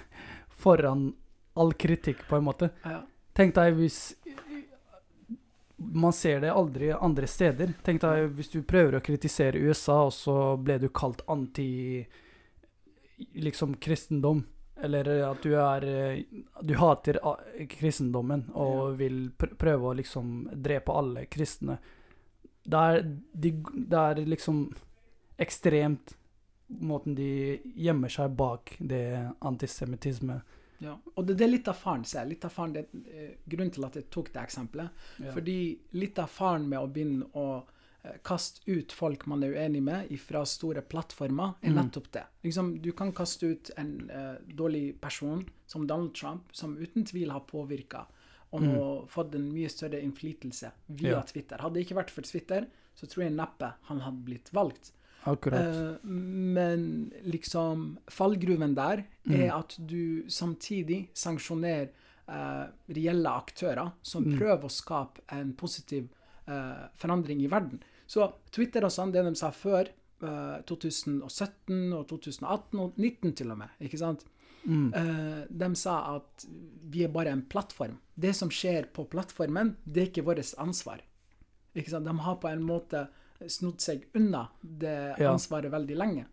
foran 0.48 1.14
all 1.54 1.74
kritikk, 1.74 2.28
på 2.28 2.36
en 2.36 2.44
måte. 2.44 2.70
Ja. 2.84 3.02
Tenk 3.34 3.56
deg 3.56 3.74
hvis 3.78 4.16
Man 5.78 6.14
ser 6.14 6.40
det 6.40 6.52
aldri 6.54 6.92
andre 6.94 7.28
steder. 7.28 7.74
Tenk 7.84 8.02
deg 8.02 8.30
hvis 8.38 8.54
du 8.54 8.62
prøver 8.64 8.96
å 8.98 9.04
kritisere 9.04 9.60
USA, 9.60 10.04
og 10.08 10.14
så 10.16 10.36
ble 10.56 10.78
du 10.80 10.88
kalt 10.90 11.26
anti 11.28 12.06
liksom 13.34 13.76
kristendom. 13.84 14.46
Eller 14.84 15.10
at 15.28 15.44
du 15.44 15.54
er 15.60 15.84
Du 16.62 16.74
hater 16.80 17.20
kristendommen 17.70 18.48
og 18.54 18.98
vil 19.00 19.30
pr 19.38 19.54
prøve 19.60 19.92
å 19.92 19.98
liksom 20.00 20.50
drepe 20.54 20.96
alle 20.96 21.26
kristne. 21.32 21.78
Det 22.64 22.80
er, 22.80 23.04
de, 23.04 23.52
det 23.76 24.00
er 24.00 24.24
liksom 24.26 24.66
ekstremt 25.38 26.16
måten 26.68 27.16
de 27.16 27.60
gjemmer 27.76 28.10
seg 28.10 28.36
bak 28.40 28.76
det 28.80 29.06
antisemittisme. 29.40 30.42
Ja. 30.80 30.98
Og 31.16 31.26
det, 31.28 31.38
det 31.38 31.46
er 31.46 31.52
litt 31.52 31.68
av 31.68 31.76
faren, 31.76 32.04
jeg. 32.04 32.28
Litt 32.30 32.46
av 32.46 32.52
faren, 32.52 32.74
det, 32.74 32.88
er 33.14 33.36
grunnen 33.50 33.72
til 33.72 33.86
at 33.86 33.96
jeg 33.96 34.10
tok 34.10 34.34
det 34.34 34.42
eksempelet. 34.42 34.90
Ja. 35.20 35.32
Fordi 35.34 35.58
litt 35.94 36.20
av 36.20 36.28
faren 36.30 36.68
med 36.70 36.80
å 36.80 36.88
begynne 36.92 37.30
å 37.34 37.64
eh, 38.04 38.18
kaste 38.24 38.62
ut 38.68 38.92
folk 38.92 39.26
man 39.32 39.44
er 39.44 39.54
uenig 39.56 39.82
med 39.84 40.12
fra 40.20 40.44
store 40.46 40.82
plattformer, 40.82 41.54
er 41.62 41.70
Mm. 41.72 41.76
nettopp 41.86 42.12
det. 42.12 42.24
Liksom, 42.44 42.82
du 42.82 42.92
kan 42.92 43.12
kaste 43.14 43.46
ut 43.54 43.72
en 43.78 44.10
uh, 44.12 44.36
dårlig 44.48 45.00
person 45.02 45.46
som 45.66 45.88
Donald 45.88 46.14
Trump, 46.16 46.44
som 46.52 46.76
uten 46.78 47.06
tvil 47.06 47.32
har 47.32 47.42
påvirka 47.42 48.06
og 48.52 48.62
Mm. 48.62 49.08
fått 49.10 49.34
en 49.36 49.48
mye 49.54 49.70
større 49.70 50.02
innflytelse 50.04 50.72
via 50.90 51.10
Ja. 51.16 51.22
Twitter. 51.24 51.58
Hadde 51.58 51.74
det 51.80 51.88
ikke 51.88 51.96
vært 52.04 52.10
for 52.12 52.22
Twitter, 52.22 52.68
så 52.96 53.08
tror 53.08 53.24
jeg 53.24 53.34
neppe 53.34 53.74
han 53.88 54.00
hadde 54.02 54.24
blitt 54.26 54.52
valgt. 54.54 54.92
Akkurat. 55.26 55.62
Eh, 55.76 56.06
men 56.10 57.12
liksom 57.24 57.98
fallgruven 58.12 58.76
der 58.76 59.06
Mm. 59.26 59.36
er 59.40 59.52
at 59.56 59.78
du 59.88 60.24
samtidig 60.28 61.10
sanksjonerer 61.16 61.90
eh, 62.28 62.68
reelle 62.90 63.30
aktører 63.30 63.92
som 64.02 64.24
Mm. 64.26 64.38
prøver 64.40 64.64
å 64.64 64.72
skape 64.72 65.22
en 65.30 65.54
positiv 65.54 66.08
eh, 66.48 66.88
forandring 66.96 67.42
i 67.42 67.48
verden. 67.48 67.82
Så 68.08 68.34
Twitter 68.52 68.84
og 68.84 68.92
sånn, 68.92 69.12
det 69.14 69.24
de 69.24 69.34
sa 69.36 69.50
før, 69.52 69.88
eh, 70.22 70.62
2017 70.66 71.94
og 71.94 72.08
2018 72.08 72.80
og 72.80 72.94
2019 72.98 73.34
til 73.36 73.52
og 73.52 73.58
med, 73.58 73.70
ikke 73.82 73.98
sant? 73.98 74.26
Mm. 74.66 74.92
De 75.58 75.76
sa 75.76 76.16
at 76.16 76.46
vi 76.90 77.04
er 77.04 77.10
bare 77.10 77.28
en 77.32 77.42
plattform. 77.42 77.98
Det 78.18 78.34
som 78.36 78.50
skjer 78.50 78.86
på 78.94 79.06
plattformen, 79.10 79.76
det 79.86 79.98
er 80.04 80.08
ikke 80.12 80.24
vårt 80.26 80.56
ansvar. 80.58 81.00
Ikke 81.76 81.90
sant? 81.90 82.06
De 82.06 82.18
har 82.18 82.36
på 82.38 82.48
en 82.50 82.64
måte 82.64 83.08
snodd 83.48 83.80
seg 83.82 84.06
unna 84.16 84.48
det 84.64 85.16
Ja. 85.20 85.32
ansvaret 85.34 85.72
veldig 85.72 85.96
lenge. 85.98 86.26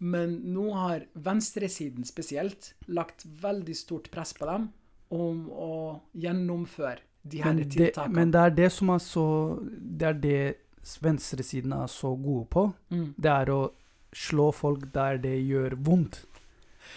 Men 0.00 0.40
nå 0.54 0.72
har 0.74 1.06
venstresiden 1.14 2.04
spesielt 2.04 2.74
lagt 2.86 3.24
veldig 3.26 3.74
stort 3.76 4.10
press 4.10 4.32
på 4.32 4.46
dem 4.46 4.68
om 5.10 5.48
å 5.50 6.00
gjennomføre 6.14 6.98
de 7.24 7.38
her 7.42 7.52
Men 7.54 7.56
det, 7.68 7.70
tiltakene. 7.94 8.14
men 8.14 8.30
det 8.30 8.40
er 8.40 8.50
det 8.50 8.72
som 8.72 8.90
er 8.90 8.98
så 8.98 9.58
Det 9.98 10.06
er 10.06 10.12
det 10.14 10.56
venstresiden 11.02 11.72
er 11.72 11.86
så 11.86 12.14
gode 12.16 12.46
på. 12.48 12.74
mm. 12.90 13.14
Det 13.18 13.30
er 13.30 13.46
å 13.52 13.70
slå 14.14 14.52
folk 14.54 14.86
der 14.92 15.18
det 15.18 15.34
gjør 15.46 15.74
vondt. 15.76 16.24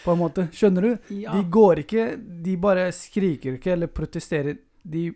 På 0.05 0.13
en 0.13 0.19
måte. 0.19 0.47
Skjønner 0.51 0.81
du? 0.81 0.97
ja. 1.15 1.31
De 1.33 1.43
går 1.49 1.75
ikke 1.83 2.05
De 2.43 2.55
bare 2.57 2.91
skriker 2.91 3.57
ikke 3.57 3.73
eller 3.73 3.87
protesterer. 3.87 4.57
De 4.83 5.13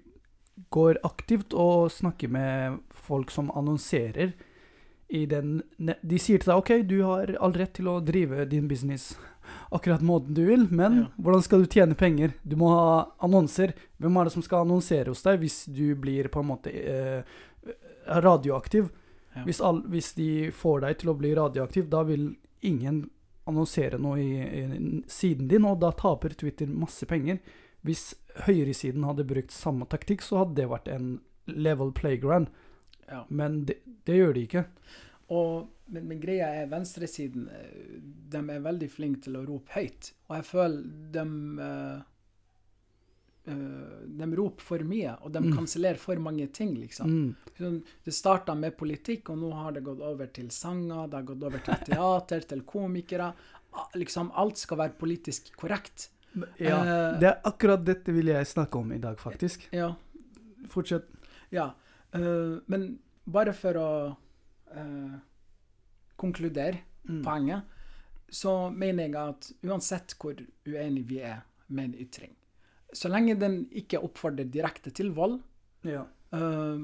går 0.71 0.99
aktivt 1.03 1.53
og 1.53 1.91
snakker 1.91 2.29
med 2.31 2.79
folk 2.89 3.31
som 3.31 3.51
annonserer 3.51 4.33
i 5.09 5.25
den 5.29 5.59
De 5.77 6.17
sier 6.17 6.39
til 6.41 6.49
deg 6.49 6.57
OK, 6.57 6.71
du 6.89 7.01
har 7.05 7.35
all 7.43 7.53
rett 7.53 7.75
til 7.77 7.87
å 7.91 7.99
drive 8.01 8.45
din 8.49 8.67
business 8.67 9.11
akkurat 9.69 10.01
måten 10.01 10.33
du 10.33 10.41
vil, 10.47 10.63
men 10.73 10.95
Ja. 10.97 11.05
hvordan 11.21 11.43
skal 11.45 11.61
du 11.61 11.67
tjene 11.69 11.93
penger? 11.95 12.31
Du 12.41 12.55
må 12.57 12.69
ha 12.73 13.11
annonser. 13.21 13.75
Hvem 14.01 14.17
er 14.17 14.23
det 14.25 14.33
som 14.33 14.41
skal 14.41 14.63
annonsere 14.65 15.11
hos 15.13 15.21
deg 15.21 15.39
hvis 15.43 15.65
du 15.69 15.93
blir 15.95 16.27
på 16.33 16.41
en 16.41 16.47
måte 16.49 16.71
eh, 16.73 17.21
radioaktiv? 18.07 18.89
Ja. 19.35 19.43
Hvis, 19.45 19.61
all, 19.61 19.83
hvis 19.91 20.13
de 20.17 20.49
får 20.55 20.81
deg 20.85 20.97
til 21.01 21.11
å 21.11 21.17
bli 21.19 21.33
radioaktiv, 21.35 21.89
da 21.91 22.01
vil 22.07 22.31
ingen 22.65 23.03
annonsere 23.45 23.99
noe 24.01 24.17
i, 24.17 24.31
i 24.41 25.03
siden 25.11 25.47
din, 25.51 25.65
og 25.69 25.79
da 25.83 25.91
taper 25.93 26.33
Twitter 26.33 26.65
masse 26.71 27.05
penger. 27.05 27.37
Hvis 27.85 28.15
høyresiden 28.47 29.05
hadde 29.05 29.27
brukt 29.27 29.53
samme 29.53 29.85
taktikk, 29.89 30.25
så 30.25 30.43
hadde 30.43 30.57
det 30.59 30.69
vært 30.71 30.89
en 30.91 31.19
level 31.45 31.91
playground. 31.93 32.49
Ja. 33.07 33.23
Men 33.29 33.63
det, 33.69 33.79
det 34.07 34.17
gjør 34.17 34.33
de 34.33 34.45
ikke. 34.47 34.65
Og, 35.33 35.69
men, 35.93 36.07
men 36.09 36.19
greia 36.21 36.51
er 36.53 36.67
venstresiden 36.69 37.47
eh, 37.49 37.95
De 38.29 38.41
er 38.41 38.61
veldig 38.61 38.89
flinke 38.93 39.23
til 39.25 39.39
å 39.39 39.45
rope 39.45 39.73
høyt. 39.73 40.11
Og 40.29 40.35
jeg 40.37 40.45
føler 40.49 40.83
de 41.15 41.23
uh, 41.61 42.03
eh, 43.49 44.03
De 44.21 44.29
roper 44.37 44.67
for 44.67 44.85
mye, 44.85 45.15
og 45.21 45.33
de 45.33 45.43
Mm. 45.45 45.51
kansellerer 45.57 46.01
for 46.01 46.21
mange 46.21 46.47
ting, 46.53 46.75
liksom. 46.77 47.35
Mm. 47.57 47.83
Det 48.05 48.13
starta 48.13 48.55
med 48.57 48.77
politikk, 48.77 49.29
og 49.29 49.41
nå 49.41 49.51
har 49.53 49.71
det 49.73 49.85
gått 49.85 50.01
over 50.01 50.27
til 50.33 50.49
sanger, 50.49 51.07
det 51.07 51.21
har 51.21 51.29
gått 51.29 51.43
over 51.43 51.61
til 51.65 51.81
teater, 51.89 52.41
til 52.41 52.65
komikere. 52.65 53.33
Liksom, 53.95 54.31
alt 54.33 54.57
skal 54.57 54.77
være 54.77 54.97
politisk 54.97 55.53
korrekt. 55.57 56.09
Ja, 56.59 56.77
Eh, 56.83 57.19
det 57.19 57.27
er 57.29 57.41
akkurat 57.47 57.83
dette 57.85 58.11
vil 58.13 58.27
jeg 58.27 58.45
snakke 58.47 58.75
om 58.79 58.91
i 58.91 58.97
dag, 58.99 59.17
faktisk. 59.19 59.67
Ja. 59.73 59.93
Fortsett. 60.67 61.05
ja. 61.51 61.73
Uh, 62.15 62.61
men 62.67 62.99
bare 63.27 63.51
for 63.53 63.73
å 63.75 63.87
uh, 64.75 65.15
konkludere 66.15 66.79
Mm. 67.07 67.21
poenget, 67.23 67.61
så 68.29 68.71
mener 68.73 69.03
jeg 69.03 69.15
at 69.15 69.51
uansett 69.63 70.15
hvor 70.17 70.33
uenig 70.65 71.03
vi 71.05 71.19
er 71.21 71.43
med 71.69 71.85
en 71.91 71.99
ytring, 72.01 72.31
så 72.93 73.09
lenge 73.11 73.35
den 73.39 73.65
ikke 73.69 73.99
oppfordrer 74.01 74.49
direkte 74.49 74.91
til 74.91 75.11
vold, 75.13 75.41
Ja. 75.83 76.05
uh, 76.33 76.79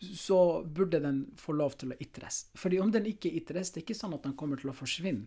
så 0.00 0.64
burde 0.64 1.00
den 1.02 1.26
få 1.36 1.52
lov 1.52 1.76
til 1.76 1.92
å 1.92 1.96
ytres. 2.00 2.46
Fordi 2.54 2.78
om 2.80 2.90
den 2.90 3.04
ikke 3.04 3.28
ytres, 3.36 3.70
det 3.72 3.82
er 3.82 3.86
ikke 3.86 4.00
sånn 4.00 4.14
at 4.14 4.22
den 4.22 4.34
kommer 4.36 4.56
til 4.56 4.70
å 4.70 4.74
forsvinne. 4.74 5.26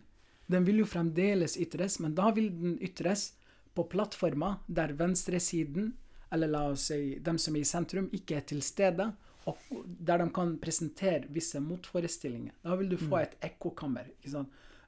Den 0.50 0.64
vil 0.64 0.78
jo 0.78 0.84
fremdeles 0.86 1.56
ytres, 1.56 2.00
men 2.00 2.14
da 2.14 2.30
vil 2.32 2.50
den 2.50 2.78
ytres 2.78 3.32
på 3.74 3.84
plattformer 3.88 4.58
der 4.68 4.92
venstresiden, 4.98 5.92
eller 6.32 6.48
la 6.48 6.64
oss 6.70 6.88
si 6.90 7.18
dem 7.18 7.38
som 7.38 7.56
er 7.56 7.60
i 7.60 7.64
sentrum, 7.64 8.08
ikke 8.12 8.36
er 8.36 8.40
til 8.46 8.62
stede, 8.62 9.12
og 9.46 9.56
der 9.86 10.18
de 10.18 10.28
kan 10.30 10.58
presentere 10.62 11.24
visse 11.32 11.60
motforestillinger. 11.60 12.52
Da 12.62 12.76
vil 12.76 12.88
du 12.88 12.96
få 12.96 13.16
Mm. 13.16 13.22
et 13.22 13.36
ekkokammer. 13.40 14.06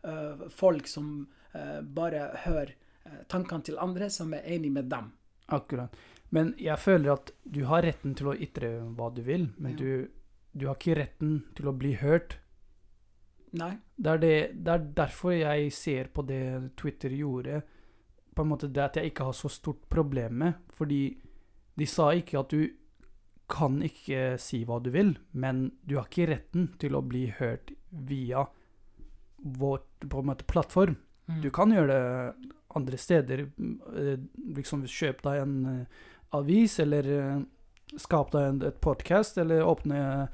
Eh, 0.04 0.48
folk 0.50 0.86
som 0.86 1.26
eh, 1.54 1.80
bare 1.82 2.30
hører 2.44 2.74
eh, 3.06 3.22
tankene 3.28 3.62
til 3.62 3.78
andre, 3.78 4.10
som 4.10 4.32
er 4.34 4.42
enig 4.44 4.72
med 4.72 4.84
dem. 4.90 5.12
Akkurat. 5.48 5.94
Men 6.30 6.54
jeg 6.58 6.78
føler 6.78 7.12
at 7.12 7.30
du 7.44 7.64
har 7.64 7.82
retten 7.82 8.14
til 8.14 8.26
å 8.26 8.34
ytre 8.34 8.80
hva 8.96 9.10
du 9.14 9.22
vil, 9.22 9.48
men 9.58 9.72
Ja. 9.72 9.76
du, 9.78 10.08
du 10.54 10.66
har 10.66 10.74
ikke 10.76 10.96
retten 10.96 11.44
til 11.54 11.66
å 11.68 11.72
bli 11.76 11.94
hørt. 11.94 12.38
Nei? 13.52 13.76
Det 13.98 14.10
er, 14.10 14.18
det, 14.18 14.64
det 14.64 14.72
er 14.72 14.84
derfor 14.96 15.32
jeg 15.36 15.72
ser 15.72 16.08
på 16.14 16.22
det 16.26 16.70
Twitter 16.76 17.10
gjorde, 17.10 17.62
på 18.34 18.44
en 18.44 18.52
måte 18.52 18.70
det 18.72 18.84
at 18.84 18.96
jeg 18.96 19.12
ikke 19.12 19.26
har 19.28 19.36
så 19.36 19.50
stort 19.52 19.82
problem 19.92 20.38
med. 20.44 20.60
Fordi 20.72 21.02
de 21.78 21.86
sa 21.88 22.10
ikke 22.16 22.40
at 22.40 22.52
du 22.52 22.70
kan 23.52 23.82
ikke 23.84 24.38
si 24.40 24.62
hva 24.64 24.78
du 24.80 24.90
vil, 24.94 25.16
men 25.36 25.66
du 25.84 25.98
har 25.98 26.08
ikke 26.08 26.30
retten 26.30 26.70
til 26.80 26.96
å 26.96 27.04
bli 27.04 27.26
hørt 27.36 27.74
via 27.90 28.46
vårt 29.36 30.06
på 30.08 30.22
en 30.22 30.30
måte 30.30 30.46
plattform. 30.48 30.96
Mm. 31.28 31.40
Du 31.44 31.50
kan 31.54 31.72
gjøre 31.74 31.92
det 31.92 32.52
andre 32.76 32.98
steder. 32.98 33.44
eh, 33.98 34.16
Liksom 34.56 34.86
kjøp 34.88 35.22
deg 35.26 35.42
en 35.42 35.56
eh, 35.66 36.00
avis, 36.38 36.78
eller 36.80 37.10
eh, 37.18 37.42
skap 38.00 38.32
deg 38.32 38.48
en, 38.48 38.62
et 38.70 38.80
podcast, 38.80 39.36
eller 39.38 39.66
åpne 39.66 40.28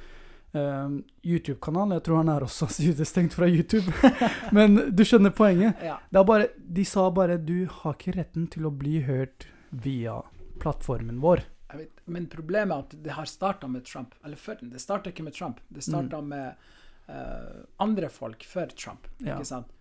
eh, 0.52 0.96
YouTube-kanal. 1.22 1.92
Jeg 1.96 2.04
tror 2.06 2.22
han 2.22 2.32
er 2.32 2.46
også 2.46 2.70
utestengt 2.90 3.36
fra 3.36 3.48
YouTube. 3.48 3.92
Men 4.56 4.80
du 4.94 5.04
skjønner 5.04 5.34
poenget. 5.34 5.78
Ja. 5.84 5.98
Det 6.10 6.24
bare, 6.28 6.50
de 6.56 6.86
sa 6.88 7.08
bare 7.14 7.38
du 7.38 7.68
har 7.80 7.96
ikke 7.98 8.16
retten 8.18 8.48
til 8.52 8.68
å 8.68 8.74
bli 8.74 9.02
hørt 9.08 9.48
via 9.70 10.20
plattformen 10.62 11.20
vår. 11.22 11.44
Vet, 11.76 12.00
men 12.08 12.24
problemet 12.32 12.72
er 12.72 12.84
at 12.86 12.94
det 13.04 13.12
har 13.12 13.28
starta 13.28 13.68
med 13.68 13.84
Trump. 13.84 14.14
Eller 14.24 14.40
før, 14.40 14.56
det 14.62 14.80
starta 14.80 15.12
ikke 15.12 15.26
med 15.26 15.36
Trump. 15.36 15.60
Det 15.68 15.84
starta 15.84 16.22
med 16.24 16.54
uh, 17.10 17.58
andre 17.84 18.08
folk 18.08 18.46
før 18.48 18.72
Trump. 18.72 19.04
Ja. 19.20 19.36
ikke 19.36 19.50
sant? 19.50 19.74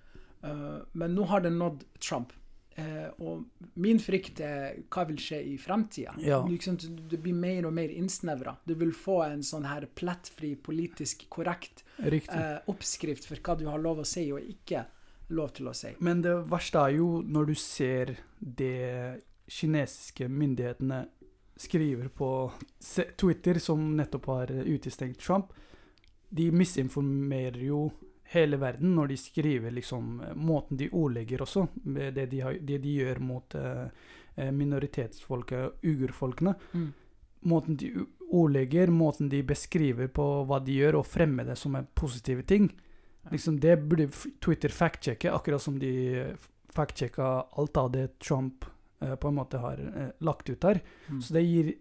Uh, 0.43 0.83
men 0.91 1.15
nå 1.15 1.23
har 1.31 1.45
det 1.45 1.53
nådd 1.55 1.85
Trump. 2.03 2.35
Eh, 2.77 3.07
og 3.25 3.45
min 3.81 3.97
frykt 3.97 4.37
er 4.45 4.75
hva 4.93 5.07
vil 5.09 5.17
skje 5.21 5.39
i 5.49 5.55
fremtida. 5.57 6.13
Ja. 6.21 6.43
Liksom, 6.45 6.77
det 7.09 7.17
blir 7.23 7.33
mer 7.33 7.65
og 7.65 7.73
mer 7.73 7.89
innsnevra. 7.89 8.53
Du 8.69 8.75
vil 8.77 8.93
få 8.93 9.23
en 9.25 9.41
sånn 9.45 9.65
her 9.65 9.87
plettfri, 9.97 10.53
politisk 10.61 11.25
korrekt 11.33 11.81
eh, 11.97 12.59
oppskrift 12.69 13.25
for 13.25 13.41
hva 13.41 13.57
du 13.57 13.65
har 13.71 13.81
lov 13.81 14.03
å 14.03 14.07
si 14.07 14.27
og 14.29 14.45
ikke 14.45 14.85
lov 15.33 15.55
til 15.57 15.71
å 15.71 15.73
si. 15.75 15.95
Men 16.05 16.21
det 16.21 16.35
verste 16.51 16.85
er 16.85 16.99
jo 16.99 17.09
når 17.25 17.49
du 17.49 17.55
ser 17.57 18.13
det 18.37 19.23
kinesiske 19.49 20.27
myndighetene 20.29 21.01
skriver 21.57 22.11
på 22.13 22.29
Twitter, 23.17 23.57
som 23.57 23.89
nettopp 23.97 24.29
har 24.29 24.53
utestengt 24.53 25.17
Trump. 25.17 25.49
De 26.29 26.51
misinformerer 26.53 27.63
jo 27.65 27.87
hele 28.33 28.59
verden 28.59 28.95
når 28.95 29.13
de 29.13 29.17
skriver 29.21 29.73
liksom 29.75 30.21
eh, 30.21 30.35
måten 30.35 30.77
de 30.79 30.89
ordlegger 30.91 31.43
også, 31.45 31.67
med 31.83 32.15
det 32.17 32.29
de, 32.33 32.43
har, 32.45 32.59
det 32.61 32.81
de 32.83 32.95
gjør 33.01 33.21
mot 33.23 33.55
eh, 33.55 33.87
minoritetsfolket, 34.53 35.83
ugurfolkene. 35.83 36.53
Mm. 36.73 36.87
Måten 37.47 37.77
de 37.77 37.93
ordlegger, 38.27 38.91
måten 38.91 39.29
de 39.29 39.41
beskriver 39.43 40.09
på 40.11 40.25
hva 40.47 40.59
de 40.63 40.75
gjør, 40.81 40.99
og 40.99 41.07
fremmer 41.07 41.47
det 41.47 41.55
som 41.59 41.75
en 41.77 41.87
positive 41.95 42.43
ting. 42.43 42.69
Liksom 43.31 43.59
Det 43.59 43.75
burde 43.77 44.07
Twitter 44.43 44.69
fact-sjekke, 44.69 45.31
akkurat 45.31 45.61
som 45.61 45.79
de 45.79 46.35
fact-sjekka 46.73 47.27
alt 47.51 47.77
av 47.77 47.91
det 47.91 48.07
Trump 48.19 48.65
eh, 49.01 49.15
på 49.15 49.27
en 49.27 49.35
måte 49.35 49.57
har 49.57 49.79
eh, 49.79 50.09
lagt 50.19 50.49
ut 50.49 50.63
her. 50.63 50.81
Mm. 51.09 51.21
Så 51.21 51.33
det 51.33 51.41
gir, 51.41 51.73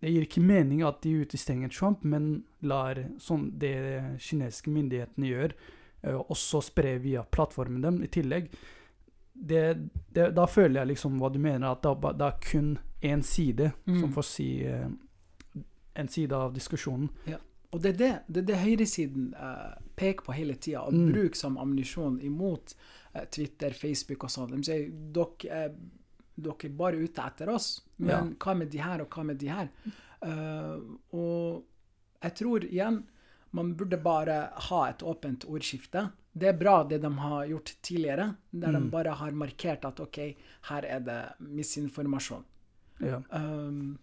det 0.00 0.12
gir 0.12 0.26
ikke 0.26 0.44
mening 0.44 0.84
at 0.86 1.02
de 1.02 1.16
utestenger 1.24 1.72
Trump, 1.72 2.04
men 2.04 2.44
lar 2.60 3.00
sånn 3.20 3.50
det 3.60 3.76
kinesiske 4.20 4.72
myndighetene 4.72 5.32
gjør, 5.32 5.56
eh, 6.04 6.20
også 6.30 6.60
spre 6.62 6.98
via 7.02 7.22
plattformen 7.24 7.80
dem 7.82 8.02
i 8.04 8.08
tillegg. 8.08 8.50
Det, 9.34 9.62
det, 10.14 10.28
da 10.36 10.44
føler 10.46 10.80
jeg 10.82 10.92
liksom 10.92 11.16
hva 11.18 11.32
du 11.34 11.40
mener, 11.42 11.72
at 11.72 11.82
det 11.82 12.12
det 12.20 12.26
er 12.28 12.38
kun 12.50 12.76
én 13.02 13.22
side 13.22 13.72
Mm. 13.86 14.00
som 14.00 14.12
får 14.14 14.24
si 14.24 14.48
eh, 14.64 14.86
en 15.96 16.08
side 16.08 16.32
av 16.32 16.52
diskusjonen. 16.54 17.08
Og 17.74 17.80
det 17.82 17.90
er 17.94 17.96
det, 17.98 18.12
det, 18.28 18.40
er 18.42 18.46
det 18.46 18.56
høyresiden 18.62 19.32
eh, 19.34 19.74
peker 19.98 20.22
på 20.24 20.32
hele 20.36 20.54
tida, 20.54 20.84
og 20.86 20.92
Mm. 20.94 21.12
bruker 21.12 21.36
som 21.36 21.58
ammunisjon 21.58 22.20
imot 22.22 22.74
eh, 23.14 23.24
Twitter, 23.30 23.70
Facebook 23.74 24.24
og 24.24 24.30
sånn. 24.30 24.50
De 24.54 24.62
sier 24.62 24.88
dere 24.90 25.50
er, 25.64 25.74
dere 26.36 26.68
er 26.70 26.76
bare 26.78 27.02
ute 27.02 27.22
etter 27.26 27.48
oss, 27.50 27.80
men 27.98 28.10
Ja. 28.10 28.22
hva 28.38 28.54
med 28.56 28.70
de 28.70 28.78
her, 28.78 29.00
og 29.02 29.08
hva 29.10 29.24
med 29.24 29.38
de 29.38 29.48
her? 29.48 29.68
Uh, 30.24 30.78
og 31.12 31.64
jeg 32.22 32.34
tror 32.38 32.64
igjen 32.64 33.02
man 33.54 33.74
burde 33.78 33.96
bare 34.02 34.36
ha 34.68 34.80
et 34.90 35.02
åpent 35.06 35.44
ordskifte. 35.46 36.08
Det 36.34 36.48
er 36.50 36.56
bra 36.58 36.80
det 36.90 36.98
de 37.04 37.10
har 37.22 37.46
gjort 37.46 37.70
tidligere, 37.86 38.34
der 38.50 38.72
de 38.72 38.80
Mm. 38.80 38.90
bare 38.90 39.14
har 39.14 39.30
markert 39.30 39.84
at 39.84 40.00
OK, 40.00 40.18
her 40.70 40.82
er 40.84 41.00
det 41.00 41.20
misinformasjon. 41.38 42.44
Ja. 43.00 43.20
Um, 43.30 43.98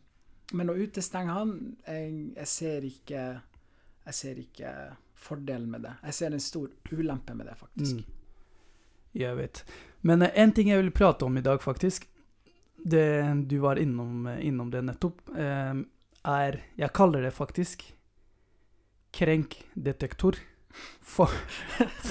men 0.54 0.70
å 0.70 0.76
utestenge 0.76 1.32
han, 1.36 1.76
jeg, 1.88 2.34
jeg 2.36 2.47
ser 2.47 2.82
ikke 2.88 3.41
Jeg 4.06 4.14
ser 4.18 4.36
ikke 4.41 4.70
fordelen 5.14 5.70
med 5.70 5.84
det. 5.86 5.91
Jeg 6.04 6.14
ser 6.14 6.34
en 6.34 6.39
stor 6.39 6.70
ulempe 6.91 7.36
med 7.38 7.45
det, 7.45 7.54
faktisk. 7.56 7.95
Mm. 7.95 8.04
Jeg 9.14 9.36
vet. 9.38 9.64
Men 10.02 10.24
én 10.24 10.32
en 10.36 10.52
ting 10.52 10.68
jeg 10.72 10.82
vil 10.82 10.91
prate 10.91 11.26
om 11.26 11.38
i 11.38 11.41
dag, 11.45 11.62
faktisk, 11.62 12.08
det 12.84 13.47
du 13.47 13.60
var 13.60 13.78
innom, 13.78 14.26
eh, 14.28 14.39
innom 14.47 14.72
det 14.72 14.82
nettopp, 14.82 15.22
eh, 15.38 15.84
er 16.26 16.60
Jeg 16.78 16.93
kaller 16.93 17.22
det 17.22 17.34
faktisk 17.34 17.93
krenkdetektor. 19.12 20.39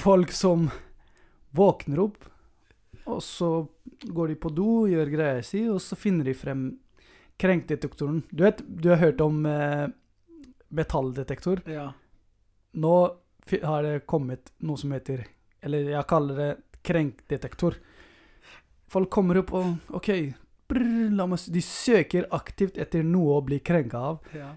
Folk 0.03 0.33
som 0.37 0.69
våkner 1.51 2.03
opp, 2.05 2.25
og 3.09 3.23
så 3.25 3.51
går 4.03 4.29
de 4.29 4.37
på 4.41 4.53
do, 4.55 4.71
gjør 4.91 5.13
greia 5.13 5.41
si, 5.45 5.65
og 5.69 5.81
så 5.83 5.97
finner 5.99 6.29
de 6.29 6.37
frem 6.37 6.67
krenkdetektoren. 7.41 8.23
Du 8.31 8.45
vet, 8.45 8.61
du 8.63 8.91
har 8.93 9.01
hørt 9.01 9.21
om 9.25 9.47
eh, 9.49 9.89
metalldetektor? 10.69 11.63
Ja. 11.67 11.91
Nå 12.73 12.95
har 13.63 13.83
det 13.83 14.05
kommet 14.07 14.53
noe 14.63 14.79
som 14.79 14.93
heter 14.95 15.25
Eller 15.65 15.89
jeg 15.91 16.07
kaller 16.07 16.37
det 16.39 16.51
krenkdetektor. 16.87 17.75
Folk 18.91 19.11
kommer 19.11 19.41
opp 19.41 19.51
og 19.57 19.97
OK, 19.99 20.11
brr, 20.71 21.53
de 21.53 21.63
søker 21.65 22.29
aktivt 22.37 22.79
etter 22.81 23.05
noe 23.07 23.37
å 23.39 23.45
bli 23.45 23.61
krenka 23.65 24.01
av. 24.13 24.23
ja. 24.37 24.55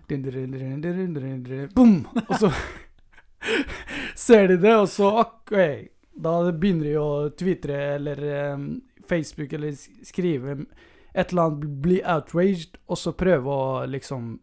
Boom! 1.75 2.03
Og 2.27 2.33
så 2.39 2.53
ser 4.27 4.47
de 4.53 4.57
det, 4.63 4.75
og 4.77 4.89
så 4.93 5.11
ok, 5.25 5.53
da 6.13 6.37
begynner 6.51 6.89
de 6.91 6.97
å 7.01 7.11
tvitre 7.35 7.79
eller 7.97 8.23
um, 8.53 8.67
Facebook 9.09 9.53
eller 9.57 9.75
skrive 10.05 10.61
et 11.13 11.31
eller 11.31 11.41
annet, 11.41 11.65
bli 11.83 11.99
outraged, 12.01 12.79
og 12.89 12.97
så 12.97 13.13
prøve 13.13 13.49
å 13.53 13.85
liksom 13.85 14.37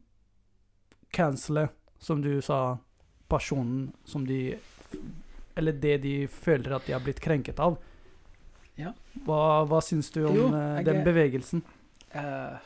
cancele, 1.11 1.69
som 1.99 2.23
du 2.23 2.39
sa, 2.43 2.79
personen 3.31 3.91
som 4.05 4.27
de 4.27 4.57
Eller 5.55 5.73
det 5.73 5.99
de 6.03 6.27
føler 6.27 6.73
at 6.73 6.87
de 6.87 6.93
har 6.95 7.03
blitt 7.05 7.21
krenket 7.21 7.59
av. 7.61 7.77
Ja. 8.81 8.93
Hva, 9.27 9.41
hva 9.69 9.81
syns 9.85 10.11
du 10.15 10.23
om 10.25 10.37
Jo, 10.37 10.51
eh, 10.55 10.77
jeg 10.81 10.89
den 10.89 11.03
bevegelsen? 11.07 11.65
Uh, 12.15 12.57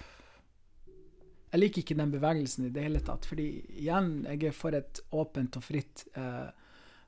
jeg 1.52 1.62
liker 1.62 1.84
ikke 1.84 1.96
den 1.98 2.12
bevegelsen 2.14 2.68
i 2.68 2.72
det 2.74 2.86
hele 2.86 3.02
tatt. 3.04 3.26
Fordi 3.28 3.48
igjen, 3.74 4.12
jeg 4.28 4.50
er 4.50 4.56
for 4.56 4.76
et 4.76 5.02
åpent 5.14 5.58
og 5.60 5.66
fritt 5.66 6.06
uh, 6.18 6.48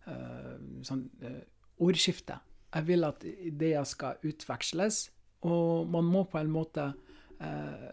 uh, 0.08 0.54
sånn, 0.86 1.06
ordskifte. 1.82 2.38
Jeg 2.76 2.88
vil 2.88 3.06
at 3.08 3.24
ideer 3.24 3.86
skal 3.88 4.20
utveksles, 4.26 5.06
og 5.46 5.88
man 5.92 6.08
må 6.08 6.26
på 6.28 6.40
en 6.40 6.50
måte 6.52 6.90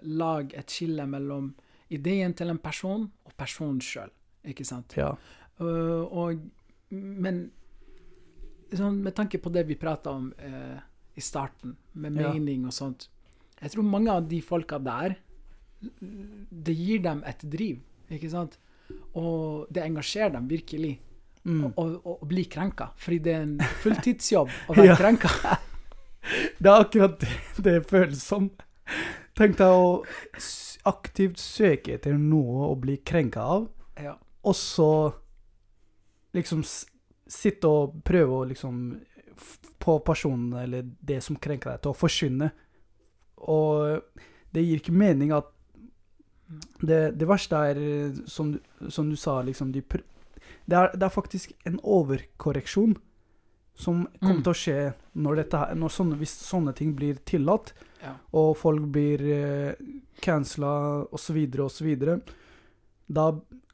lage 0.08 0.56
et 0.56 0.72
skille 0.72 1.04
mellom 1.08 1.50
ideen 1.92 2.32
til 2.32 2.48
en 2.54 2.60
person 2.64 3.02
og 3.28 3.34
personen 3.36 3.82
sjøl. 3.84 4.12
Ikke 4.48 4.64
sant? 4.64 4.96
Ja. 4.96 5.10
Og, 5.60 6.40
men 6.96 7.42
sånn, 8.72 9.02
med 9.04 9.18
tanke 9.20 9.42
på 9.44 9.52
det 9.52 9.66
vi 9.68 9.76
prata 9.80 10.16
om 10.16 10.30
i 11.16 11.22
starten, 11.22 11.76
med 11.94 12.14
mening 12.18 12.66
og 12.66 12.74
sånt 12.74 13.08
Jeg 13.62 13.72
tror 13.72 13.84
mange 13.86 14.12
av 14.12 14.28
de 14.28 14.42
folka 14.42 14.80
der 14.80 15.16
Det 16.52 16.74
gir 16.76 17.00
dem 17.04 17.24
et 17.28 17.44
driv, 17.44 17.80
ikke 18.12 18.30
sant? 18.32 18.58
Og 19.16 19.68
det 19.74 19.84
engasjerer 19.84 20.32
dem 20.38 20.48
virkelig 20.48 21.00
Mm. 21.44 21.74
å, 21.76 21.84
å, 22.08 22.12
å 22.24 22.26
bli 22.26 22.46
krenka. 22.48 22.86
Fordi 22.96 23.18
det 23.20 23.32
er 23.36 23.42
en 23.44 23.58
fulltidsjobb 23.84 24.48
å 24.72 24.76
være 24.78 24.86
Ja. 24.88 24.96
krenka. 24.96 25.28
Det 26.64 26.70
er 26.72 26.86
akkurat 26.86 27.20
det 27.20 27.64
det 27.66 27.74
føles 27.90 28.22
som. 28.24 28.46
Tenk 29.36 29.58
deg 29.60 29.68
å 29.68 30.06
aktivt 30.88 31.36
søke 31.44 31.98
etter 31.98 32.16
noe 32.16 32.70
å 32.72 32.78
bli 32.80 32.96
krenka 33.04 33.44
av, 33.58 33.66
Ja. 34.00 34.14
og 34.46 34.56
så 34.56 34.88
liksom 36.34 36.64
sitte 37.28 37.68
og 37.68 38.00
prøve 38.08 38.40
å 38.40 38.48
liksom 38.48 38.80
få 39.84 40.00
personen 40.06 40.54
eller 40.64 40.84
det 41.02 41.22
som 41.24 41.36
krenker 41.36 41.72
deg, 41.72 41.82
til 41.82 41.92
å 41.92 41.98
forsvinne. 41.98 42.52
Og 43.48 44.02
det 44.54 44.64
gir 44.64 44.80
ikke 44.80 44.94
mening 44.96 45.32
at 45.36 45.50
Det, 46.84 47.16
det 47.18 47.26
verste 47.28 47.56
er, 47.56 47.78
eh, 47.82 48.18
som, 48.30 48.52
som 48.90 49.10
du 49.10 49.16
sa, 49.18 49.42
liksom 49.42 49.72
de 49.74 49.82
pr 49.82 50.04
det, 50.68 50.76
er, 50.78 50.92
det 50.94 51.04
er 51.08 51.10
faktisk 51.10 51.54
en 51.66 51.80
overkorreksjon 51.84 52.94
som 53.76 54.04
kommer 54.20 54.36
Mm. 54.38 54.44
til 54.44 54.52
å 54.52 54.60
skje 54.60 54.94
når, 55.16 55.36
dette, 55.42 55.62
når 55.76 55.90
sånne, 55.96 56.18
hvis 56.20 56.36
sånne 56.46 56.74
ting 56.76 56.94
blir 56.96 57.16
tillatt, 57.26 57.74
Ja. 58.04 58.14
og 58.34 58.58
folk 58.58 58.86
blir 58.92 59.22
eh, 59.34 59.74
cancela 60.22 61.08
osv., 61.12 61.40
osv. 61.60 62.22
Da 63.10 63.26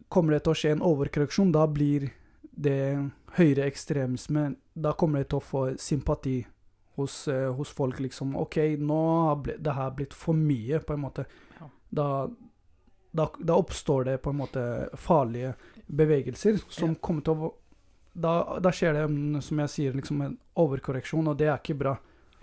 kommer 0.10 0.34
det 0.38 0.44
til 0.44 0.54
å 0.54 0.56
skje 0.58 0.72
en 0.72 0.82
overkorreksjon. 0.86 1.52
Da 1.52 1.66
blir 1.68 2.12
det 2.60 3.12
høyreekstremisme 3.38 4.56
Da 4.76 4.92
kommer 4.98 5.24
det 5.24 5.30
til 5.32 5.40
å 5.40 5.46
få 5.46 5.62
sympati 5.80 6.38
hos, 7.00 7.28
eh, 7.28 7.48
hos 7.56 7.72
folk, 7.72 8.00
liksom. 8.04 8.36
OK, 8.36 8.58
nå 8.80 9.00
har 9.28 9.36
ble, 9.44 9.56
det 9.60 9.74
her 9.76 9.92
blitt 9.96 10.14
for 10.14 10.36
mye, 10.36 10.80
på 10.84 10.94
en 10.94 11.04
måte. 11.06 11.26
Ja. 11.60 11.70
Da, 11.92 12.08
da, 13.16 13.30
da 13.40 13.56
oppstår 13.56 14.06
det 14.06 14.18
på 14.24 14.34
en 14.34 14.40
måte 14.42 14.64
farlige 15.00 15.54
bevegelser 15.88 16.60
som 16.70 16.90
Ja. 16.94 16.96
kommer 17.02 17.24
til 17.24 17.34
å 17.34 17.54
da, 18.20 18.60
da 18.60 18.72
skjer 18.74 18.94
det, 18.98 19.06
mm, 19.08 19.42
som 19.42 19.60
jeg 19.60 19.70
sier, 19.70 19.94
liksom 19.96 20.22
en 20.26 20.38
overkorreksjon, 20.60 21.28
og 21.30 21.38
det 21.38 21.48
er 21.48 21.58
ikke 21.62 21.78
bra. 21.78 21.94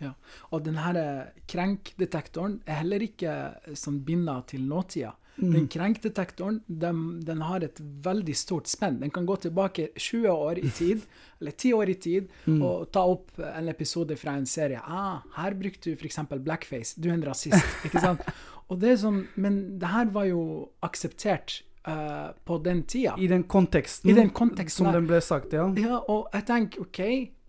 Ja. 0.01 0.13
Og 0.53 0.63
denne 0.65 0.93
eh, 0.97 1.41
krenkdetektoren 1.49 2.61
er 2.67 2.81
heller 2.83 3.03
ikke 3.05 3.77
som 3.77 3.99
binder 4.05 4.43
til 4.47 4.65
nåtida. 4.69 5.13
Mm. 5.39 5.51
Den 5.53 5.67
krenkdetektoren 5.69 6.61
den, 6.67 7.21
den 7.21 7.41
har 7.45 7.61
et 7.67 7.81
veldig 7.81 8.37
stort 8.37 8.67
spenn. 8.73 9.01
Den 9.03 9.11
kan 9.13 9.27
gå 9.29 9.37
tilbake 9.37 9.89
20 9.97 10.31
år 10.33 10.59
i 10.63 10.71
tid, 10.71 11.03
eller 11.41 11.51
10 11.53 11.73
år 11.77 11.89
i 11.93 11.95
tid, 11.95 12.29
Mm. 12.47 12.63
og 12.63 12.91
ta 12.93 13.03
opp 13.05 13.39
en 13.39 13.69
episode 13.69 14.17
fra 14.17 14.37
en 14.39 14.47
serie. 14.47 14.81
Ah, 14.81 15.21
her 15.37 15.55
brukte 15.55 15.91
du 15.91 15.97
f.eks. 15.97 16.19
blackface. 16.41 16.95
Du 17.01 17.09
er 17.11 17.15
en 17.19 17.25
rasist. 17.27 17.65
ikke 17.85 18.01
sant? 18.01 18.21
Og 18.71 18.81
det 18.83 18.89
er 18.91 18.97
sånn, 18.99 19.21
Men 19.37 19.79
det 19.79 19.87
her 19.93 20.09
var 20.11 20.25
jo 20.27 20.41
akseptert 20.83 21.61
uh, 21.87 22.33
på 22.45 22.57
den 22.65 22.81
tida. 22.83 23.13
I 23.19 23.29
den 23.31 23.45
konteksten, 23.45 24.11
I 24.11 24.15
den 24.17 24.31
konteksten 24.35 24.85
som 24.85 24.89
der. 24.91 24.97
den 25.01 25.07
ble 25.07 25.21
sagt, 25.23 25.53
ja. 25.55 25.69
Ja, 25.79 26.01
og 26.11 26.27
jeg 26.35 26.47
tenker 26.49 26.81
OK, 26.83 27.01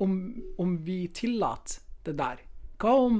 om, 0.05 0.13
om 0.61 0.75
vi 0.85 1.07
tillater 1.07 1.79
det 2.05 2.17
der, 2.19 2.43
hva 2.77 2.91
om 3.07 3.17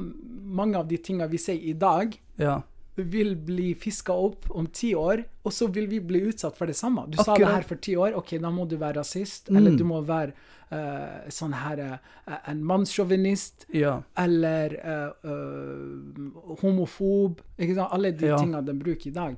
mange 0.58 0.78
av 0.78 0.86
de 0.92 0.98
tingene 1.02 1.26
vi 1.32 1.40
sier 1.42 1.58
i 1.72 1.74
dag, 1.74 2.14
ja. 2.38 2.60
Vil 3.04 3.36
bli 3.36 3.74
fiska 3.76 4.14
opp 4.14 4.46
om 4.52 4.66
ti 4.68 4.94
år, 4.96 5.24
og 5.46 5.52
så 5.54 5.68
vil 5.72 5.88
vi 5.88 6.00
bli 6.00 6.20
utsatt 6.30 6.56
for 6.58 6.66
det 6.66 6.76
samme. 6.76 7.06
Du 7.10 7.18
sa 7.18 7.36
det 7.36 7.46
her 7.48 7.62
for 7.62 7.76
ti 7.76 7.96
år, 7.96 8.16
OK, 8.18 8.38
da 8.42 8.50
må 8.50 8.66
du 8.68 8.78
være 8.78 8.98
rasist, 8.98 9.50
Mm. 9.50 9.58
eller 9.58 9.78
du 9.78 9.84
må 9.84 10.02
være 10.02 10.34
uh, 10.72 11.30
sånn 11.30 11.54
her 11.54 11.80
uh, 11.80 12.38
en 12.50 12.64
mannssjåvinist, 12.64 13.68
ja. 13.74 14.02
eller 14.18 14.74
uh, 14.84 16.56
homofob, 16.62 17.42
ikke 17.58 17.76
sant? 17.78 17.92
Alle 17.94 18.12
de 18.12 18.28
Ja. 18.28 18.38
tingene 18.38 18.66
de 18.66 18.74
bruker 18.74 19.08
i 19.08 19.14
dag. 19.14 19.38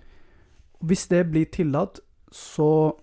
Hvis 0.84 1.07
det 1.10 1.26
blir 1.32 1.45
tillatt, 1.51 1.99
så 2.32 2.95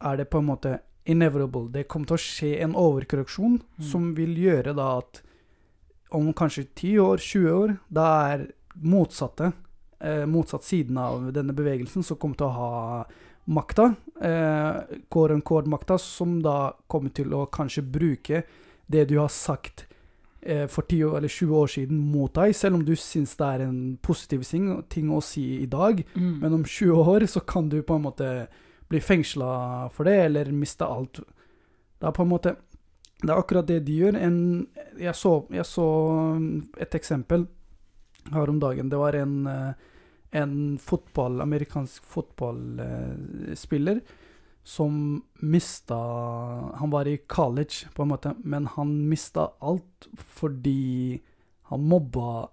er 0.00 0.16
det 0.16 0.30
på 0.30 0.38
en 0.38 0.46
måte 0.46 0.80
inevitable. 1.06 1.68
Det 1.72 1.88
kommer 1.88 2.06
til 2.06 2.16
å 2.16 2.18
skje 2.18 2.60
en 2.62 2.74
overkorreksjon 2.74 3.60
Mm. 3.78 3.84
som 3.84 4.14
vil 4.14 4.34
gjøre 4.36 4.74
da 4.74 4.98
at 4.98 5.22
om 6.10 6.32
kanskje 6.34 6.66
10 6.74 6.98
år, 6.98 7.16
20 7.18 7.50
år, 7.50 7.78
da 7.90 8.32
er 8.34 8.52
motsatte, 8.76 9.52
eh, 10.02 10.24
motsatt 10.26 10.64
siden 10.66 10.98
av 10.98 11.30
denne 11.34 11.54
bevegelsen, 11.56 12.02
som 12.02 12.18
kommer 12.20 12.40
til 12.40 12.48
å 12.48 12.56
ha 12.56 13.04
makta, 13.44 13.94
eh, 14.20 14.98
core 15.08 15.34
and 15.34 15.66
makta, 15.66 15.98
som 15.98 16.42
da 16.42 16.72
kommer 16.86 17.10
til 17.10 17.34
å 17.34 17.46
kanskje 17.46 17.82
bruke 17.82 18.42
det 18.86 19.08
du 19.08 19.18
har 19.18 19.28
sagt 19.28 19.86
eh, 20.42 20.66
for 20.66 20.82
10 20.82 21.16
eller 21.16 21.28
20 21.28 21.54
år 21.54 21.66
siden 21.66 21.98
mot 21.98 22.34
deg, 22.34 22.54
selv 22.54 22.76
om 22.76 22.84
du 22.84 22.94
syns 22.96 23.36
det 23.36 23.46
er 23.46 23.64
en 23.66 23.96
positiv 24.02 24.44
ting 24.88 25.10
å 25.10 25.22
si 25.22 25.62
i 25.62 25.66
dag. 25.66 26.04
Mm. 26.14 26.40
Men 26.40 26.58
om 26.60 26.64
20 26.64 26.92
år 27.14 27.26
så 27.26 27.40
kan 27.40 27.68
du 27.68 27.82
på 27.82 27.96
en 27.96 28.06
måte 28.06 28.32
bli 28.88 29.00
fengsla 29.00 29.88
for 29.94 30.04
det, 30.04 30.18
eller 30.26 30.52
miste 30.52 30.84
alt. 30.84 31.22
Det 31.98 32.08
er 32.08 32.14
på 32.14 32.26
en 32.26 32.32
måte 32.34 32.56
Det 33.22 33.30
er 33.30 33.38
akkurat 33.38 33.66
det 33.66 33.84
de 33.86 33.96
gjør. 34.00 34.16
En, 34.18 34.66
jeg, 34.98 35.14
så, 35.14 35.44
jeg 35.54 35.62
så 35.62 35.84
et 36.82 36.94
eksempel 36.98 37.46
her 38.32 38.50
om 38.50 38.58
dagen. 38.58 38.88
Det 38.90 38.98
var 38.98 39.14
en, 39.14 39.46
eh, 39.46 39.91
en 40.32 40.78
fotball, 40.80 41.40
amerikansk 41.44 42.04
fotballspiller 42.08 44.00
som 44.64 45.22
mista 45.42 45.96
Han 46.78 46.90
var 46.90 47.08
i 47.08 47.16
college, 47.26 47.88
på 47.94 48.02
en 48.02 48.08
måte, 48.08 48.34
men 48.44 48.66
han 48.66 49.08
mista 49.08 49.48
alt 49.58 50.08
fordi 50.16 51.20
han 51.62 51.88
mobba 51.88 52.48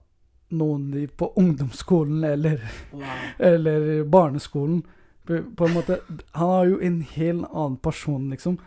noen 0.49 1.07
på 1.17 1.33
ungdomsskolen 1.37 2.23
eller 2.23 2.63
Wow. 2.91 3.03
eller 3.37 4.03
barneskolen. 4.03 4.81
På, 5.25 5.43
på 5.55 5.65
en 5.67 5.73
måte, 5.73 5.99
han 6.31 6.49
er 6.49 6.65
jo 6.71 6.79
en 6.81 7.01
helt 7.01 7.45
annen 7.51 7.77
person, 7.77 8.29
liksom. 8.33 8.57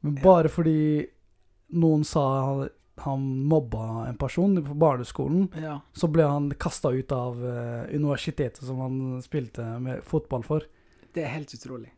Men 0.00 0.18
bare 0.22 0.48
fordi 0.52 1.06
noen 1.72 2.04
sa 2.04 2.68
han, 3.04 3.24
mobba 3.48 4.06
en 4.08 4.16
person 4.18 4.54
på 4.64 4.74
barneskolen, 4.78 5.48
Ja. 5.60 5.80
så 5.92 6.08
ble 6.12 6.22
han 6.28 6.50
kasta 6.58 6.90
ut 6.94 7.12
av 7.12 7.38
eh, 7.44 7.94
universitetet 7.94 8.62
som 8.64 8.78
han 8.80 9.22
spilte 9.22 9.64
med 9.80 10.02
fotball 10.04 10.42
for. 10.46 10.66
Det 11.14 11.24
er 11.24 11.34
helt 11.34 11.52
utrolig. 11.54 11.90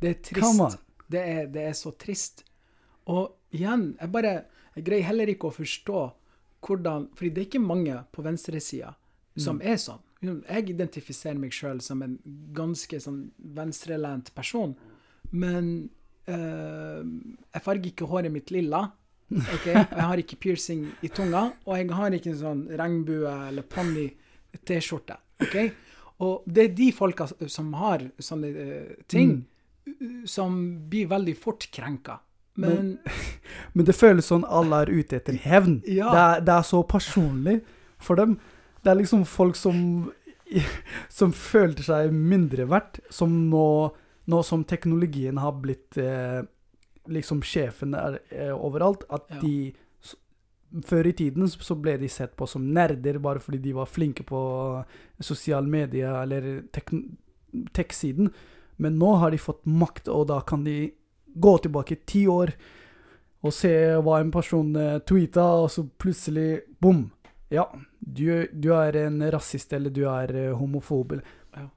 Det 0.00 0.08
er 0.10 0.20
trist. 0.22 0.78
Det 1.08 1.20
er, 1.22 1.46
det 1.46 1.62
er 1.68 1.72
så 1.78 1.92
trist. 1.96 2.44
Og 3.06 3.36
igjen, 3.54 3.96
jeg 4.00 4.12
bare 4.12 4.44
Jeg 4.76 4.84
greier 4.84 5.04
heller 5.08 5.26
ikke 5.32 5.48
å 5.48 5.54
forstå 5.56 6.00
hvordan 6.66 7.06
Fordi 7.16 7.30
det 7.32 7.40
er 7.40 7.46
ikke 7.46 7.60
mange 7.64 7.94
på 8.12 8.22
venstresida 8.26 8.94
som 9.38 9.56
Mm. 9.60 9.62
er 9.72 9.76
sånn. 9.76 10.00
Jeg 10.48 10.68
identifiserer 10.70 11.38
meg 11.38 11.50
sjøl 11.52 11.80
som 11.80 12.02
en 12.02 12.18
ganske 12.52 12.98
sånn 13.00 13.30
venstrelent 13.54 14.34
person, 14.34 14.74
men 15.30 15.88
eh, 16.26 17.02
jeg 17.54 17.62
farger 17.62 17.90
ikke 17.92 18.08
håret 18.10 18.32
mitt 18.32 18.50
lilla. 18.50 18.92
Ok? 19.32 19.66
Jeg 19.66 20.04
har 20.08 20.22
ikke 20.22 20.38
piercing 20.42 20.86
i 21.04 21.10
tunga, 21.12 21.48
og 21.66 21.78
jeg 21.78 21.90
har 21.98 22.16
ikke 22.16 22.32
en 22.32 22.40
sånn 22.40 22.62
regnbue 22.78 23.32
eller 23.48 23.66
ponni-T-skjorte. 23.72 25.18
Okay? 25.46 25.72
Og 26.24 26.46
det 26.48 26.64
er 26.64 26.76
de 26.78 26.90
folka 26.96 27.28
som 27.52 27.72
har 27.76 28.06
sånne 28.22 28.52
uh, 28.56 28.92
ting, 29.10 29.38
som 30.28 30.58
blir 30.90 31.10
veldig 31.10 31.36
fort 31.38 31.68
krenka. 31.74 32.20
Men, 32.56 32.96
Men 33.76 33.88
det 33.88 33.96
føles 33.96 34.30
sånn 34.32 34.46
alle 34.48 34.84
er 34.84 34.94
ute 34.94 35.18
etter 35.18 35.36
hevn. 35.44 35.82
Ja. 35.84 36.08
Det, 36.08 36.22
er, 36.22 36.46
det 36.46 36.54
er 36.56 36.68
så 36.70 36.80
personlig 36.88 37.58
for 38.02 38.18
dem. 38.18 38.38
Det 38.82 38.92
er 38.92 39.00
liksom 39.02 39.26
folk 39.28 39.58
som 39.58 40.08
som 41.18 41.32
følte 41.34 41.84
seg 41.86 42.12
mindre 42.14 42.66
verdt, 42.70 43.00
som 43.10 43.32
nå, 43.50 43.66
nå 44.30 44.42
som 44.46 44.64
teknologien 44.68 45.40
har 45.42 45.56
blitt 45.62 45.98
eh, 46.00 46.42
liksom 47.08 47.42
sjefen 47.42 47.94
er 47.94 48.20
eh, 48.30 48.52
overalt, 48.54 49.04
at 49.10 49.26
Ja. 49.30 49.40
de 49.40 49.72
Før 50.84 51.06
i 51.06 51.12
tiden 51.12 51.46
så 51.48 51.76
ble 51.80 51.92
de 51.96 52.08
sett 52.10 52.32
på 52.36 52.44
som 52.50 52.64
nerder 52.74 53.20
bare 53.22 53.38
fordi 53.40 53.58
de 53.62 53.72
var 53.72 53.86
flinke 53.86 54.24
på 54.26 54.84
sosiale 55.22 55.66
medier 55.70 56.12
eller 56.24 56.64
tech-siden. 57.72 58.30
Men 58.76 58.98
nå 58.98 59.12
har 59.20 59.30
de 59.32 59.38
fått 59.40 59.64
makt, 59.64 60.08
og 60.12 60.26
da 60.28 60.40
kan 60.44 60.64
de 60.66 60.90
gå 61.38 61.54
tilbake 61.64 61.96
ti 62.06 62.26
år 62.28 62.52
og 63.46 63.52
se 63.54 63.70
hva 64.02 64.18
en 64.20 64.32
person 64.34 64.74
uh, 64.76 64.98
tweeta, 65.06 65.44
og 65.62 65.70
så 65.70 65.86
plutselig 66.02 66.62
bom! 66.82 67.06
Ja, 67.52 67.68
du, 68.00 68.48
du 68.52 68.72
er 68.74 68.96
en 69.04 69.20
rasist, 69.30 69.72
eller 69.72 69.90
du 69.94 70.02
er 70.10 70.32
eh, 70.34 70.52
homofob. 70.58 71.12
Ja. 71.54 71.68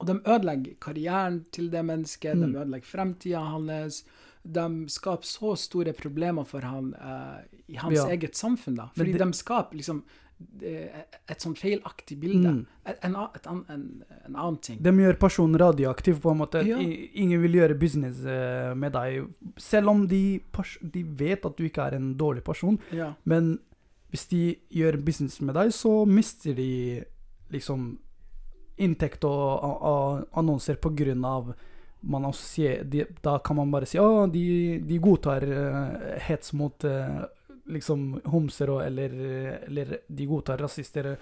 Og 0.00 0.06
de 0.08 0.14
ødelegger 0.24 0.78
karrieren 0.80 1.42
til 1.52 1.68
det 1.70 1.82
mennesket, 1.84 2.34
Mm. 2.34 2.46
de 2.54 2.58
ødelegger 2.62 2.88
fremtida 2.88 3.42
hans. 3.44 4.04
De 4.52 4.86
skaper 4.92 5.26
så 5.26 5.56
store 5.58 5.92
problemer 5.96 6.44
for 6.46 6.60
han 6.62 6.92
uh, 6.94 7.40
i 7.68 7.74
hans 7.80 7.96
Ja. 7.98 8.06
eget 8.14 8.34
samfunn, 8.38 8.76
da. 8.76 8.88
Fordi 8.96 9.12
det- 9.12 9.18
de 9.24 9.32
skaper 9.32 9.76
liksom 9.80 10.02
eh, 10.62 11.00
et 11.32 11.40
sånn 11.40 11.54
feilaktig 11.56 12.18
bilde. 12.20 12.50
Mm. 12.52 12.66
En, 13.02 13.16
et 13.34 13.46
an, 13.48 13.64
en, 13.72 13.84
en 14.26 14.34
annen 14.36 14.58
ting. 14.60 14.78
De 14.84 14.90
gjør 14.92 15.16
personen 15.18 15.56
radioaktiv, 15.58 16.20
på 16.20 16.30
en 16.30 16.38
måte. 16.42 16.60
Ja. 16.66 16.76
Ingen 16.78 17.40
vil 17.42 17.56
gjøre 17.56 17.78
business 17.80 18.20
eh, 18.24 18.74
med 18.76 18.92
deg. 18.92 19.30
Selv 19.56 19.88
om 19.88 20.06
de, 20.06 20.40
de 20.82 21.02
vet 21.02 21.46
at 21.48 21.56
du 21.56 21.64
ikke 21.64 21.86
er 21.88 21.96
en 21.96 22.14
dårlig 22.20 22.44
person. 22.44 22.76
Ja. 22.92 23.14
Men 23.24 23.58
hvis 24.12 24.28
de 24.28 24.42
gjør 24.70 25.00
business 25.04 25.40
med 25.40 25.54
deg, 25.56 25.72
så 25.72 26.04
mister 26.06 26.54
de 26.54 27.02
liksom 27.50 27.98
inntekt 28.78 29.24
og, 29.24 29.64
og, 29.64 29.82
og 29.88 30.28
annonser 30.36 30.76
på 30.76 30.92
grunn 30.94 31.24
av 31.24 31.54
de, 32.02 33.06
Da 33.22 33.38
kan 33.38 33.56
man 33.56 33.70
bare 33.70 33.86
si 33.86 33.98
at 33.98 34.32
de, 34.32 34.78
de 34.84 34.98
godtar 34.98 35.42
uh, 35.42 36.18
hets 36.22 36.52
mot 36.52 36.84
uh, 36.84 37.24
liksom 37.66 38.20
homser 38.30 38.70
og 38.70 38.84
eller, 38.84 39.10
eller 39.66 39.98
de 40.06 40.26
godtar 40.26 40.58
rasister. 40.62 41.16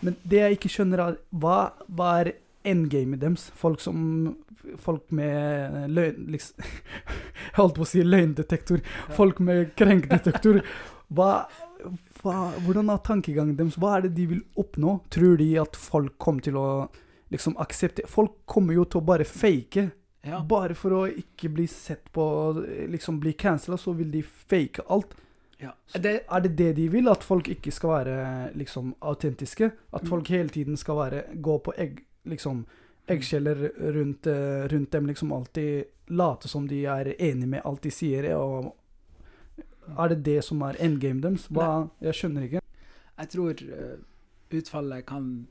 Men 0.00 0.16
det 0.22 0.40
jeg 0.40 0.58
ikke 0.58 0.70
skjønner, 0.70 1.02
er 1.02 1.20
hva, 1.30 1.58
hva 1.88 2.10
er 2.22 2.34
endgamet 2.64 3.22
deres? 3.22 3.50
Folk 3.58 3.82
som 3.84 4.34
Folk 4.80 5.10
med 5.12 5.90
løgn... 5.92 6.30
Liksom, 6.32 6.56
jeg 6.64 7.52
holdt 7.58 7.74
på 7.76 7.84
å 7.84 7.88
si 7.88 8.00
løgndetektor. 8.00 8.80
Folk 9.12 9.42
med 9.44 9.74
krenkdetektor. 9.76 10.62
Hva, 11.12 11.44
hva, 12.22 12.36
hvordan 12.64 12.88
er 12.94 13.02
tankegangen 13.04 13.58
deres? 13.58 13.76
Hva 13.76 13.98
er 13.98 14.06
det 14.06 14.14
de 14.16 14.24
vil 14.30 14.40
oppnå? 14.56 14.96
Tror 15.12 15.36
de 15.36 15.50
at 15.60 15.76
folk 15.76 16.16
kommer 16.16 16.46
til 16.46 16.56
å 16.56 16.66
liksom 17.30 17.56
akseptere 17.58 18.06
Folk 18.08 18.32
kommer 18.46 18.74
jo 18.74 18.84
til 18.84 19.00
å 19.00 19.04
bare 19.04 19.24
fake. 19.24 19.90
Ja. 20.24 20.40
Bare 20.48 20.74
for 20.74 20.90
å 20.90 21.02
ikke 21.10 21.48
bli 21.52 21.66
sett 21.68 22.10
på, 22.12 22.24
liksom 22.88 23.18
bli 23.20 23.32
cancela, 23.32 23.76
så 23.76 23.92
vil 23.96 24.10
de 24.10 24.22
fake 24.22 24.82
alt. 24.88 25.14
ja. 25.60 25.72
Det, 25.92 26.24
er 26.28 26.40
det 26.40 26.56
det 26.56 26.72
de 26.76 26.88
vil? 26.88 27.08
At 27.08 27.22
folk 27.24 27.48
ikke 27.48 27.72
skal 27.72 27.90
være 27.90 28.50
liksom 28.54 28.94
autentiske? 29.00 29.70
At 29.92 30.02
Mm. 30.02 30.08
folk 30.08 30.28
hele 30.28 30.48
tiden 30.48 30.76
skal 30.76 30.96
være 30.96 31.22
gå 31.42 31.58
på 31.62 31.72
egg, 31.76 32.04
liksom, 32.24 32.64
eggskjeller 33.08 33.70
rundt, 33.92 34.26
eh, 34.26 34.68
rundt 34.68 34.90
dem? 34.90 35.06
Liksom 35.06 35.32
alltid 35.32 35.84
late 36.08 36.48
som 36.48 36.66
de 36.68 36.84
er 36.86 37.14
enig 37.18 37.48
med 37.48 37.62
alt 37.64 37.82
de 37.82 37.90
sier? 37.90 38.34
Og 38.36 38.74
er 39.98 40.08
det 40.08 40.22
det 40.24 40.44
som 40.44 40.62
er 40.62 40.76
endgame 40.80 41.20
deres? 41.20 41.46
Hva, 41.48 41.88
jeg 42.00 42.14
skjønner 42.14 42.42
ikke. 42.48 42.60
jeg 43.18 43.28
tror 43.28 43.50
eh, 43.62 43.96
utfallet 44.58 45.06
kan 45.06 45.46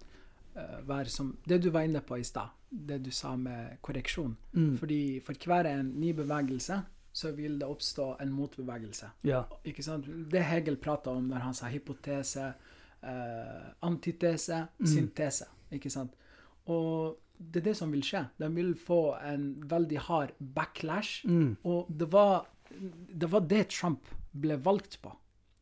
være 0.88 1.10
som 1.10 1.38
det 1.48 1.62
du 1.64 1.70
var 1.74 1.82
inne 1.88 2.02
på 2.02 2.18
i 2.20 2.24
stad. 2.24 2.50
Det 2.70 3.02
du 3.04 3.12
sa 3.12 3.36
med 3.36 3.78
korreksjon. 3.82 4.36
Mm. 4.54 4.78
Fordi 4.78 5.20
for 5.26 5.34
hver 5.46 5.66
en 5.70 5.92
ny 6.00 6.12
bevegelse, 6.14 6.82
så 7.14 7.32
vil 7.36 7.60
det 7.60 7.68
oppstå 7.70 8.16
en 8.22 8.32
motbevegelse. 8.34 9.10
Ja. 9.24 9.44
Ikke 9.66 9.84
sant? 9.86 10.06
Det 10.32 10.42
Hegel 10.44 10.78
prata 10.82 11.12
om 11.14 11.28
når 11.30 11.44
han 11.46 11.54
sa 11.54 11.68
hypotese, 11.70 12.54
eh, 13.04 13.68
antitese, 13.82 14.68
Mm. 14.80 14.86
syntese. 14.88 15.46
Ikke 15.72 15.90
sant? 15.92 16.14
Og 16.68 17.18
det 17.40 17.62
er 17.62 17.70
det 17.72 17.78
som 17.78 17.92
vil 17.92 18.02
skje. 18.02 18.28
De 18.40 18.50
vil 18.56 18.74
få 18.76 19.16
en 19.24 19.56
veldig 19.70 19.98
hard 20.00 20.32
backlash. 20.40 21.26
Mm. 21.28 21.58
Og 21.66 21.88
det 22.00 22.12
var, 22.12 22.46
det 23.20 23.30
var 23.32 23.40
det 23.42 23.68
Trump 23.70 24.08
ble 24.34 24.58
valgt 24.58 24.98
på, 25.02 25.12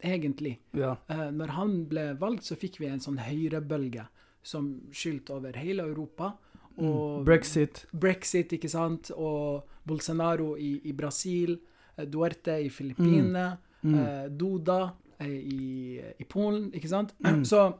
egentlig. 0.03 0.57
ja. 0.73 0.95
Eh, 1.09 1.29
når 1.31 1.47
han 1.47 1.85
ble 1.89 2.13
valgt, 2.19 2.43
så 2.43 2.55
fikk 2.55 2.79
vi 2.79 2.85
en 2.87 2.99
sånn 2.99 3.17
høyrebølge 3.19 4.07
som 4.43 4.81
skyldte 4.91 5.33
over 5.35 5.57
hele 5.57 5.83
Europa. 5.83 6.33
Og 6.77 7.19
Mm. 7.21 7.25
Brexit. 7.25 7.85
Brexit, 7.93 8.51
ikke 8.53 8.69
sant, 8.69 9.11
og 9.11 9.63
Bolsonaro 9.85 10.55
i, 10.55 10.79
i 10.85 10.91
Brasil, 10.93 11.59
eh, 11.97 12.05
Duarte 12.05 12.59
i 12.63 12.69
Filippinene, 12.69 13.57
Mm. 13.83 13.95
eh, 13.99 14.27
Duda 14.29 14.91
eh, 15.19 15.27
i, 15.27 15.99
i 16.19 16.23
Polen, 16.29 16.71
ikke 16.73 16.87
sant. 16.89 17.13
Mm. 17.19 17.43
Så 17.51 17.73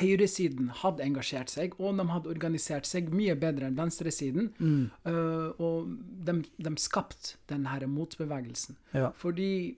høyresiden 0.00 0.70
hadde 0.82 1.04
engasjert 1.04 1.52
seg, 1.52 1.76
og 1.78 1.96
de 1.98 2.06
hadde 2.10 2.30
organisert 2.32 2.86
seg 2.88 3.12
mye 3.14 3.36
bedre 3.38 3.68
enn 3.68 3.76
venstresiden. 3.78 4.48
Mm. 4.58 4.90
Uh, 5.06 5.52
og 5.62 5.92
de, 6.26 6.40
de 6.58 6.72
skapte 6.82 7.36
denne 7.50 7.86
motbevegelsen. 7.90 8.76
Ja. 8.94 9.12
Fordi 9.14 9.76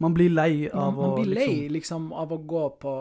Man 0.00 0.14
blir 0.14 0.30
lei 0.32 0.68
av 0.72 0.94
man, 0.94 0.96
man 0.96 1.10
å 1.10 1.16
blir 1.18 1.34
lei 1.34 1.68
liksom 1.68 1.72
liksom, 1.76 2.12
av 2.16 2.30
å 2.32 2.38
gå 2.48 2.62
på 2.80 2.92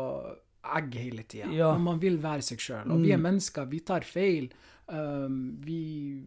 egg 0.75 0.95
hele 0.95 1.23
tida. 1.23 1.47
Ja. 1.55 1.77
Man 1.77 1.99
vil 1.99 2.17
være 2.21 2.41
seg 2.41 2.59
sjøl. 2.59 2.91
Og 2.91 3.01
vi 3.01 3.11
er 3.11 3.17
Mm. 3.17 3.23
mennesker, 3.23 3.65
vi 3.69 3.79
tar 3.79 4.01
feil. 4.01 4.49
Um, 4.87 5.57
vi 5.63 6.23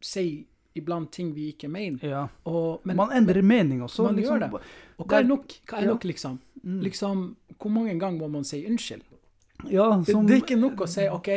sier 0.00 0.44
iblant 0.76 1.10
ting 1.12 1.32
vi 1.34 1.52
ikke 1.52 1.68
mener. 1.68 1.98
Ja. 2.04 2.28
Og, 2.46 2.80
men, 2.84 2.96
man 2.96 3.10
endrer 3.12 3.42
mening 3.42 3.82
også. 3.82 4.04
man 4.04 4.16
liksom. 4.16 4.38
gjør 4.40 4.50
det. 4.50 4.60
og 4.98 5.06
hva 5.06 5.18
er 5.20 5.24
nok, 5.24 5.46
hva 5.68 5.78
er 5.82 5.86
nok 5.86 6.04
liksom? 6.04 6.38
Mm. 6.64 6.80
liksom? 6.82 7.36
Hvor 7.58 7.70
mange 7.70 7.98
ganger 7.98 8.18
må 8.20 8.28
man 8.30 8.44
si 8.44 8.64
unnskyld? 8.66 9.02
Ja, 9.70 9.96
Det, 10.04 10.12
som 10.12 10.26
det 10.26 10.34
er 10.36 10.42
ikke 10.44 10.60
nok 10.60 10.76
å 10.84 10.86
si 10.88 11.06
OK, 11.08 11.28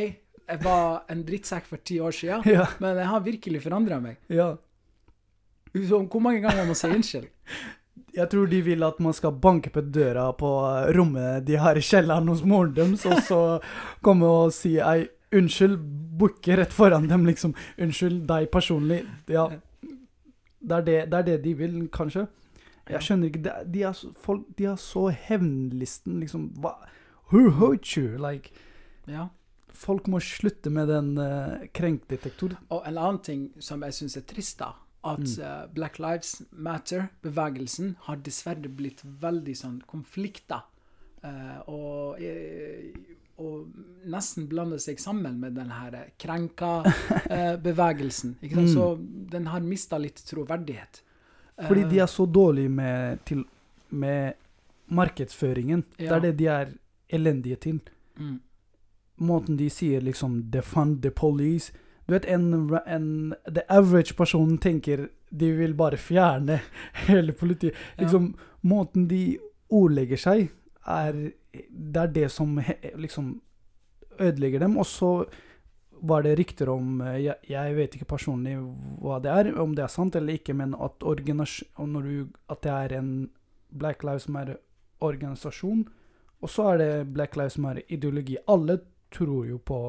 jeg 0.49 0.63
var 0.63 1.03
en 1.09 1.23
drittsekk 1.23 1.65
for 1.65 1.77
ti 1.77 1.99
år 1.99 2.11
siden, 2.11 2.43
Ja. 2.51 2.65
men 2.79 2.97
jeg 2.97 3.05
har 3.07 3.19
virkelig 3.21 3.61
forandra 3.63 4.01
meg. 4.01 4.17
ja. 4.29 4.55
Så, 5.71 5.99
hvor 6.09 6.19
mange 6.19 6.41
ganger 6.41 6.63
må 6.63 6.73
man 6.73 6.75
si 6.75 6.87
unnskyld? 6.87 7.27
Jeg 8.15 8.29
tror 8.31 8.49
de 8.49 8.61
vil 8.65 8.83
at 8.83 8.99
man 9.03 9.13
skal 9.13 9.35
banke 9.41 9.69
på 9.73 9.81
døra 9.81 10.31
på 10.37 10.49
eh, 10.65 10.89
rommet 10.97 11.45
de 11.47 11.57
har 11.61 11.77
i 11.77 11.83
kjelleren 11.85 12.27
hos 12.31 12.43
moren 12.47 12.73
deres, 12.75 13.05
og 13.05 13.21
så 13.27 13.39
komme 14.05 14.25
og 14.25 14.53
si 14.55 14.75
ei, 14.81 15.07
unnskyld, 15.35 15.77
bukke 16.19 16.57
rett 16.57 16.73
foran 16.73 17.07
dem, 17.09 17.25
liksom. 17.29 17.53
Unnskyld, 17.77 18.23
deg 18.27 18.49
personlig. 18.51 19.03
Ja. 19.29 19.47
Det 20.59 20.75
er 20.75 20.85
det, 20.87 20.97
det 21.11 21.19
er 21.19 21.27
det 21.27 21.37
de 21.43 21.53
vil, 21.59 21.75
kanskje. 21.93 22.25
Jeg 22.89 23.05
skjønner 23.05 23.29
ikke 23.29 23.51
De 23.69 23.83
så, 23.93 24.09
folk, 24.17 24.47
de 24.57 24.65
er 24.71 24.79
så 24.81 25.09
hevnlisten, 25.13 26.19
liksom. 26.23 26.49
Hva? 26.59 26.73
Who 27.31 27.51
hurt 27.59 27.85
you? 27.97 28.17
Like, 28.17 28.49
Ja. 29.07 29.27
folk 29.69 30.07
må 30.07 30.19
slutte 30.19 30.69
med 30.69 30.89
den 30.89 31.13
uh, 31.17 31.61
krenkdetektoren. 31.73 32.57
Og 32.69 32.81
en 32.87 32.97
annen 32.97 33.21
ting 33.23 33.43
som 33.59 33.83
jeg 33.85 33.93
syns 33.93 34.17
er 34.17 34.25
trist, 34.27 34.59
da, 34.59 34.73
at 35.01 35.39
eh, 35.39 35.65
Black 35.73 35.99
Lives 35.99 36.41
Matter-bevegelsen 36.51 37.95
har 38.07 38.15
dessverre 38.23 38.69
blitt 38.69 39.01
veldig 39.03 39.55
sånn 39.57 39.81
konflikter. 39.87 40.61
Uh, 41.19 41.59
og, 41.67 42.21
eh, 42.23 42.95
og 43.43 43.67
nesten 44.07 44.45
blander 44.47 44.79
seg 44.79 44.99
sammen 45.03 45.35
med 45.41 45.51
den 45.59 45.67
her 45.75 45.97
krenka-bevegelsen. 46.19 48.35
ikke 48.41 48.55
sant? 48.55 48.69
Mm. 48.69 48.73
Så 48.73 48.97
den 49.31 49.47
har 49.47 49.59
mista 49.63 49.97
litt 49.99 50.23
troverdighet. 50.27 51.01
Fordi 51.67 51.81
Eh, 51.81 51.89
de 51.89 51.99
er 51.99 52.05
så 52.07 52.25
dårlige 52.25 52.69
med, 52.69 53.19
til, 53.25 53.43
med 53.89 54.33
markedsføringen. 54.87 55.83
Det 55.97 56.07
er 56.07 56.19
det 56.19 56.37
de 56.39 56.45
er 56.47 56.67
elendige 57.09 57.55
til. 57.55 57.79
mm, 58.15 58.39
Måten 59.17 59.57
de 59.57 59.69
sier 59.69 60.01
liksom 60.01 60.43
'defund 60.43 61.01
the 61.01 61.09
police' 61.09 61.71
Du 62.09 62.15
vet, 62.15 62.25
en, 62.25 62.73
en 62.89 63.09
The 63.45 63.63
average 63.69 64.15
person 64.17 64.57
tenker 64.57 65.07
de 65.29 65.51
vil 65.53 65.75
bare 65.77 65.97
fjerne 66.01 66.59
hele 67.07 67.35
politiet. 67.37 67.75
Ja. 67.95 68.03
Liksom, 68.03 68.31
måten 68.61 69.05
de 69.09 69.37
ordlegger 69.69 70.17
seg, 70.17 70.49
er 70.89 71.13
Det 71.69 72.01
er 72.01 72.11
det 72.13 72.31
som 72.31 72.59
liksom 72.95 73.41
ødelegger 74.19 74.59
dem. 74.59 74.77
Og 74.77 74.85
så 74.85 75.25
var 76.01 76.23
det 76.23 76.37
rykter 76.39 76.69
om 76.69 77.01
eh, 77.01 77.19
jeg, 77.25 77.35
jeg 77.49 77.75
vet 77.75 77.95
ikke 77.95 78.13
personlig 78.15 78.55
hva 79.01 79.19
det 79.23 79.31
er, 79.31 79.51
om 79.59 79.73
det 79.75 79.83
er 79.83 79.91
sant 79.91 80.15
eller 80.15 80.39
ikke, 80.39 80.53
men 80.55 80.75
at, 80.79 80.95
du, 81.01 82.29
at 82.49 82.61
det 82.63 82.71
er 82.71 82.95
en 82.99 83.09
Black 83.69 84.03
Lives 84.03 84.29
Matter-organisasjon, 84.29 85.83
og 86.39 86.49
så 86.49 86.69
er 86.73 86.77
det 86.77 87.13
Black 87.13 87.35
Lives 87.35 87.57
Matter-ideologi. 87.57 88.37
Alle 88.47 88.79
tror 89.11 89.45
jo 89.49 89.57
på 89.57 89.79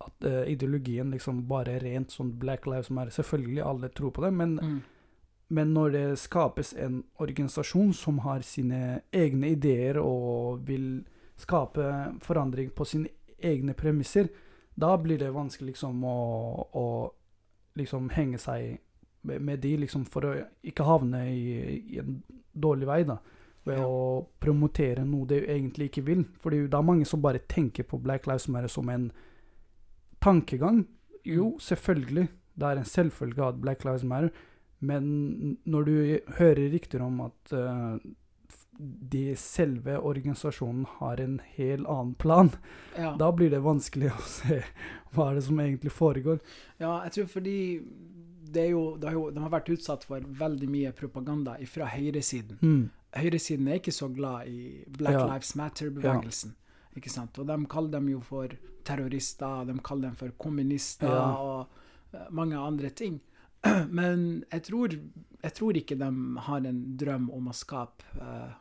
at 0.00 0.24
uh, 0.24 0.44
ideologien 0.50 1.10
liksom 1.10 1.42
bare 1.48 1.76
er 1.78 1.80
rent 1.84 2.10
sånn 2.14 2.32
Black 2.38 2.66
Lives 2.66 2.90
Matter. 2.90 3.10
Selvfølgelig, 3.10 3.62
alle 3.66 3.88
tror 3.88 4.10
på 4.14 4.22
det, 4.22 4.32
men 4.32 4.54
mm, 4.62 4.78
men 5.50 5.70
når 5.72 5.90
det 5.94 6.18
skapes 6.20 6.74
en 6.76 6.98
organisasjon 7.24 7.94
som 7.96 8.18
har 8.18 8.42
sine 8.44 9.00
egne 9.16 9.54
ideer 9.54 9.96
og 9.96 10.58
vil 10.68 11.06
skape 11.40 11.86
forandring 12.20 12.68
på 12.76 12.84
sine 12.84 13.08
egne 13.40 13.72
premisser, 13.72 14.28
da 14.76 14.90
blir 15.00 15.16
det 15.22 15.30
vanskelig 15.32 15.70
liksom 15.72 16.04
å, 16.04 16.18
å 16.76 16.84
liksom 17.80 18.10
henge 18.12 18.36
seg 18.42 18.76
med, 19.22 19.58
de, 19.64 19.72
liksom, 19.86 20.04
for 20.04 20.28
å 20.28 20.34
ikke 20.68 20.84
havne 20.84 21.24
i, 21.32 21.80
i 21.94 21.98
en 22.02 22.18
dårlig 22.52 22.86
vei, 22.90 23.00
da. 23.08 23.16
Ved 23.64 23.78
Ja. 23.80 23.86
å 23.88 24.26
promotere 24.40 25.02
noe 25.04 25.26
de 25.32 25.40
egentlig 25.48 25.88
ikke 25.90 26.04
vil. 26.06 26.26
Fordi 26.40 26.66
det 26.68 26.74
er 26.76 26.86
mange 26.92 27.04
som 27.08 27.20
bare 27.24 27.40
tenker 27.48 27.84
på 27.88 27.98
Black 28.04 28.26
Lives 28.28 28.48
Matter 28.48 28.68
som 28.68 28.88
en 28.92 29.08
tankegang. 30.20 30.86
Jo, 31.24 31.44
Mm. 31.52 31.58
selvfølgelig. 31.60 32.28
Det 32.58 32.62
er 32.66 32.78
en 32.78 32.84
selvfølge 32.84 33.44
at 33.48 33.60
Black 33.60 33.84
Lives 33.84 34.04
Matter. 34.04 34.30
Men 34.80 35.58
når 35.66 35.84
du 35.84 36.18
hører 36.38 36.70
rykter 36.72 37.02
om 37.02 37.20
at 37.20 37.52
uh, 37.52 37.98
de 39.10 39.34
selve 39.36 39.96
organisasjonen 39.98 40.84
har 41.00 41.20
en 41.20 41.40
helt 41.56 41.86
annen 41.86 42.14
plan, 42.14 42.50
Ja. 42.96 43.16
da 43.18 43.30
blir 43.32 43.50
det 43.50 43.60
vanskelig 43.62 44.10
å 44.18 44.22
se 44.22 44.62
hva 45.14 45.30
er 45.30 45.34
det 45.34 45.44
som 45.44 45.58
egentlig 45.58 45.90
foregår. 45.92 46.40
ja, 46.80 47.02
jeg 47.04 47.12
tror 47.12 47.26
fordi 47.26 47.82
det 48.52 48.62
er 48.62 48.70
jo, 48.70 48.96
det 48.96 49.08
er 49.08 49.12
jo, 49.12 49.30
de 49.30 49.40
har 49.40 49.50
vært 49.50 49.68
utsatt 49.74 50.04
for 50.04 50.20
veldig 50.20 50.68
mye 50.70 50.92
propaganda 50.92 51.56
fra 51.66 51.84
høyresiden. 51.86 52.58
Mm. 52.62 52.90
Høyresiden 53.14 53.68
er 53.68 53.74
ikke 53.80 53.92
så 53.92 54.08
glad 54.14 54.46
i 54.48 54.84
Black 54.88 55.12
Ja. 55.18 55.26
Lives 55.26 55.54
Matter-bevegelsen. 55.56 56.54
Ikke 56.96 57.10
sant? 57.10 57.38
Og 57.38 57.46
de 57.46 57.56
kaller 57.70 57.90
dem 57.98 58.08
jo 58.08 58.20
for 58.20 58.48
terrorister, 58.84 59.64
de 59.68 59.76
kaller 59.84 60.08
dem 60.08 60.16
for 60.16 60.30
kommunister 60.40 61.08
Ja. 61.12 61.26
og 61.36 62.14
eh, 62.14 62.28
mange 62.30 62.56
andre 62.56 62.90
ting. 62.90 63.20
Men 63.90 64.44
jeg 64.52 64.62
tror, 64.62 64.88
jeg 65.42 65.54
tror 65.54 65.76
ikke 65.76 65.98
de 65.98 66.10
har 66.46 66.66
en 66.66 66.96
drøm 66.98 67.30
om 67.34 67.48
å 67.48 67.54
skape 67.54 68.04
uh, 68.22 68.52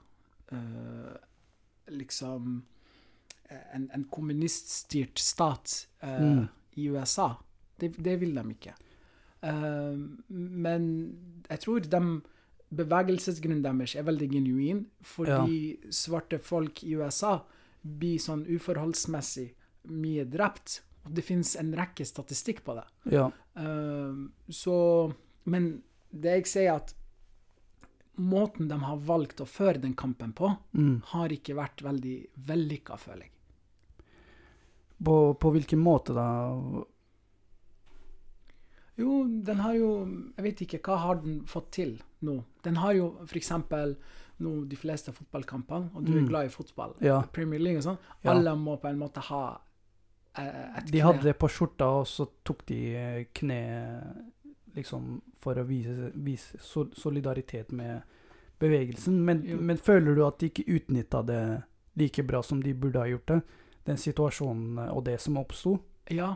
uh, 0.52 1.16
liksom 1.90 2.64
en, 3.74 3.90
en 3.94 4.04
kommuniststyrt 4.12 5.20
stat 5.20 5.88
uh, 6.04 6.20
Mm. 6.20 6.48
i 6.76 6.90
USA. 6.90 7.30
Det, 7.80 7.94
det 8.04 8.20
vil 8.20 8.34
de 8.36 8.44
ikke. 8.52 8.74
Men 10.30 10.84
jeg 11.50 11.60
tror 11.64 11.80
de 11.86 12.02
bevegelsesgrunnen 12.78 13.62
deres 13.64 13.94
er 13.96 14.04
veldig 14.08 14.28
genuin, 14.34 14.82
fordi 15.02 15.78
svarte 15.94 16.40
folk 16.44 16.84
i 16.84 16.96
USA 17.00 17.38
blir 18.00 18.20
sånn 18.20 18.46
uforholdsmessig 18.50 19.48
mye 19.88 20.26
drept. 20.28 20.82
Og 21.08 21.14
det 21.16 21.24
finnes 21.24 21.54
en 21.56 21.72
rekke 21.78 22.04
statistikk 22.06 22.64
på 22.68 22.76
det. 22.76 22.86
Ja. 23.16 23.30
Uh, 23.56 24.28
så 24.52 25.14
Men 25.48 25.82
det 26.12 26.34
jeg 26.42 26.48
sier, 26.52 26.76
at 26.76 26.94
måten 28.18 28.68
de 28.68 28.76
har 28.82 28.98
valgt 29.08 29.40
å 29.40 29.46
føre 29.48 29.80
den 29.80 29.94
kampen 29.96 30.34
på, 30.34 30.50
Mm. 30.74 31.02
har 31.14 31.30
ikke 31.30 31.56
vært 31.56 31.82
veldig 31.86 32.16
vellykka, 32.48 32.98
føler 32.98 33.22
jeg. 33.28 33.32
På, 35.04 35.34
på 35.40 35.52
hvilken 35.54 35.80
måte, 35.80 36.14
da? 36.18 36.84
Jo, 38.98 39.24
den 39.28 39.60
har 39.62 39.74
jo 39.78 39.90
Jeg 40.36 40.44
vet 40.44 40.62
ikke, 40.66 40.80
hva 40.88 40.98
har 40.98 41.20
den 41.22 41.42
fått 41.46 41.72
til 41.72 42.02
nå? 42.26 42.44
Den 42.64 42.80
har 42.82 42.94
jo 42.98 43.12
f.eks. 43.28 43.52
nå 44.40 44.68
de 44.70 44.76
fleste 44.76 45.12
fotballkampene, 45.12 45.90
og 45.96 46.06
du 46.06 46.12
er 46.18 46.22
Mm. 46.22 46.28
glad 46.28 46.46
i 46.46 46.50
fotball, 46.50 46.94
Ja. 47.02 47.22
Premier 47.34 47.60
League 47.60 47.78
og 47.78 47.84
sånn, 47.84 47.98
alle 48.26 48.56
må 48.56 48.78
på 48.80 48.88
en 48.90 49.00
måte 49.00 49.18
ha 49.22 49.60
et 50.36 50.84
kne. 50.86 50.92
De 50.92 51.00
hadde 51.00 51.24
det 51.24 51.40
på 51.40 51.48
skjorta, 51.50 51.86
og 52.00 52.06
så 52.06 52.28
tok 52.46 52.66
de 52.68 52.96
eh, 52.96 53.26
kne 53.34 54.26
liksom 54.76 55.22
for 55.40 55.56
å 55.56 55.66
vise, 55.66 56.12
vise 56.14 56.58
solidaritet 56.94 57.72
med 57.72 58.04
bevegelsen. 58.60 59.14
Men, 59.26 59.42
men 59.66 59.78
føler 59.78 60.16
du 60.16 60.24
at 60.26 60.38
de 60.40 60.50
ikke 60.52 60.68
utnytta 60.68 61.26
det 61.26 61.64
like 61.96 62.24
bra 62.28 62.42
som 62.44 62.62
de 62.62 62.74
burde 62.74 63.00
ha 63.00 63.06
gjort 63.08 63.26
det? 63.28 63.42
Den 63.86 63.98
situasjonen 63.98 64.78
eh, 64.78 64.92
og 64.96 65.04
det 65.06 65.20
som 65.22 65.38
oppsto? 65.38 65.80
Ja, 66.10 66.36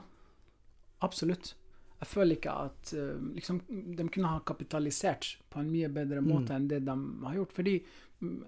absolutt. 1.01 1.53
Jeg 2.01 2.09
føler 2.09 2.35
ikke 2.35 2.53
at 2.65 2.93
eh, 2.97 3.17
liksom, 3.37 3.59
de 3.97 4.07
kunne 4.09 4.31
ha 4.31 4.39
kapitalisert 4.45 5.35
på 5.53 5.59
en 5.61 5.69
mye 5.71 5.89
bedre 5.93 6.21
Mm. 6.21 6.31
måte 6.31 6.55
enn 6.55 6.67
det 6.67 6.79
de 6.85 6.95
har 7.27 7.35
gjort. 7.37 7.53
Fordi 7.53 7.75
mm, 8.21 8.39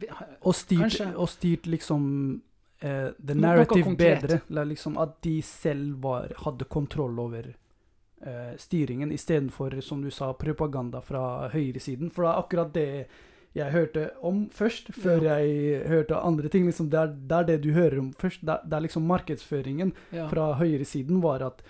vet, 0.00 0.10
Og 0.42 0.54
styrt, 0.54 0.80
Kanskje- 0.80 1.14
og 1.16 1.28
styrt 1.30 1.66
liksom 1.70 2.02
uh, 2.82 3.10
the 3.26 3.34
narrative 3.34 3.94
bedre. 3.96 4.40
Liksom 4.66 4.98
at 4.98 5.20
de 5.22 5.36
selv 5.42 6.02
var, 6.02 6.32
hadde 6.44 6.64
kontroll 6.68 7.18
over 7.20 7.46
uh, 8.26 8.56
styringen, 8.58 9.12
istedenfor, 9.12 9.80
som 9.82 10.02
du 10.02 10.10
sa, 10.10 10.32
propaganda 10.34 11.00
fra 11.00 11.48
høyresiden. 11.54 12.10
For 12.10 12.22
det 12.26 12.32
er 12.32 12.42
akkurat 12.42 12.74
det 12.74 13.06
jeg 13.56 13.72
hørte 13.72 14.02
om 14.20 14.42
først, 14.52 14.90
før 14.92 15.22
jeg 15.24 15.78
hørte 15.88 16.18
andre 16.20 16.48
ting. 16.52 16.66
Liksom, 16.68 16.90
det, 16.92 16.98
er, 17.00 17.14
det 17.16 17.36
er 17.38 17.46
det 17.48 17.56
du 17.64 17.70
hører 17.72 17.98
om 18.02 18.10
først. 18.20 18.42
Det, 18.44 18.52
er- 18.52 18.66
det 18.68 18.76
er 18.76 18.84
liksom 18.84 19.06
markedsføringen 19.08 19.92
ja. 20.12 20.26
fra 20.28 20.50
høyresiden 20.60 21.22
var 21.24 21.44
at 21.46 21.62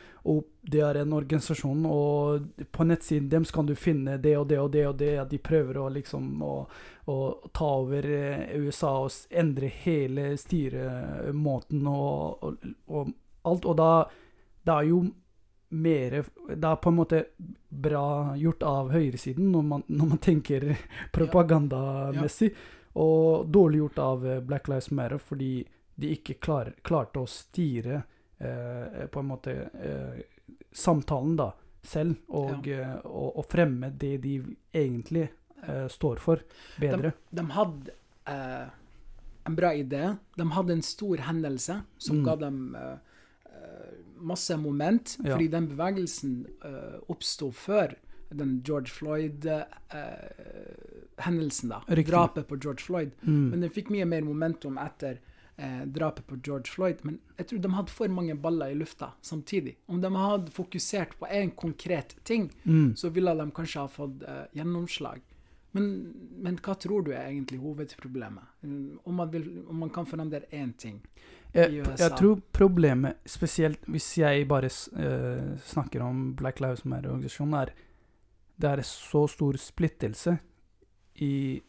det 0.66 0.80
er 0.82 0.99
en 0.99 1.12
organisasjon, 1.14 1.84
og 1.87 2.49
på 2.74 2.84
nettsiden 2.89 3.28
deres 3.30 3.53
kan 3.55 3.68
du 3.68 3.76
finne 3.78 4.16
det 4.18 4.32
og 4.34 4.49
det 4.51 4.59
og 4.59 4.72
det 4.74 4.82
og 4.89 4.97
det. 4.99 5.12
At 5.22 5.30
de 5.30 5.39
prøver 5.39 5.78
å 5.78 5.87
liksom 5.95 6.43
å, 6.43 6.55
å 7.07 7.16
ta 7.55 7.68
over 7.84 8.09
eh, 8.11 8.57
USA 8.59 8.91
og 9.05 9.14
endre 9.30 9.70
hele 9.84 10.32
styremåten 10.43 11.87
og, 11.87 12.43
og, 12.43 12.66
og 12.91 13.12
alt. 13.47 13.64
Og 13.70 13.78
da 13.78 13.91
Det 14.66 14.74
er 14.74 14.89
jo 14.91 15.05
mer 15.68 16.24
Det 16.48 16.68
er 16.68 16.76
på 16.78 16.88
en 16.92 16.96
måte 16.96 17.24
bra 17.68 18.36
gjort 18.38 18.62
av 18.62 18.90
høyresiden 18.94 19.48
når 19.52 19.62
man, 19.62 19.82
når 19.88 20.06
man 20.12 20.18
tenker 20.22 20.68
propagandamessig, 21.16 22.52
og 22.96 23.48
dårlig 23.52 23.78
gjort 23.82 23.98
av 23.98 24.26
eh, 24.26 24.40
Black 24.40 24.68
Lives 24.68 24.90
Matter 24.90 25.18
fordi 25.18 25.66
de 25.96 26.12
ikke 26.12 26.36
klar, 26.40 26.70
klarte 26.84 27.20
å 27.24 27.28
styre 27.28 28.02
eh, 28.38 29.04
på 29.10 29.20
en 29.20 29.28
måte 29.30 29.52
eh, 29.74 30.22
samtalen 30.76 31.36
da, 31.38 31.50
selv, 31.86 32.16
og, 32.28 32.66
eh, 32.68 32.94
og, 33.04 33.38
og 33.40 33.46
fremme 33.48 33.90
det 33.96 34.16
de 34.24 34.38
egentlig 34.76 35.26
eh, 35.66 35.86
står 35.92 36.20
for, 36.22 36.42
bedre. 36.80 37.12
De 37.30 37.44
hadde 37.56 37.94
eh, 38.28 38.66
en 39.46 39.56
bra 39.56 39.70
idé. 39.78 40.02
De 40.36 40.48
hadde 40.56 40.76
en 40.76 40.82
stor 40.84 41.22
hendelse 41.28 41.80
som 41.98 42.16
Mm. 42.20 42.24
ga 42.26 42.36
dem 42.36 42.60
masse 44.20 44.56
moment, 44.56 45.18
Ja. 45.24 45.32
fordi 45.36 45.48
den 45.48 45.68
bevegelsen 45.68 46.46
uh, 46.64 46.98
oppsto 47.08 47.50
før 47.52 47.94
den 48.30 48.62
George 48.64 48.86
Floyd-hendelsen, 48.90 51.68
da. 51.68 51.82
Riktig. 51.88 52.12
Drapet 52.12 52.48
på 52.48 52.56
George 52.56 52.82
Floyd. 52.82 53.10
Mm. 53.22 53.48
Men 53.50 53.60
den 53.60 53.70
fikk 53.70 53.90
mye 53.94 54.04
mer 54.08 54.22
momentum 54.26 54.78
etter 54.82 55.18
eh, 55.56 55.84
drapet 55.86 56.26
på 56.26 56.36
George 56.44 56.66
Floyd. 56.72 56.96
Men 57.06 57.18
jeg 57.38 57.46
tror 57.50 57.58
de 57.64 57.70
hadde 57.76 57.92
for 57.94 58.08
mange 58.12 58.34
baller 58.34 58.70
i 58.74 58.78
lufta 58.78 59.12
samtidig. 59.24 59.76
Om 59.88 60.00
de 60.02 60.10
hadde 60.16 60.50
fokusert 60.52 61.14
på 61.20 61.26
én 61.30 61.54
konkret 61.54 62.16
ting, 62.24 62.50
Mm. 62.64 62.94
så 62.96 63.08
ville 63.10 63.34
de 63.34 63.50
kanskje 63.50 63.80
ha 63.80 63.88
fått 63.88 64.22
eh, 64.22 64.44
gjennomslag. 64.58 65.20
Men, 65.76 66.14
men 66.40 66.56
hva 66.64 66.74
tror 66.80 67.02
du 67.04 67.10
er 67.12 67.26
egentlig 67.28 67.58
hovedproblemet? 67.60 68.44
Mm, 68.64 68.98
Om 69.04 69.14
man, 69.14 69.30
vil, 69.30 69.64
om 69.68 69.76
man 69.78 69.90
kan 69.90 70.06
forandre 70.06 70.40
én 70.52 70.72
ting? 70.78 71.02
Jeg, 71.55 71.84
jeg 71.99 72.11
tror 72.18 72.40
problemet, 72.53 73.20
spesielt 73.26 73.86
hvis 73.88 74.11
jeg 74.18 74.49
bare 74.49 74.68
eh, 74.68 75.55
snakker 75.64 76.03
om 76.05 76.34
Black 76.36 76.61
Lives 76.61 76.84
Matter-organisasjonen, 76.84 77.55
er 77.55 77.72
det 78.57 78.70
er 78.70 78.82
så 78.88 79.26
stor 79.28 79.57
splittelse 79.61 80.36
i 81.24 81.61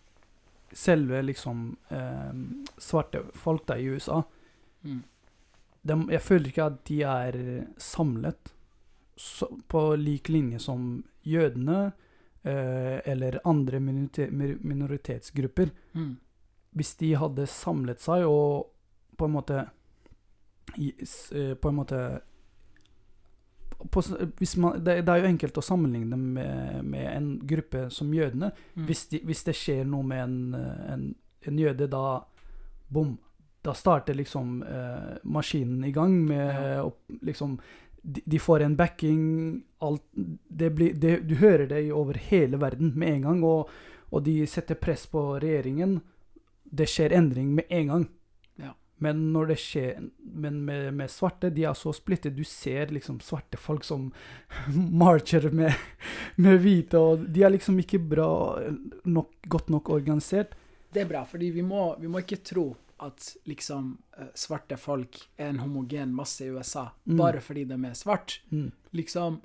selve 0.71 1.21
liksom 1.23 1.69
uh, 1.91 2.34
svarte 2.78 3.23
folk 3.36 3.67
der 3.67 3.82
i 3.82 3.89
USA. 3.91 4.21
Mm. 4.84 5.01
De, 5.88 5.97
jeg 6.11 6.21
føler 6.21 6.51
ikke 6.51 6.67
at 6.67 6.80
de 6.88 7.01
er 7.07 7.38
samlet 7.80 8.53
så, 9.15 9.47
på 9.67 9.84
lik 9.99 10.30
linje 10.30 10.59
som 10.63 11.03
jødene 11.28 11.80
uh, 11.88 12.97
eller 13.03 13.39
andre 13.47 13.80
minorite, 13.80 14.30
minoritetsgrupper. 14.32 15.71
Mm. 15.93 16.15
Hvis 16.78 16.95
de 16.99 17.13
hadde 17.19 17.47
samlet 17.51 18.03
seg 18.03 18.28
og 18.28 18.67
på 19.18 19.26
en 19.26 19.34
måte 19.34 19.59
eh, 20.78 21.53
På 21.57 21.70
en 21.70 21.76
måte 21.76 22.01
på, 23.78 24.01
man, 24.57 24.84
det, 24.84 25.01
det 25.05 25.13
er 25.13 25.22
jo 25.22 25.30
enkelt 25.30 25.57
å 25.59 25.61
sammenligne 25.61 26.15
dem 26.15 26.34
med, 26.34 26.86
med 26.89 27.05
en 27.11 27.28
gruppe 27.45 27.84
som 27.93 28.09
jødene. 28.13 28.49
Mm. 28.74 28.86
Hvis, 28.88 29.03
de, 29.11 29.20
hvis 29.28 29.43
det 29.45 29.53
skjer 29.53 29.84
noe 29.86 30.07
med 30.07 30.24
en, 30.24 30.39
eh, 30.57 30.93
en, 30.93 31.03
en 31.45 31.59
jøde, 31.61 31.89
da 31.91 32.24
Bom. 32.88 33.18
Da 33.61 33.74
starter 33.76 34.15
liksom 34.15 34.61
eh, 34.63 35.18
maskinen 35.28 35.84
i 35.86 35.91
gang 35.91 36.15
med 36.26 36.47
Ja. 36.47 36.84
å 36.88 36.93
liksom 37.28 37.57
de, 38.01 38.22
de 38.26 38.39
får 38.39 38.63
en 38.63 38.76
backing 38.80 39.24
alt, 39.84 40.03
det 40.47 40.70
blir, 40.70 40.93
det, 40.93 41.20
Du 41.28 41.36
hører 41.36 41.68
det 41.68 41.91
over 41.91 42.18
hele 42.30 42.57
verden 42.57 42.93
med 42.95 43.09
en 43.18 43.22
gang, 43.22 43.43
og, 43.43 43.70
og 44.09 44.24
de 44.24 44.39
setter 44.47 44.80
press 44.80 45.05
på 45.11 45.39
regjeringen. 45.43 45.99
Det 46.63 46.88
skjer 46.88 47.13
endring 47.18 47.51
med 47.55 47.68
en 47.70 47.88
gang. 47.91 48.07
Men 48.99 49.19
når 49.33 49.47
det 49.51 49.57
skjer 49.61 50.09
Men 50.33 50.63
med, 50.65 50.93
med 50.97 51.09
svarte, 51.09 51.51
de 51.53 51.63
er 51.69 51.73
så 51.77 51.91
splittet. 51.93 52.35
Du 52.35 52.43
ser 52.43 52.87
liksom 52.93 53.19
svarte 53.21 53.57
folk 53.57 53.83
som 53.83 54.11
marcher 55.03 55.49
med, 55.51 55.73
med 56.35 56.59
hvite, 56.63 56.97
og 56.97 57.27
de 57.33 57.43
er 57.43 57.53
liksom 57.53 57.77
ikke 57.79 57.99
bra 57.99 58.29
nok, 59.05 59.31
godt 59.47 59.69
nok 59.69 59.89
organisert. 59.89 60.55
Det 60.93 61.01
er 61.03 61.09
bra, 61.09 61.25
fordi 61.25 61.51
vi 61.51 61.61
må, 61.61 61.91
vi 61.99 62.07
må 62.09 62.21
ikke 62.23 62.41
tro 62.43 62.71
at 63.05 63.27
liksom 63.45 63.91
eh, 64.17 64.31
svarte 64.33 64.77
folk 64.81 65.19
er 65.37 65.51
en 65.51 65.59
homogen 65.61 66.15
masse 66.17 66.41
i 66.45 66.49
USA 66.49 66.87
Mm. 67.05 67.17
bare 67.19 67.39
fordi 67.41 67.63
de 67.69 67.75
er 67.85 67.93
svarte. 67.93 68.39
Mm. 68.51 68.71
Liksom, 68.97 69.37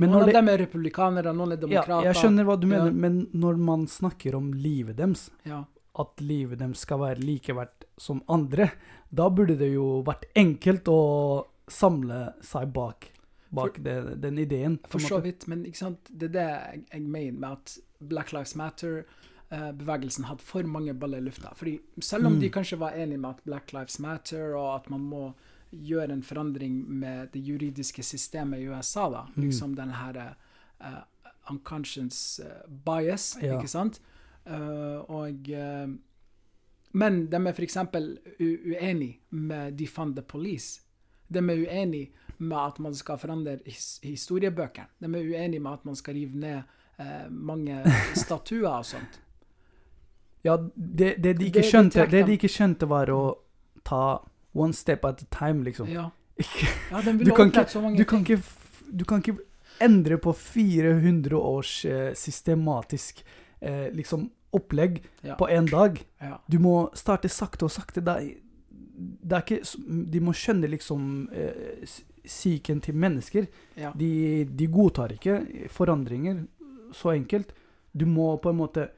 noen 0.00 0.14
av 0.22 0.30
dem 0.32 0.48
er 0.48 0.58
republikanere, 0.64 1.34
noen 1.36 1.52
er 1.52 1.60
demokrater. 1.60 2.06
Ja, 2.06 2.12
jeg 2.12 2.22
skjønner 2.22 2.46
hva 2.48 2.56
du 2.60 2.66
mener, 2.66 2.86
Ja. 2.88 2.92
men 3.04 3.26
når 3.34 3.58
man 3.60 3.84
snakker 3.86 4.34
om 4.34 4.52
livet 4.54 4.96
deres, 4.96 5.30
Ja. 5.44 5.64
At 5.98 6.20
livet 6.20 6.58
deres 6.58 6.78
skal 6.84 6.98
være 7.00 7.20
likeverdt 7.22 7.84
som 7.98 8.22
andre, 8.28 8.70
da 9.14 9.28
burde 9.30 9.56
det 9.58 9.72
jo 9.74 10.02
vært 10.06 10.24
enkelt 10.34 10.88
å 10.90 11.46
samle 11.70 12.34
seg 12.42 12.72
bak, 12.74 13.10
bak 13.54 13.78
det, 13.84 14.20
den 14.20 14.38
ideen. 14.42 14.78
For 14.90 14.98
så 14.98 15.20
vidt, 15.22 15.46
men 15.48 15.62
det 15.62 16.28
er 16.28 16.32
det 16.34 16.46
jeg, 16.48 16.84
jeg 16.92 17.02
mener 17.02 17.38
med 17.38 17.50
at 17.52 17.78
Black 18.00 18.32
Lives 18.32 18.54
Matter-bevegelsen 19.50 20.24
hadde 20.28 20.42
for 20.44 20.66
mange 20.68 20.94
baller 20.98 21.18
i 21.22 21.28
lufta. 21.28 21.52
Fordi 21.54 21.78
selv 22.02 22.26
om 22.26 22.34
Mm. 22.34 22.40
de 22.40 22.50
kanskje 22.50 22.78
var 22.78 22.90
enige 22.92 23.18
med 23.20 23.30
at 23.30 23.44
Black 23.44 23.72
Lives 23.72 23.98
Matter, 24.00 24.54
og 24.56 24.74
at 24.80 24.90
man 24.90 25.00
må 25.00 25.32
gjøre 25.72 26.10
en 26.12 26.22
forandring 26.22 26.84
med 26.88 27.32
det 27.32 27.40
juridiske 27.46 28.02
systemet 28.02 28.60
i 28.60 28.68
USA, 28.68 29.08
da, 29.10 29.24
Mm. 29.36 29.42
liksom 29.44 29.74
den 29.76 29.90
her 29.90 30.34
uh, 30.80 31.02
unconscious 31.50 32.40
eh, 32.40 32.62
bias, 32.84 33.36
Ja. 33.42 33.58
ikke 33.58 33.68
sant? 33.68 34.00
Eh, 34.46 35.00
og 35.10 35.50
eh, 35.50 35.88
Men 36.92 37.26
de 37.26 37.40
er 37.40 37.52
f.eks. 37.52 37.78
uenige 38.40 39.18
med 39.30 39.78
Defund 39.78 40.14
the 40.16 40.22
Police. 40.22 40.80
De 41.28 41.38
er 41.38 41.64
uenige 41.66 42.12
med 42.38 42.56
at 42.58 42.78
man 42.78 42.94
skal 42.94 43.18
forandre 43.18 43.58
his 43.66 43.98
historiebøkene. 44.02 44.86
De 45.00 45.06
er 45.06 45.30
uenige 45.30 45.60
med 45.60 45.72
at 45.72 45.84
man 45.84 45.96
skal 45.96 46.14
rive 46.14 46.38
ned 46.38 46.62
eh, 46.98 47.30
mange 47.30 47.82
statuer 48.24 48.68
og 48.68 48.86
sånt. 48.86 49.20
Ja, 50.44 50.56
det, 50.76 51.14
det, 51.24 51.38
de 51.38 51.46
ikke 51.48 51.62
skjønte, 51.64 52.04
det 52.10 52.26
de 52.26 52.36
ikke 52.36 52.50
skjønte 52.52 52.86
var 52.88 53.08
å 53.10 53.22
ta 53.84 54.18
one 54.54 54.76
step 54.76 55.06
at 55.08 55.22
a 55.22 55.26
time, 55.32 55.64
liksom. 55.64 55.88
Ja, 55.88 56.10
ja 56.90 57.00
de 57.00 57.14
du, 57.14 57.18
ville 57.22 57.32
opprette 57.32 57.72
så 57.72 57.80
mange 57.80 57.96
du, 57.96 58.04
kan 58.04 58.20
ikke, 58.20 58.42
du 58.92 59.04
kan 59.08 59.24
ikke 59.24 59.38
endre 59.82 60.18
på 60.20 60.34
400 60.36 61.36
års 61.38 61.72
uh, 61.88 62.12
systematisk 62.14 63.24
eh, 63.64 63.88
liksom 63.96 64.28
opplegg 64.54 65.00
Ja. 65.26 65.34
på 65.40 65.48
én 65.50 65.66
dag. 65.70 65.98
Ja. 66.22 66.36
Du 66.46 66.58
må 66.62 66.90
starte 66.94 67.28
sakte 67.32 67.66
og 67.66 67.72
sakte. 67.74 68.04
Det 68.04 68.14
er, 68.14 68.34
det 69.24 69.32
er 69.38 69.42
ikke, 69.42 69.78
de 70.12 70.20
må 70.22 70.34
skjønne 70.36 70.68
liksom 70.70 71.28
eh, 71.34 71.82
psyken 72.24 72.80
til 72.84 72.94
mennesker. 72.94 73.48
Ja. 73.76 73.90
De, 73.98 74.44
de 74.46 74.66
godtar 74.70 75.12
ikke 75.16 75.40
forandringer 75.74 76.44
så 76.94 77.10
enkelt. 77.16 77.50
Du 77.92 78.06
må 78.06 78.36
på 78.42 78.50
en 78.52 78.60
måte 78.62 78.88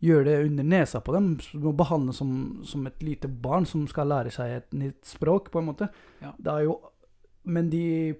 gjøre 0.00 0.24
det 0.24 0.36
under 0.46 0.64
nesa 0.64 1.00
på 1.04 1.12
dem. 1.12 1.34
Du 1.52 1.58
må 1.66 1.72
behandle 1.76 2.12
som, 2.16 2.60
som 2.64 2.86
et 2.88 3.02
lite 3.04 3.28
barn 3.28 3.66
som 3.68 3.82
skal 3.88 4.08
lære 4.08 4.30
seg 4.32 4.54
et 4.58 4.72
nytt 4.80 5.04
språk, 5.08 5.50
på 5.52 5.60
en 5.60 5.66
måte. 5.72 5.88
Ja. 6.22 6.34
Det 6.38 6.52
er 6.58 6.66
jo 6.68 6.78
Men 7.44 7.70
de, 7.72 8.14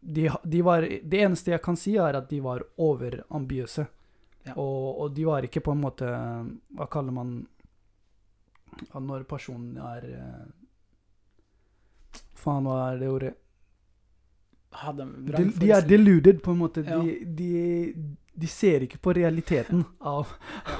de, 0.00 0.28
de 0.44 0.60
var 0.62 0.84
Det 0.84 1.20
eneste 1.24 1.50
jeg 1.54 1.62
kan 1.64 1.76
si, 1.80 1.94
er 1.96 2.16
at 2.20 2.28
de 2.30 2.40
var 2.44 2.60
overambiøse. 2.76 3.86
Ja. 4.50 4.56
Og, 4.60 5.00
og 5.04 5.14
de 5.16 5.26
var 5.28 5.46
ikke 5.46 5.62
på 5.64 5.74
en 5.76 5.82
måte 5.82 6.08
Hva 6.76 6.86
kaller 6.90 7.14
man 7.14 7.34
Når 8.94 9.26
personen 9.30 9.78
er 9.78 10.06
eh, 10.10 10.48
Faen, 12.40 12.66
hva 12.66 12.90
er 12.90 13.00
det 13.02 13.10
ordet? 13.12 13.34
De, 14.70 15.44
de 15.58 15.70
er 15.74 15.82
deluded, 15.84 16.38
på 16.44 16.54
en 16.54 16.60
måte. 16.60 16.84
Ja. 16.86 17.00
De, 17.02 17.16
de, 17.36 17.92
de 18.40 18.48
ser 18.48 18.86
ikke 18.86 19.00
på 19.02 19.12
realiteten 19.18 19.82
av, 19.98 20.30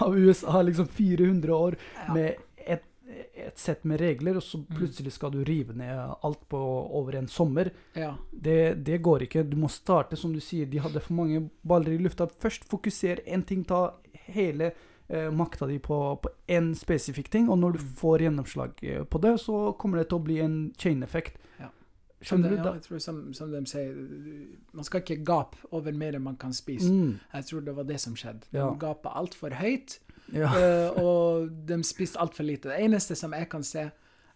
av 0.01 0.15
USA. 0.17 0.63
Liksom 0.63 0.89
400 0.89 1.57
år 1.57 1.77
med 2.15 2.39
et, 3.41 3.47
et 3.49 3.59
sett 3.59 3.85
med 3.85 4.01
regler, 4.01 4.37
og 4.37 4.43
så 4.43 4.59
Mm. 4.59 4.77
plutselig 4.77 5.13
skal 5.13 5.31
du 5.31 5.43
rive 5.45 5.75
ned 5.75 6.15
alt 6.25 6.49
på 6.49 6.59
over 6.59 7.17
en 7.17 7.27
sommer. 7.29 7.71
Ja. 7.95 8.15
Det, 8.33 8.85
det 8.85 9.03
går 9.03 9.23
ikke. 9.27 9.43
Du 9.51 9.57
må 9.57 9.69
starte, 9.69 10.17
som 10.17 10.33
du 10.33 10.41
sier, 10.41 10.67
de 10.67 10.79
hadde 10.79 11.01
for 11.01 11.15
mange 11.15 11.51
baller 11.67 11.93
i 11.93 11.99
lufta. 11.99 12.27
Først 12.41 12.65
fokuser 12.69 13.21
én 13.27 13.45
ting, 13.45 13.65
ta 13.65 13.95
hele 14.29 14.73
eh, 15.09 15.31
makta 15.31 15.67
di 15.67 15.79
på 15.79 16.21
én 16.49 16.73
spesifikk 16.75 17.29
ting, 17.31 17.49
og 17.51 17.59
når 17.59 17.73
du 17.73 17.79
Mm. 17.79 17.95
får 17.97 18.19
gjennomslag 18.21 18.71
eh, 18.83 19.03
på 19.05 19.21
det, 19.21 19.41
så 19.41 19.77
kommer 19.77 19.99
det 19.99 20.09
til 20.09 20.19
å 20.19 20.23
bli 20.25 20.39
en 20.41 20.73
chain-effekt. 20.79 21.37
Ja. 21.59 21.67
Som, 22.23 22.43
Skjønner 22.43 22.51
du? 22.51 22.57
ja, 22.57 22.73
jeg 22.75 22.83
tror 22.83 22.99
som, 23.01 23.33
som 23.35 23.51
de 23.51 23.65
sier, 23.67 23.95
man 24.73 24.85
skal 24.85 25.01
ikke 25.01 25.25
gape 25.25 25.57
over 25.73 25.91
mer 25.93 26.13
enn 26.15 26.23
man 26.23 26.37
kan 26.37 26.53
spise. 26.53 26.91
Mm. 26.93 27.19
Jeg 27.35 27.45
tror 27.49 27.65
det 27.65 27.75
var 27.75 27.85
det 27.85 27.99
som 28.01 28.15
skjedde. 28.15 28.45
De 28.53 28.59
Ja. 28.59 28.71
gapa 28.79 29.09
altfor 29.17 29.51
høyt, 29.57 29.99
Ja. 30.33 30.49
uh, 30.53 31.03
og 31.03 31.51
de 31.67 31.81
spiste 31.85 32.19
altfor 32.23 32.45
lite. 32.47 32.69
Det 32.71 32.81
eneste 32.85 33.17
som 33.19 33.33
jeg 33.37 33.49
kan 33.51 33.63
se 33.67 33.87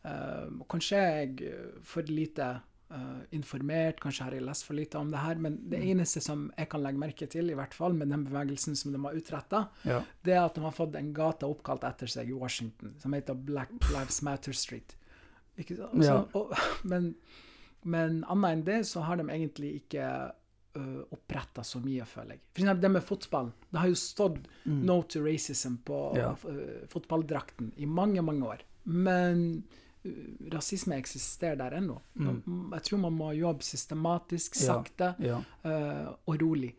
uh, 0.04 0.46
Kanskje 0.70 0.96
jeg 1.00 1.42
eh, 1.48 1.68
for 1.82 2.02
lite 2.10 2.48
uh, 2.92 3.20
informert, 3.32 4.00
kanskje 4.02 4.24
har 4.26 4.32
jeg 4.36 4.44
lest 4.44 4.66
for 4.66 4.74
lite 4.78 4.98
om 5.00 5.10
det 5.10 5.18
her, 5.22 5.34
men 5.40 5.56
det 5.70 5.80
Mm. 5.80 5.86
eneste 5.94 6.20
som 6.20 6.52
jeg 6.58 6.68
kan 6.68 6.82
legge 6.82 6.98
merke 7.00 7.26
til, 7.26 7.50
i 7.50 7.54
hvert 7.54 7.74
fall 7.74 7.94
med 7.94 8.08
den 8.12 8.24
bevegelsen 8.24 8.76
som 8.76 8.92
de 8.92 9.00
har 9.02 9.14
utretta, 9.16 9.64
ja. 9.84 10.02
det 10.24 10.34
er 10.34 10.44
at 10.44 10.54
de 10.54 10.60
har 10.60 10.72
fått 10.76 10.94
en 10.96 11.12
gate 11.14 11.46
oppkalt 11.46 11.84
etter 11.84 12.06
seg 12.06 12.28
i 12.30 12.36
Washington, 12.36 12.94
som 13.00 13.12
heter 13.16 13.34
Black 13.34 13.70
Lives 13.90 14.20
Matter 14.22 14.52
Street. 14.52 14.94
Ikke 15.58 15.76
sant? 15.76 15.94
Så, 16.04 16.04
Ja. 16.04 16.24
og, 16.34 16.52
men, 16.84 17.14
men 17.82 18.24
annet 18.28 18.52
enn 18.52 18.64
det 18.64 18.80
så 18.86 19.00
har 19.08 19.16
de 19.16 19.24
egentlig 19.30 19.74
ikke 19.82 20.32
oppretta 21.12 21.62
så 21.64 21.80
mye, 21.80 22.04
føler 22.06 22.30
jeg. 22.36 22.40
For 22.54 22.62
eksempel 22.62 22.80
det 22.82 22.90
med 22.90 23.02
fotball. 23.04 23.52
Det 23.70 23.78
har 23.80 23.88
jo 23.88 23.94
stått 23.94 24.38
Mm. 24.66 24.82
'No 24.86 25.02
to 25.02 25.20
racism' 25.20 25.76
på 25.84 26.16
Ja. 26.16 26.30
uh, 26.44 26.86
fotballdrakten 26.88 27.72
i 27.76 27.86
mange, 27.86 28.22
mange 28.22 28.42
år. 28.46 28.58
Men 28.84 29.62
uh, 30.04 30.10
rasisme 30.52 30.96
eksisterer 30.96 31.56
der 31.56 31.70
ennå. 31.76 32.00
Mm. 32.16 32.70
Jeg 32.72 32.82
tror 32.82 32.98
man 32.98 33.12
må 33.12 33.32
jobbe 33.36 33.62
systematisk, 33.62 34.54
sakte 34.54 35.14
ja. 35.20 35.38
uh, 35.64 36.14
og 36.26 36.40
rolig 36.42 36.74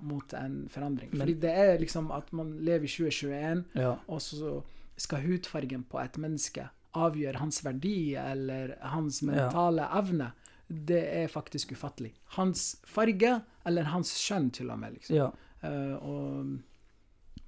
mot 0.00 0.32
en 0.34 0.68
forandring. 0.68 1.10
Men- 1.12 1.20
Fordi 1.20 1.34
det 1.40 1.50
er 1.50 1.78
liksom 1.78 2.10
at 2.10 2.32
man 2.32 2.58
lever 2.58 2.84
i 2.84 2.88
2021, 2.88 3.64
ja. 3.76 3.94
og 4.08 4.20
så 4.20 4.62
skal 4.96 5.22
hudfargen 5.22 5.84
på 5.84 5.98
et 6.04 6.18
menneske 6.18 6.68
avgjøre 6.94 7.36
hans 7.38 7.64
verdi 7.64 8.14
eller 8.16 8.74
hans 8.82 9.22
mentale 9.22 9.86
evne. 9.98 10.32
Det 10.70 11.00
er 11.22 11.26
faktisk 11.28 11.72
ufattelig. 11.74 12.12
Hans 12.36 12.76
farge, 12.86 13.40
eller 13.66 13.88
hans 13.90 14.12
kjønn 14.22 14.50
til 14.54 14.70
og 14.70 14.78
med, 14.78 14.94
liksom. 14.98 15.16
ja. 15.16 15.30
Uh, 15.60 15.96
og, 16.08 16.52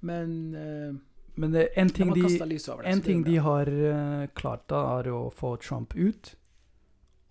men 0.05 0.33
uh, 0.53 0.97
Men 1.35 1.51
det, 1.55 1.69
en 1.79 1.89
ting 1.89 2.11
de, 2.13 2.21
det. 2.21 2.59
en 2.85 3.01
ting 3.01 3.23
de 3.25 3.37
har 3.41 3.67
eh, 3.67 4.27
klart, 4.37 4.67
da, 4.69 4.83
er 4.99 5.07
å 5.09 5.31
få 5.33 5.55
Trump 5.57 5.95
ut. 5.95 6.35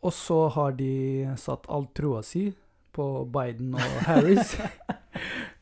Og 0.03 0.11
så 0.17 0.49
har 0.57 0.73
de 0.75 1.29
satt 1.39 1.69
all 1.71 1.87
troa 1.95 2.25
si 2.27 2.49
på 2.93 3.07
Biden 3.31 3.77
og 3.79 3.95
Harris. 4.09 4.57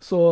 så 0.01 0.23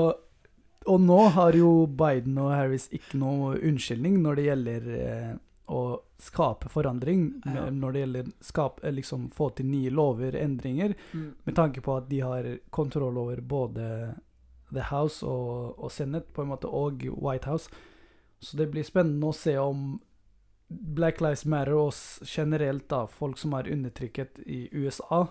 Og 0.88 1.00
nå 1.04 1.20
har 1.36 1.52
jo 1.52 1.84
Biden 1.84 2.38
og 2.40 2.54
Harris 2.54 2.88
ikke 2.96 3.20
noe 3.20 3.58
unnskyldning 3.60 4.22
når 4.24 4.40
det 4.40 4.46
gjelder 4.46 4.88
eh, 4.96 5.32
å 5.68 5.82
skape 6.18 6.68
forandring. 6.68 7.42
Med- 7.44 7.72
Når 7.78 7.92
det 7.92 8.00
gjelder 8.00 8.32
skap, 8.40 8.80
eh, 8.84 8.92
liksom 8.92 9.30
få 9.30 9.50
til 9.54 9.66
nye 9.66 9.90
lover, 9.90 10.32
endringer. 10.36 10.94
Mm. 11.12 11.34
Med 11.44 11.54
tanke 11.56 11.80
på 11.80 11.96
at 11.96 12.08
de 12.08 12.20
har 12.20 12.58
kontroll 12.70 13.18
over 13.18 13.40
både 13.40 14.14
The 14.72 14.82
House 14.90 15.22
og, 15.26 15.78
og 15.78 15.90
Senate, 15.92 16.32
på 16.34 16.42
en 16.42 16.48
måte, 16.48 16.66
og 16.68 17.02
White 17.22 17.46
House. 17.48 17.70
Så 18.40 18.56
det 18.56 18.70
blir 18.70 18.84
spennende 18.84 19.26
å 19.30 19.34
se 19.34 19.56
om 19.58 20.00
Black 20.68 21.20
Lives 21.20 21.46
Matter 21.46 21.72
og 21.74 21.94
generelt 22.28 22.88
da, 22.88 23.06
folk 23.06 23.38
som 23.38 23.54
er 23.56 23.70
undertrykket 23.72 24.42
i 24.46 24.68
USA, 24.72 25.26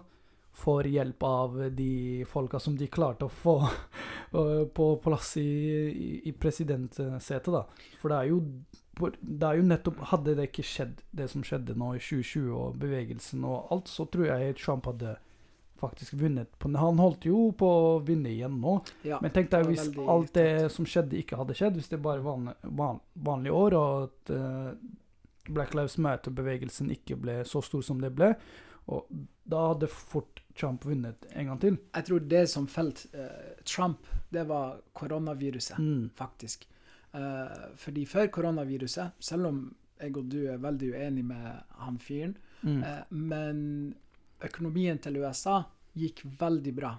får 0.58 0.88
hjelp 0.90 1.24
av 1.24 1.60
de 1.78 2.26
folka 2.26 2.60
som 2.60 2.76
de 2.78 2.88
klarte 2.88 3.28
å 3.28 3.30
få 3.30 3.60
øh, 4.34 4.66
på 4.78 4.88
plass 5.04 5.36
i, 5.38 5.44
i, 5.46 6.10
i 6.26 6.32
presidentsetet, 6.34 7.52
da. 7.54 7.62
For 8.02 8.10
det 8.10 8.18
er 8.18 8.32
jo 8.32 8.40
det 9.22 9.48
er 9.48 9.60
jo 9.60 9.64
nettopp 9.68 10.00
Hadde 10.12 10.34
det 10.38 10.50
ikke 10.50 10.64
skjedd, 10.66 11.02
det 11.12 11.30
som 11.30 11.44
skjedde 11.46 11.76
nå 11.78 11.94
i 11.96 12.02
2020, 12.02 12.50
og 12.58 12.78
bevegelsen 12.82 13.44
og 13.48 13.72
alt, 13.76 13.88
så 13.92 14.06
tror 14.10 14.26
jeg 14.32 14.56
Trump 14.58 14.86
hadde 14.90 15.16
faktisk 15.78 16.16
vunnet. 16.18 16.50
På, 16.58 16.72
han 16.74 16.98
holdt 16.98 17.28
jo 17.30 17.52
på 17.58 17.68
å 17.70 17.90
vinne 18.06 18.32
igjen 18.32 18.56
nå. 18.64 18.80
Ja, 19.06 19.20
Men 19.22 19.34
tenk 19.36 19.52
deg 19.54 19.68
hvis 19.70 19.92
alt 20.10 20.34
det 20.34 20.72
som 20.74 20.88
skjedde, 20.90 21.20
ikke 21.22 21.38
hadde 21.38 21.54
skjedd. 21.58 21.78
Hvis 21.78 21.92
det 21.92 22.00
bare 22.02 22.24
var 22.26 22.32
vanlig, 22.40 22.56
van, 22.80 23.02
vanlig 23.14 23.54
år, 23.54 23.76
og 23.78 24.08
at 24.08 24.32
uh, 24.34 24.72
Black 25.54 25.76
Lives 25.78 26.00
Matter-bevegelsen 26.02 26.90
ikke 26.96 27.20
ble 27.22 27.44
så 27.46 27.62
stor 27.62 27.86
som 27.86 28.02
det 28.02 28.10
ble. 28.18 28.32
Og 28.90 29.06
da 29.48 29.68
hadde 29.74 29.90
fort 29.92 30.42
Trump 30.58 30.88
vunnet 30.88 31.28
en 31.38 31.52
gang 31.52 31.62
til. 31.62 31.78
Jeg 31.94 32.08
tror 32.10 32.26
det 32.34 32.44
som 32.50 32.66
felt 32.72 33.06
uh, 33.14 33.54
Trump, 33.68 34.08
det 34.34 34.48
var 34.50 34.80
koronaviruset, 34.98 35.78
Mm. 35.78 36.10
faktisk. 36.18 36.66
Eh, 37.14 37.68
fordi 37.78 38.06
før 38.06 38.28
koronaviruset, 38.28 39.12
selv 39.20 39.48
om 39.48 39.62
jeg 40.00 40.18
og 40.18 40.28
du 40.30 40.44
er 40.52 40.58
veldig 40.62 40.92
uenig 40.94 41.26
med 41.26 41.64
han 41.80 41.98
fyren, 42.00 42.38
Mm. 42.64 42.84
eh, 42.84 43.04
men 43.12 43.94
økonomien 44.44 44.98
til 45.00 45.18
USA 45.22 45.64
gikk 45.96 46.24
veldig 46.40 46.74
bra 46.76 46.96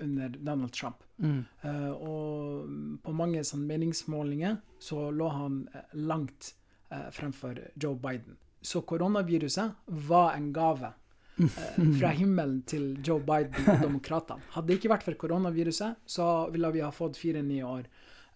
under 0.00 0.28
Donald 0.28 0.72
Trump. 0.72 0.96
Mm. 1.18 1.44
Uh, 1.64 1.92
og 1.92 3.00
på 3.02 3.12
mange 3.14 3.40
sånn 3.44 3.62
meningsmålinger 3.66 4.58
så 4.82 5.10
lå 5.14 5.28
han 5.32 5.68
langt 5.94 6.50
uh, 6.92 7.08
fremfor 7.10 7.56
Joe 7.80 7.94
Biden. 7.94 8.36
Så 8.62 8.82
koronaviruset 8.82 9.72
var 9.86 10.34
en 10.34 10.52
gave. 10.52 10.92
uh, 11.38 11.98
fra 12.00 12.08
himmelen 12.20 12.62
til 12.66 12.98
Joe 13.04 13.20
Biden 13.20 13.54
og 13.68 13.80
demokratene. 13.80 14.42
Hadde 14.50 14.66
det 14.68 14.78
ikke 14.80 14.92
vært 14.92 15.02
for 15.04 15.14
koronaviruset, 15.14 15.96
så 16.06 16.50
ville 16.52 16.70
vi 16.72 16.80
ha 16.84 16.90
fått 16.90 17.16
fire 17.16 17.42
nye 17.42 17.64
år 17.64 17.86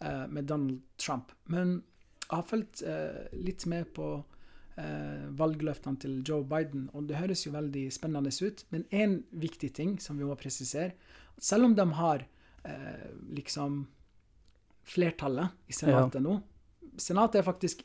med 0.00 0.46
Donald 0.48 0.80
Trump. 0.96 1.32
Men 1.44 1.82
jeg 2.30 2.38
har 2.38 2.46
fulgt 2.46 2.82
eh, 2.86 3.22
litt 3.42 3.64
med 3.66 3.88
på 3.96 4.08
eh, 4.78 5.24
valgløftene 5.38 5.98
til 5.98 6.20
Joe 6.26 6.44
Biden, 6.46 6.84
og 6.94 7.08
det 7.08 7.18
høres 7.18 7.42
jo 7.42 7.54
veldig 7.56 7.88
spennende 7.90 8.30
ut. 8.30 8.62
Men 8.70 8.84
én 8.94 9.16
viktig 9.30 9.72
ting 9.74 9.96
som 9.98 10.18
vi 10.18 10.28
må 10.28 10.36
presisere, 10.38 10.94
selv 11.40 11.66
om 11.66 11.74
de 11.74 11.86
har 11.98 12.22
eh, 12.62 13.08
liksom 13.34 13.82
flertallet 14.90 15.58
i 15.68 15.74
Senatet 15.76 16.22
nå 16.24 16.38
Senatet 17.00 17.40
er 17.40 17.44
faktisk 17.46 17.82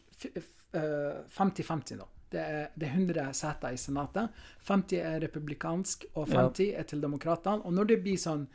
50-50 0.74 1.97
nå. 1.99 2.07
Det 2.32 2.41
er, 2.41 2.63
det 2.76 2.88
er, 2.88 2.95
100 2.97 3.34
seter 3.38 3.76
i 3.76 3.80
Senatet. 3.80 4.34
50 4.68 4.97
er 4.99 5.20
republikansk, 5.24 6.07
og 6.16 6.28
50 6.28 6.66
ja. 6.66 6.82
er 6.82 6.88
til 6.89 7.03
demokratene. 7.03 7.63
Og 7.63 7.76
når 7.78 7.91
det 7.91 7.99
blir 8.03 8.18
sånn 8.20 8.47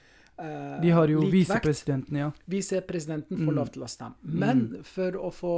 De 0.83 0.91
har 0.91 1.09
jo 1.13 1.27
visepresidenten, 1.29 2.17
ja. 2.17 2.31
Visepresidenten 2.45 3.37
får 3.37 3.53
mm. 3.53 3.57
lov 3.57 3.73
til 3.75 3.85
å 3.85 3.89
stemme. 3.91 4.17
Men 4.23 4.67
mm. 4.67 4.85
for 4.89 5.19
å 5.21 5.31
få 5.35 5.57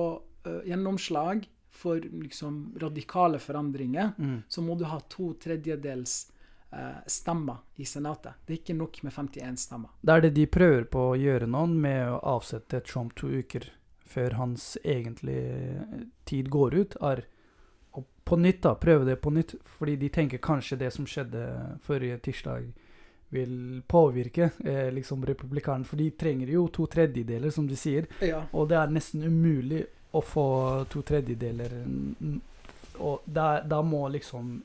uh, 0.48 0.60
gjennomslag 0.66 1.46
for 1.72 2.00
liksom 2.00 2.74
radikale 2.80 3.38
forandringer, 3.38 4.12
mm. 4.18 4.42
så 4.48 4.62
må 4.62 4.74
du 4.76 4.84
ha 4.84 4.98
to 5.08 5.32
tredjedels 5.40 6.16
uh, 6.74 7.00
stemmer 7.06 7.62
i 7.76 7.86
Senatet. 7.88 8.42
Det 8.46 8.56
er 8.56 8.60
ikke 8.60 8.76
nok 8.76 9.02
med 9.06 9.14
51 9.14 9.60
stemmer. 9.66 9.94
Det 10.00 10.16
er 10.16 10.26
det 10.26 10.32
de 10.36 10.48
prøver 10.50 10.84
på 10.90 11.06
å 11.12 11.16
gjøre 11.18 11.48
nå, 11.48 11.66
med 11.72 12.10
å 12.10 12.18
avsette 12.36 12.82
Trump 12.86 13.16
to 13.18 13.30
uker 13.32 13.70
før 14.12 14.36
hans 14.36 14.74
egentlige 14.84 15.86
tid 16.28 16.50
går 16.52 16.74
ut, 16.74 16.96
er 17.00 17.24
å 17.96 18.04
på 18.24 18.36
nytt 18.36 18.62
da, 18.66 18.74
prøve 18.76 19.08
det 19.08 19.16
på 19.24 19.32
nytt. 19.32 19.56
Fordi 19.78 19.96
de 20.00 20.10
tenker 20.12 20.42
kanskje 20.42 20.80
det 20.84 20.92
som 20.94 21.08
skjedde 21.08 21.46
forrige 21.86 22.20
tirsdag, 22.28 22.72
vil 23.32 23.82
påvirke 23.86 24.50
eh, 24.64 24.90
liksom 24.92 25.26
republikanerne. 25.26 25.88
For 25.88 26.00
de 26.00 26.10
trenger 26.10 26.52
jo 26.52 26.66
to 26.68 26.86
tredjedeler, 26.92 27.50
som 27.50 27.68
de 27.68 27.78
sier. 27.78 28.08
Ja. 28.20 28.42
Og 28.52 28.68
det 28.68 28.76
er 28.76 28.92
nesten 28.92 29.24
umulig 29.24 29.84
å 30.12 30.20
få 30.20 30.46
to 30.92 31.00
tredjedeler. 31.08 31.72
Og 33.00 33.24
da, 33.24 33.46
da 33.64 33.80
må 33.82 34.04
liksom 34.12 34.58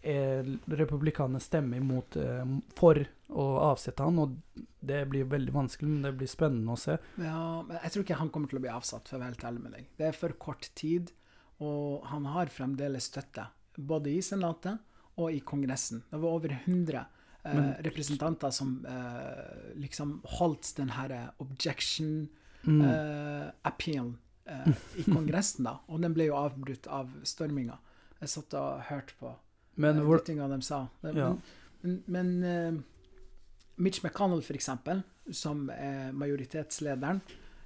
eh, 0.00 0.40
republikanerne 0.66 1.40
stemme 1.40 1.76
imot 1.82 2.16
eh, 2.16 2.54
for 2.78 3.02
å 3.34 3.44
avsette 3.72 4.04
han, 4.04 4.22
og 4.24 4.64
det 4.84 5.02
blir 5.10 5.28
veldig 5.28 5.52
vanskelig, 5.54 5.90
men 5.90 6.06
det 6.08 6.14
blir 6.18 6.30
spennende 6.30 6.76
å 6.76 6.80
se. 6.80 6.96
Ja, 7.20 7.60
men 7.66 7.76
Jeg 7.82 7.92
tror 7.92 8.06
ikke 8.06 8.18
han 8.20 8.32
kommer 8.32 8.52
til 8.52 8.60
å 8.60 8.64
bli 8.64 8.72
avsatt, 8.72 9.08
for 9.08 9.18
å 9.18 9.22
være 9.22 9.34
helt 9.34 9.46
ærlig 9.50 9.64
med 9.64 9.76
deg. 9.78 9.92
Det 9.98 10.08
er 10.08 10.18
for 10.18 10.36
kort 10.40 10.68
tid, 10.78 11.12
og 11.64 12.04
han 12.10 12.28
har 12.32 12.52
fremdeles 12.52 13.08
støtte. 13.12 13.48
Både 13.76 14.12
i 14.12 14.20
Senatet 14.22 14.80
og 15.20 15.32
i 15.32 15.40
Kongressen. 15.46 16.04
Det 16.10 16.20
var 16.20 16.36
over 16.36 16.56
100 16.56 17.00
eh, 17.00 17.10
men, 17.52 17.74
representanter 17.84 18.50
som 18.50 18.86
eh, 18.88 19.74
liksom 19.76 20.20
holdt 20.38 20.72
den 20.76 20.94
her 20.96 21.12
objection 21.38 22.28
mm. 22.62 22.80
eh, 22.80 23.48
appealen 23.62 24.16
eh, 24.44 24.70
i 24.96 25.04
Kongressen, 25.12 25.68
da. 25.68 25.78
Og 25.92 26.00
den 26.00 26.16
ble 26.16 26.30
jo 26.30 26.38
avbrutt 26.40 26.88
av 26.88 27.12
storminga. 27.26 27.76
Jeg 28.22 28.32
satt 28.32 28.56
og 28.56 28.86
hørte 28.88 29.18
på 29.20 29.34
men, 29.74 30.00
hvor, 30.06 30.22
de 30.22 30.30
tingene 30.30 30.54
de 30.54 30.64
sa. 30.64 30.84
Ja. 31.12 31.32
Men, 31.82 32.02
men 32.06 32.84
Mitch 33.76 34.04
McConnell, 34.04 34.40
for 34.46 34.56
eksempel, 34.56 35.02
som 35.34 35.66
er 35.74 36.14
majoritetslederen 36.16 37.18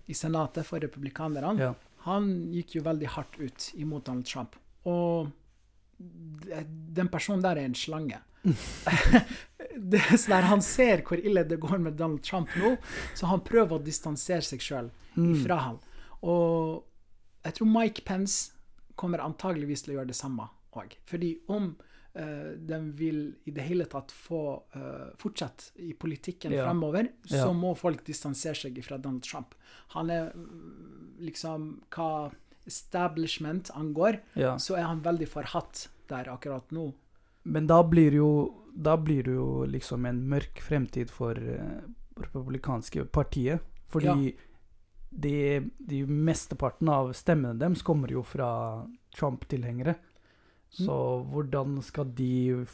i 0.09 0.16
Senatet 0.16 0.66
for 0.66 0.81
republikanerne, 0.83 1.68
ja. 1.68 1.74
han 2.07 2.31
gikk 2.55 2.79
jo 2.79 2.87
veldig 2.87 3.12
hardt 3.12 3.37
ut 3.39 3.68
imot 3.76 4.09
Donald 4.09 4.26
Trump. 4.26 4.57
Og 4.89 5.29
den 5.99 7.12
personen 7.12 7.45
der 7.45 7.61
er 7.61 7.68
en 7.68 7.76
slange. 7.76 8.22
det 9.79 10.01
er 10.03 10.20
sånn 10.20 10.47
Han 10.49 10.62
ser 10.64 11.03
hvor 11.07 11.20
ille 11.20 11.45
det 11.49 11.61
går 11.62 11.79
med 11.83 11.99
Donald 11.99 12.22
Trump 12.26 12.53
nå, 12.59 12.74
så 13.14 13.31
han 13.31 13.45
prøver 13.47 13.79
å 13.79 13.85
distansere 13.85 14.45
seg 14.45 14.62
sjøl 14.64 14.93
mm. 15.14 15.35
fra 15.45 15.61
han. 15.66 15.83
Og 16.26 16.85
jeg 17.47 17.59
tror 17.59 17.70
Mike 17.72 18.05
Pence 18.07 18.57
kommer 18.99 19.22
antageligvis 19.22 19.85
til 19.85 19.95
å 19.95 20.01
gjøre 20.01 20.11
det 20.11 20.18
samme 20.18 20.49
òg. 20.79 20.97
Fordi 21.09 21.31
om 21.55 21.70
uh, 21.72 22.51
de 22.59 22.81
vil 22.99 23.20
i 23.49 23.55
det 23.55 23.66
hele 23.68 23.87
tatt 23.91 24.12
få 24.14 24.43
uh, 24.74 25.09
fortsette 25.20 25.79
i 25.87 25.95
politikken 25.95 26.55
ja. 26.55 26.66
fremover, 26.66 27.12
så 27.24 27.47
ja. 27.47 27.55
må 27.55 27.74
folk 27.79 28.05
distansere 28.07 28.59
seg 28.59 28.83
fra 28.85 28.99
Donald 28.99 29.24
Trump. 29.26 29.55
Han 29.95 30.12
er 30.12 30.33
mm, 30.35 31.18
liksom 31.24 31.70
Hva 31.95 32.29
establishment 32.68 33.70
angår, 33.72 34.20
ja. 34.37 34.59
så 34.61 34.76
er 34.76 34.91
han 34.91 34.99
veldig 35.01 35.29
forhatt 35.31 35.87
der 36.11 36.29
akkurat 36.29 36.68
nå. 36.74 36.91
Men 37.49 37.66
da 37.70 37.80
blir 37.86 38.14
jo 38.18 38.30
da 38.78 38.94
blir 38.96 39.24
det 39.26 39.32
jo 39.34 39.64
liksom 39.66 40.05
en 40.07 40.20
mørk 40.30 40.61
fremtid 40.62 41.11
for 41.11 41.34
uh, 41.34 41.80
republikanske 42.20 43.09
partiet. 43.11 43.64
Fordi 43.90 44.36
de, 45.11 45.70
de 45.78 46.03
mesteparten 46.07 46.90
av 46.92 47.11
stemmene 47.16 47.59
deres 47.59 47.82
kommer 47.82 48.12
jo 48.12 48.22
fra 48.22 48.51
Trump-tilhengere. 49.16 49.96
Så 50.68 50.92
mm. 50.92 51.30
hvordan 51.32 51.78
skal 51.82 52.12
de 52.14 52.66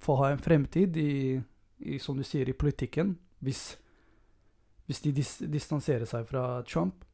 få 0.00 0.16
ha 0.22 0.30
en 0.30 0.40
fremtid 0.40 0.96
i, 0.96 1.40
i, 1.78 1.98
som 1.98 2.16
du 2.16 2.24
sier, 2.24 2.48
i 2.48 2.56
politikken, 2.56 3.16
hvis, 3.44 3.64
hvis 4.86 5.02
de 5.04 5.12
dis 5.18 5.34
distanserer 5.50 6.08
seg 6.08 6.28
fra 6.30 6.62
Trump? 6.62 7.04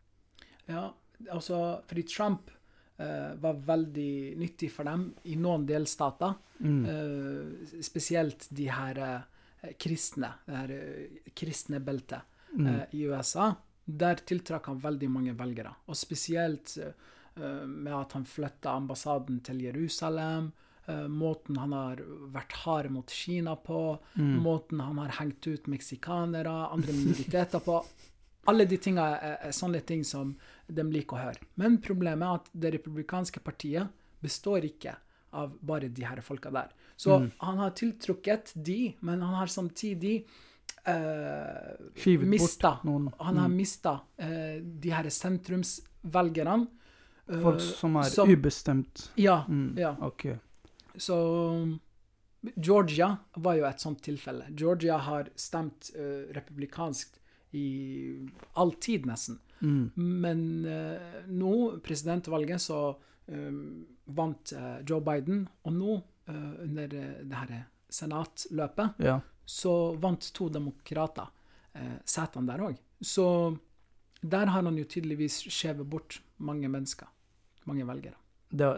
Ja, 0.69 0.93
altså 1.33 1.81
fordi 1.89 2.05
Trump 2.13 2.53
var 2.97 3.59
veldig 3.67 4.39
nyttig 4.41 4.71
for 4.73 4.89
dem 4.89 5.03
i 5.29 5.35
noen 5.37 5.67
delstater. 5.69 6.33
Mm. 6.65 6.79
Uh, 6.89 7.81
spesielt 7.85 8.47
de 8.57 8.71
her 8.73 9.01
uh, 9.03 9.67
kristne, 9.77 10.31
det 10.47 10.57
her 10.57 10.73
kristne 11.37 11.83
beltet 11.85 12.25
mm. 12.57 12.71
i 12.97 13.03
USA. 13.05 13.51
Der 13.85 14.23
tiltrakk 14.25 14.71
han 14.73 14.81
veldig 14.81 15.11
mange 15.13 15.37
velgere. 15.37 15.75
Og 15.93 15.99
spesielt 16.01 16.79
Eh, 17.41 17.67
med 17.67 17.95
at 17.95 18.13
han 18.13 18.25
flytta 18.25 18.71
ambassaden 18.71 19.41
til 19.41 19.61
Jerusalem. 19.69 20.53
Måten 21.11 21.57
han 21.59 21.73
har 21.75 21.99
vært 22.31 22.53
hard 22.63 22.93
mot 22.95 23.11
Kina 23.11 23.57
på, 23.59 23.97
mm. 24.15 24.37
måten 24.39 24.79
han 24.79 25.01
har 25.03 25.17
hengt 25.17 25.49
ut 25.51 25.65
meksikanere, 25.67 26.53
andre 26.71 26.95
minoriteter 26.95 27.65
på. 27.65 27.81
Alle 28.51 28.67
de 28.69 28.79
tinga 28.83 29.07
er, 29.17 29.37
er, 29.49 29.55
sånne 29.55 29.83
ting 29.87 30.05
som 30.07 30.35
de 30.67 30.85
liker 30.91 31.19
å 31.19 31.25
høre. 31.29 31.49
Men 31.61 31.81
problemet 31.83 32.27
er 32.27 32.41
at 32.41 32.51
det 32.65 32.75
republikanske 32.79 33.43
partiet 33.45 33.93
består 34.23 34.67
ikke 34.67 34.97
av 35.37 35.55
bare 35.61 35.91
de 35.93 36.05
her 36.07 36.21
folka 36.25 36.51
der. 36.55 36.73
Så 36.97 37.19
mm. 37.21 37.31
han 37.43 37.59
har 37.61 37.75
tiltrukket 37.77 38.53
de, 38.55 38.95
men 39.05 39.23
han 39.23 39.35
har 39.37 39.53
samtidig 39.53 40.15
uh, 40.89 42.25
mista 42.25 42.79
Han 42.83 43.11
har 43.21 43.51
mm. 43.51 43.57
mista 43.57 43.99
eh, 44.17 44.63
de 44.63 44.91
her 44.95 45.11
sentrumsvelgerne 45.11 46.67
Folk 47.27 47.61
eh, 47.61 47.69
som 47.75 47.97
er 47.97 48.03
som, 48.03 48.31
ubestemt? 48.31 49.11
Ja. 49.15 49.45
Mm, 49.49 49.75
ja. 49.79 49.97
Okay. 50.01 50.37
Så 50.95 51.17
Georgia 52.55 53.17
var 53.35 53.57
jo 53.59 53.67
et 53.67 53.83
sånt 53.83 54.03
tilfelle. 54.07 54.47
Georgia 54.55 54.99
har 55.03 55.31
stemt 55.35 55.91
eh, 55.97 56.31
republikansk 56.37 57.19
i 57.57 57.67
all 58.61 58.75
tid, 58.83 59.07
nesten. 59.09 59.39
Mm. 59.61 59.91
Men 59.97 60.43
uh, 60.69 61.23
nå, 61.33 61.55
presidentvalget, 61.85 62.61
så 62.67 62.81
um, 63.33 63.63
vant 64.17 64.53
uh, 64.57 64.77
Joe 64.85 65.01
Biden. 65.05 65.47
Og 65.65 65.75
nå, 65.77 66.03
under 66.27 66.91
det 66.91 67.37
her 67.39 67.51
senatløpet, 67.95 68.97
ja. 68.99 69.21
så 69.47 69.95
vant 70.03 70.25
to 70.35 70.49
demokrater 70.51 71.29
setene 72.03 72.51
der 72.51 72.65
òg. 72.67 72.81
Så 72.99 73.27
der 74.27 74.51
har 74.51 74.65
han 74.67 74.81
jo 74.81 74.89
tydeligvis 74.91 75.37
skjevet 75.55 75.87
bort 75.87 76.17
mange 76.43 76.67
mennesker 76.73 77.07
mange 77.67 77.87
velgere. 77.87 78.17
Det, 78.49 78.71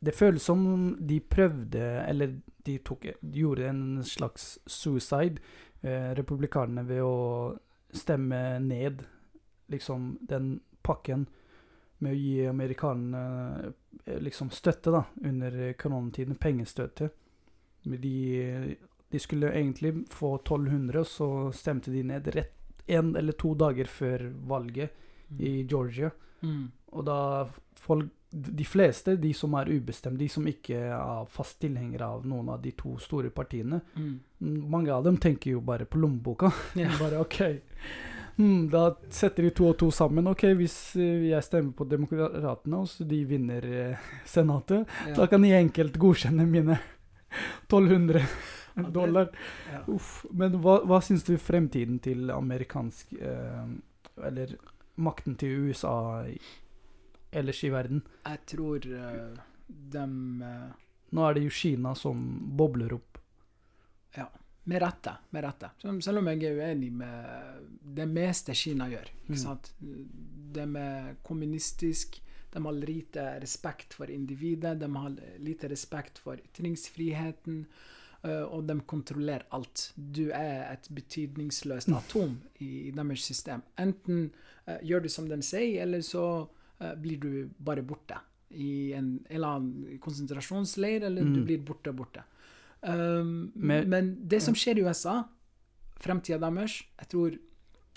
det 0.00 0.14
føles 0.16 0.44
som 0.44 0.64
de 1.00 1.18
prøvde, 1.20 1.82
eller 2.08 2.38
de, 2.66 2.78
tok, 2.84 3.08
de 3.20 3.44
gjorde 3.44 3.68
en 3.68 3.84
slags 4.06 4.56
suicide, 4.66 5.42
republikanerne, 5.82 6.84
ved 6.86 7.02
å 7.02 7.14
stemme 7.92 8.58
ned 8.58 9.04
liksom 9.72 10.18
den 10.20 10.60
pakken 10.82 11.26
med 12.02 12.12
å 12.12 12.18
gi 12.18 12.46
amerikanerne 12.50 13.72
eh, 14.04 14.18
liksom 14.22 14.50
støtte 14.50 14.90
da, 14.90 15.04
under 15.22 15.72
koronatiden, 15.78 16.38
pengestøtte. 16.40 17.10
De, 17.82 18.16
de 19.10 19.20
skulle 19.22 19.52
egentlig 19.54 19.94
få 20.10 20.34
1200, 20.40 20.98
og 21.00 21.06
så 21.06 21.28
stemte 21.54 21.94
de 21.94 22.02
ned 22.06 22.28
rett 22.34 22.58
en 22.86 23.14
eller 23.16 23.36
to 23.38 23.54
dager 23.54 23.86
før 23.86 24.26
valget 24.48 24.90
mm. 25.28 25.40
i 25.40 25.52
Georgia. 25.62 26.10
Mm. 26.42 26.70
Og 26.92 27.06
da 27.08 27.20
folk 27.82 28.10
De 28.32 28.64
fleste, 28.64 29.12
de 29.20 29.34
som 29.36 29.52
er 29.60 29.68
ubestemt, 29.68 30.16
de 30.16 30.24
som 30.32 30.46
ikke 30.48 30.78
er 30.88 31.26
fast 31.28 31.58
tilhengere 31.60 32.06
av 32.14 32.22
noen 32.24 32.46
av 32.48 32.62
de 32.62 32.70
to 32.72 32.94
store 32.96 33.28
partiene, 33.28 33.82
mm. 33.92 34.14
mange 34.72 34.88
av 34.88 35.04
dem 35.04 35.18
tenker 35.20 35.52
jo 35.52 35.60
bare 35.60 35.84
på 35.84 36.00
lommeboka. 36.00 36.48
Ja. 36.80 36.88
bare 36.96 37.20
OK. 37.20 37.42
Mm, 38.38 38.70
da 38.72 38.86
setter 39.12 39.42
de 39.42 39.50
to 39.52 39.68
og 39.68 39.76
to 39.82 39.90
sammen. 39.92 40.30
OK, 40.32 40.46
hvis 40.56 40.78
eh, 40.96 41.28
jeg 41.28 41.44
stemmer 41.44 41.76
på 41.76 41.84
Demokratene, 41.90 42.80
og 42.80 42.88
så 42.88 43.04
de 43.04 43.20
vinner 43.28 43.68
eh, 43.68 44.08
Senatet, 44.34 44.88
ja. 45.10 45.14
da 45.20 45.28
kan 45.28 45.44
de 45.44 45.52
enkelt 45.58 46.00
godkjenne 46.00 46.48
mine 46.48 46.80
1200 47.68 48.24
dollar. 48.96 49.28
Ja. 49.72 49.84
Uff. 49.92 50.22
Men 50.32 50.56
hva, 50.64 50.80
hva 50.88 51.00
syns 51.04 51.26
du 51.28 51.36
fremtiden 51.40 52.00
til 52.02 52.32
amerikansk 52.32 53.12
eh, 53.20 53.66
Eller 54.24 54.56
makten 55.00 55.36
til 55.40 55.68
USA 55.68 56.24
ellers 57.32 57.64
i 57.64 57.70
verden? 57.72 58.02
Jeg 58.26 58.38
tror 58.46 58.86
uh, 58.86 59.38
de 59.68 60.04
eh, 60.44 60.72
Nå 61.12 61.24
er 61.28 61.34
det 61.34 61.42
jo 61.44 61.50
Kina 61.50 61.94
som 61.94 62.22
bobler 62.56 62.92
opp. 62.96 63.08
Med 64.64 64.78
rette. 64.78 65.10
med 65.30 65.42
rette. 65.44 65.70
Som- 65.82 66.00
Selv 66.00 66.18
om 66.18 66.26
jeg 66.28 66.44
er 66.44 66.54
uenig 66.54 66.92
med 66.92 67.64
det 67.82 68.04
meste 68.08 68.54
Kina 68.54 68.86
gjør. 68.88 69.08
Mm. 69.10 69.32
ikke 69.34 69.38
sant? 69.40 69.72
De 69.80 70.60
er 70.78 71.16
kommunistisk, 71.26 72.20
de 72.52 72.62
har 72.62 72.72
lite 72.72 73.40
respekt 73.42 73.92
for 73.94 74.06
individet, 74.10 74.78
de 74.78 74.86
har 74.94 75.16
lite 75.38 75.68
respekt 75.68 76.18
for 76.18 76.36
ytringsfriheten, 76.36 77.66
eh, 78.22 78.42
og 78.44 78.66
de 78.68 78.80
kontrollerer 78.86 79.42
alt. 79.50 79.92
Du 79.96 80.30
er 80.30 80.72
et 80.72 80.88
betydningsløst 80.94 81.88
Mm. 81.88 81.96
atom 81.96 82.40
i, 82.60 82.92
deres 82.92 83.20
system. 83.24 83.62
Enten 83.76 84.30
eh, 84.68 84.78
gjør 84.82 85.02
du 85.02 85.08
som 85.08 85.28
de 85.28 85.42
sier, 85.42 85.82
eller 85.82 86.02
så 86.02 86.42
eh, 86.42 86.46
blir 86.96 87.18
du 87.20 87.48
bare 87.58 87.82
borte. 87.82 88.18
I 88.50 88.92
en, 88.92 89.24
eller 89.30 89.48
annen 89.56 89.98
konsentrasjonsleir, 90.02 91.04
eller 91.08 91.24
du 91.24 91.40
Mm. 91.40 91.44
blir 91.46 91.58
borte, 91.64 91.92
borte. 91.92 92.22
Um, 92.82 93.52
Men- 93.54 93.88
men 93.88 94.28
det 94.28 94.42
som 94.42 94.54
skjer 94.54 94.78
i 94.78 94.82
USA, 94.82 95.24
fremtida 96.00 96.38
deres 96.40 96.82
Jeg 96.98 97.08
tror 97.08 97.38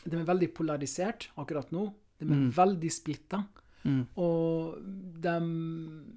de 0.06 0.16
er 0.18 0.24
veldig 0.26 0.54
polarisert 0.54 1.30
akkurat 1.38 1.72
nå. 1.72 1.94
De 2.20 2.26
er 2.26 2.30
Mm. 2.36 2.52
veldig 2.52 2.92
splitta. 2.92 3.48
Mm. 3.84 4.08
Og 4.18 4.76
de, 5.22 5.40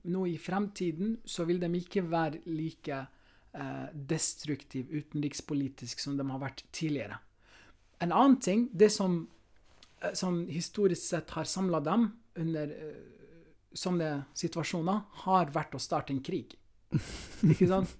nå 0.04 0.26
i 0.28 0.36
fremtiden 0.38 1.18
så 1.24 1.44
vil 1.46 1.58
de 1.60 1.66
ikke 1.80 2.02
være 2.08 2.40
like 2.46 3.06
eh, 3.54 3.88
destruktiv 3.94 4.86
utenrikspolitisk 4.92 5.98
som 6.00 6.16
de 6.16 6.22
har 6.28 6.38
vært 6.38 6.62
tidligere. 6.70 7.18
En 8.00 8.12
annen 8.12 8.36
ting, 8.40 8.68
det 8.76 8.90
som, 8.92 9.26
eh, 10.02 10.12
som 10.12 10.46
historisk 10.46 11.00
sett 11.02 11.30
har 11.30 11.44
samla 11.44 11.80
dem 11.82 12.12
under 12.38 12.74
eh, 12.74 12.98
sånne 13.76 14.10
situasjoner, 14.36 15.00
har 15.24 15.52
vært 15.54 15.76
å 15.76 15.82
starte 15.82 16.14
en 16.14 16.24
krig. 16.24 16.56
Ikke 17.46 17.68
sant? 17.74 17.96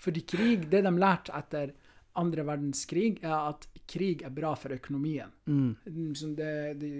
Fordi 0.00 0.24
krig, 0.24 0.68
det 0.72 0.84
de 0.86 0.92
lærte 0.96 1.34
etter 1.36 1.74
andre 2.20 2.44
verdenskrig, 2.46 3.20
er 3.22 3.36
at 3.52 3.66
krig 3.90 4.22
er 4.26 4.32
bra 4.34 4.54
for 4.58 4.74
økonomien. 4.74 5.30
Mm. 5.50 5.74
Det, 6.36 6.54
det, 6.80 6.92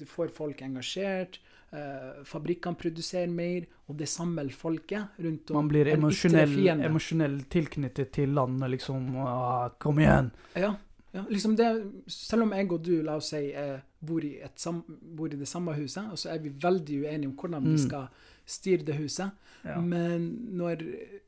det, 0.00 0.08
får 0.08 0.32
folk 0.34 0.60
engasjert, 0.64 1.38
eh, 1.70 2.24
fabrikkene 2.28 2.78
produserer 2.80 3.30
mer, 3.32 3.68
og 3.88 3.98
det 4.00 4.08
samler 4.10 4.50
folket 4.54 5.20
rundt 5.24 5.52
om 5.52 5.60
Man 5.60 5.70
blir 5.70 5.92
emosjonell 5.94 7.40
tilknyttet 7.52 8.12
til 8.18 8.34
landet, 8.36 8.74
liksom. 8.76 9.10
Ah, 9.24 9.70
kom 9.80 10.02
igjen! 10.02 10.32
Ja, 10.58 10.74
ja, 11.14 11.24
liksom 11.30 11.56
det, 11.56 11.92
selv 12.06 12.42
om 12.42 12.52
jeg 12.52 12.72
og 12.72 12.82
du, 12.84 13.02
la 13.02 13.16
oss 13.16 13.30
si, 13.30 13.52
bor, 14.00 14.24
i 14.24 14.36
et 14.44 14.58
sam, 14.60 14.82
bor 15.16 15.26
i 15.32 15.36
det 15.36 15.48
samme 15.48 15.74
huset, 15.74 16.04
og 16.12 16.18
så 16.18 16.30
er 16.34 16.38
vi 16.38 16.50
veldig 16.50 17.02
uenige 17.04 17.26
om 17.28 17.36
hvordan 17.36 17.64
vi 17.64 17.70
Mm. 17.76 17.78
skal 17.88 18.08
styre 18.46 18.84
det 18.84 18.94
huset, 18.96 19.30
Ja. 19.64 19.80
men 19.80 20.48
når 20.56 20.82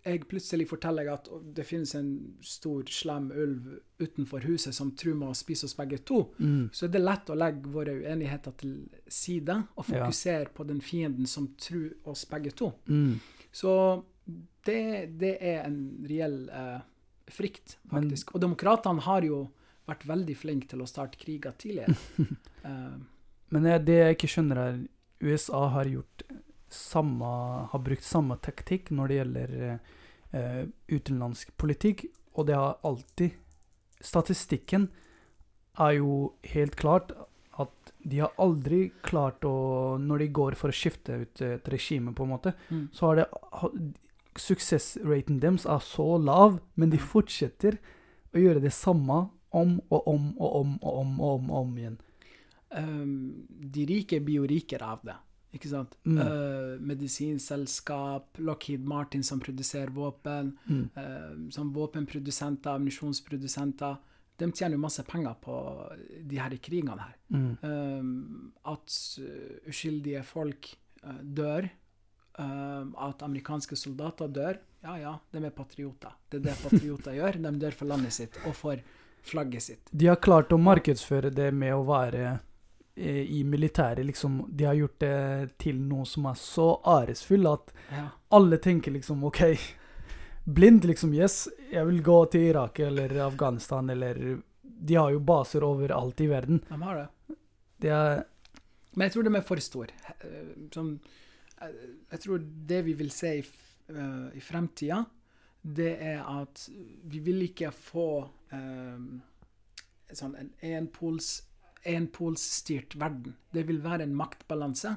jeg 0.06 0.20
plutselig 0.28 0.68
forteller 0.68 1.12
at 1.12 1.28
det 1.54 1.66
finnes 1.66 1.94
en 1.94 2.34
stor, 2.40 2.82
slem 2.86 3.30
ulv 3.32 3.80
utenfor 4.00 4.40
huset 4.46 4.72
som 4.74 4.92
truer 4.92 5.28
å 5.28 5.34
spise 5.34 5.64
oss 5.64 5.74
begge 5.74 5.98
to, 6.04 6.30
Mm. 6.38 6.70
så 6.72 6.84
er 6.84 6.88
det 6.88 7.00
lett 7.02 7.26
å 7.26 7.36
legge 7.36 7.66
våre 7.72 7.92
uenigheter 8.02 8.52
til 8.56 8.88
side 9.08 9.64
og 9.76 9.84
Ja. 9.88 10.06
fokusere 10.06 10.48
på 10.54 10.66
den 10.66 10.80
fienden 10.80 11.26
som 11.26 11.48
truer 11.58 11.92
oss 12.06 12.24
begge 12.24 12.50
to. 12.54 12.72
Mm. 12.88 13.18
Så 13.52 14.04
det, 14.64 15.18
det 15.18 15.38
er 15.42 15.64
en 15.66 16.06
reell 16.08 16.48
eh, 16.50 16.80
frykt, 17.28 17.76
Men- 17.90 18.02
faktisk. 18.10 18.34
og 18.34 18.40
demokratene 18.40 19.00
har 19.00 19.22
jo 19.22 19.48
vært 19.90 20.06
veldig 20.08 20.36
flinke 20.38 20.70
til 20.70 20.82
å 20.84 20.88
starte 20.88 21.20
kriger 21.20 21.56
tidligere. 21.58 21.96
uh, 22.66 22.96
Men 23.54 23.66
det, 23.84 23.96
jeg 23.98 24.16
ikke 24.16 24.30
skjønner, 24.30 24.62
er 24.62 24.80
USA 25.20 25.66
har 25.74 25.90
gjort 25.90 26.24
samme 26.70 27.26
Har 27.72 27.80
brukt 27.82 28.06
samme 28.06 28.36
taktikk 28.38 28.92
når 28.94 29.10
det 29.10 29.16
gjelder 29.16 29.54
uh, 29.66 30.60
utenlandsk 30.86 31.50
politikk, 31.58 32.04
og 32.38 32.46
det 32.46 32.58
har 32.58 32.78
alltid 32.86 33.38
Statistikken 34.00 34.86
er 35.80 35.98
jo 35.98 36.36
helt 36.54 36.76
klart 36.78 37.10
at 37.60 37.92
de 38.00 38.22
har 38.22 38.32
aldri 38.40 38.86
klart 39.04 39.44
å 39.44 39.98
Når 40.00 40.22
de 40.22 40.28
går 40.38 40.56
for 40.56 40.72
å 40.72 40.76
skifte 40.76 41.18
ut 41.24 41.42
et 41.44 41.68
regime, 41.68 42.14
på 42.16 42.24
en 42.24 42.32
måte, 42.32 42.54
mm. 42.70 42.86
så 42.96 43.10
har 43.10 43.20
det 43.20 43.26
Suksessraten 44.40 45.40
deres 45.42 45.66
er 45.68 45.82
så 45.84 46.06
lav, 46.22 46.60
men 46.78 46.92
de 46.92 47.00
fortsetter 47.02 47.80
å 48.30 48.40
gjøre 48.40 48.62
det 48.62 48.72
samme 48.72 49.24
om 49.56 49.80
og 49.90 50.06
om 50.08 50.28
og 50.38 50.54
om 50.60 50.78
og 50.82 51.00
om 51.00 51.20
og 51.20 51.34
om, 51.34 51.50
og 51.50 51.64
om 51.64 51.78
igjen. 51.78 51.98
Um, 52.70 53.46
de 53.48 53.86
rike 53.88 54.20
blir 54.22 54.42
jo 54.42 54.46
rikere 54.50 54.86
av 54.86 55.00
det. 55.02 55.16
Ikke 55.56 55.66
sant? 55.72 55.96
Mm. 56.06 56.18
Uh, 56.22 56.76
medisinselskap, 56.86 58.38
Lockheed 58.38 58.84
Martin 58.86 59.24
som 59.26 59.40
produserer 59.42 59.90
våpen, 59.90 60.52
Mm. 60.68 60.84
uh, 60.96 61.50
som 61.50 61.72
våpenprodusenter, 61.74 62.70
ammunisjonsprodusenter. 62.70 63.98
De 64.38 64.52
tjener 64.52 64.78
jo 64.78 64.84
masse 64.84 65.02
penger 65.04 65.34
på 65.42 65.56
de 66.24 66.38
her 66.38 66.54
krigene 66.62 66.96
her. 66.96 67.16
Mm. 67.28 67.58
Um, 67.62 68.52
at 68.64 68.94
uh, 69.18 69.68
uskyldige 69.68 70.22
folk 70.24 70.76
uh, 71.04 71.20
dør. 71.22 71.68
At 72.40 73.20
amerikanske 73.22 73.76
soldater 73.76 74.28
dør. 74.32 74.56
Ja, 74.80 74.94
ja, 74.96 75.10
de 75.32 75.42
er 75.44 75.50
patrioter. 75.52 76.14
Det 76.30 76.38
er 76.38 76.44
det 76.46 76.54
patrioter 76.62 77.12
gjør. 77.12 77.36
De 77.36 77.50
dør 77.60 77.74
for 77.76 77.90
landet 77.90 78.14
sitt 78.16 78.38
og 78.46 78.54
for 78.56 78.80
flagget 79.22 79.62
sitt. 79.62 79.88
De 79.90 80.06
har 80.06 80.16
klart 80.16 80.52
å 80.52 80.58
markedsføre 80.58 81.30
det 81.34 81.50
med 81.54 81.74
å 81.74 81.82
være 81.88 82.38
eh, 82.96 83.22
i 83.38 83.42
militæret, 83.44 84.04
liksom. 84.06 84.42
De 84.48 84.64
har 84.64 84.74
gjort 84.74 84.98
det 85.00 85.58
til 85.58 85.76
noe 85.80 86.04
som 86.06 86.26
er 86.26 86.34
så 86.40 86.68
æresfull 86.84 87.46
at 87.52 87.72
Ja. 87.90 88.08
alle 88.30 88.58
tenker 88.58 88.92
liksom 88.92 89.24
OK. 89.24 89.42
Blind, 90.44 90.84
liksom. 90.84 91.12
Yes, 91.14 91.48
jeg 91.70 91.86
vil 91.86 92.02
gå 92.02 92.18
til 92.32 92.48
Irak 92.50 92.78
eller 92.80 93.12
Afghanistan 93.26 93.90
eller 93.90 94.40
De 94.62 94.94
har 94.96 95.10
jo 95.12 95.18
baser 95.20 95.60
overalt 95.62 96.20
i 96.20 96.26
verden. 96.30 96.62
De 96.68 96.82
har 96.82 96.96
det. 96.96 97.36
De 97.80 97.88
er 97.88 98.22
Men 98.96 99.06
jeg 99.06 99.12
tror 99.12 99.22
de 99.28 99.34
er 99.36 99.42
for 99.46 99.56
store. 99.60 99.92
Eh, 100.24 100.68
Som, 100.72 101.00
eh, 101.60 101.68
jeg 102.10 102.20
tror 102.20 102.38
det 102.66 102.84
vi 102.84 102.94
vil 102.94 103.10
se 103.10 103.34
i, 103.38 103.44
i 104.34 104.40
fremtida, 104.40 105.04
det 105.62 105.92
er 106.00 106.22
at 106.24 106.64
vi 107.04 107.20
vil 107.24 107.44
ikke 107.44 107.70
få 107.74 108.08
um, 108.52 109.20
sånn 110.16 110.36
en 110.40 110.50
enpols, 110.64 111.42
enpolsstyrt 111.86 112.96
verden. 113.00 113.36
Det 113.52 113.66
vil 113.68 113.82
være 113.84 114.06
en 114.06 114.16
maktbalanse 114.16 114.96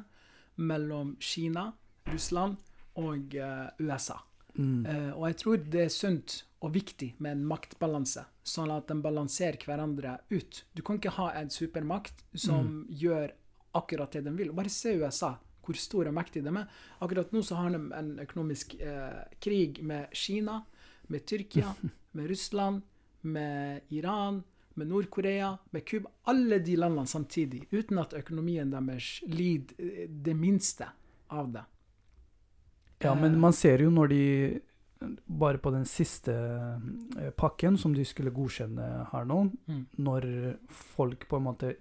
mellom 0.64 1.15
Kina, 1.19 1.72
Russland 2.10 2.57
og 2.99 3.35
uh, 3.35 3.68
USA. 3.81 4.22
mm, 4.56 4.85
Uh, 4.85 5.11
og 5.18 5.27
jeg 5.27 5.38
tror 5.41 5.64
det 5.76 5.85
er 5.85 5.94
sunt 5.94 6.44
og 6.64 6.73
viktig 6.77 7.15
med 7.19 7.38
en 7.38 7.45
maktbalanse, 7.48 8.23
sånn 8.44 8.72
at 8.72 8.88
de 8.88 8.95
balanserer 9.03 9.60
hverandre 9.68 10.18
ut. 10.31 10.64
Du 10.72 10.81
kan 10.81 10.99
ikke 10.99 11.18
ha 11.18 11.31
en 11.41 11.49
supermakt 11.52 12.23
som 12.31 12.85
gjør 12.88 13.34
akkurat 13.76 14.14
det 14.14 14.23
de 14.27 14.31
vil. 14.38 14.53
Bare 14.56 14.72
se 14.72 14.94
USA, 14.95 15.34
hvor 15.64 15.77
stor 15.80 16.07
og 16.10 16.14
mektig 16.18 16.44
de 16.44 16.52
er. 16.52 16.68
Akkurat 17.02 17.31
nå 17.34 17.41
så 17.44 17.56
har 17.60 17.69
de 17.72 17.81
en 17.98 18.14
økonomisk 18.23 18.76
eh, 18.80 19.23
krig 19.40 19.81
med 19.84 20.11
Kina, 20.14 20.61
med 21.07 21.26
Tyrkia, 21.26 21.73
med 22.15 22.30
Russland, 22.30 22.81
med 23.22 23.81
Iran, 23.90 24.41
med 24.76 24.88
Nord-Korea, 24.90 25.53
med 25.72 25.85
Cuba. 25.85 26.10
Alle 26.27 26.60
de 26.60 26.76
landene 26.76 27.07
samtidig, 27.07 27.68
uten 27.72 27.99
at 28.02 28.14
økonomien 28.18 28.72
deres 28.73 29.19
lider 29.27 29.76
eh, 29.80 30.10
det 30.10 30.35
minste 30.35 30.90
av 31.30 31.52
det. 31.53 31.64
Ja, 33.03 33.15
men 33.15 33.34
Eh, 33.34 33.40
man 33.40 33.53
ser 33.53 33.81
jo 33.84 33.90
når 33.91 34.07
de 34.14 34.61
Bare 35.27 35.57
på 35.60 35.68
den 35.73 35.84
siste 35.84 36.31
eh, 36.31 37.31
pakken 37.35 37.76
som 37.77 37.91
de 37.91 38.06
skulle 38.07 38.31
godkjenne 38.31 39.07
her 39.11 39.26
nå, 39.27 39.52
Mm. 39.68 39.81
når 39.98 40.27
folk 40.72 41.27
på 41.27 41.35
en 41.38 41.44
måte 41.44 41.73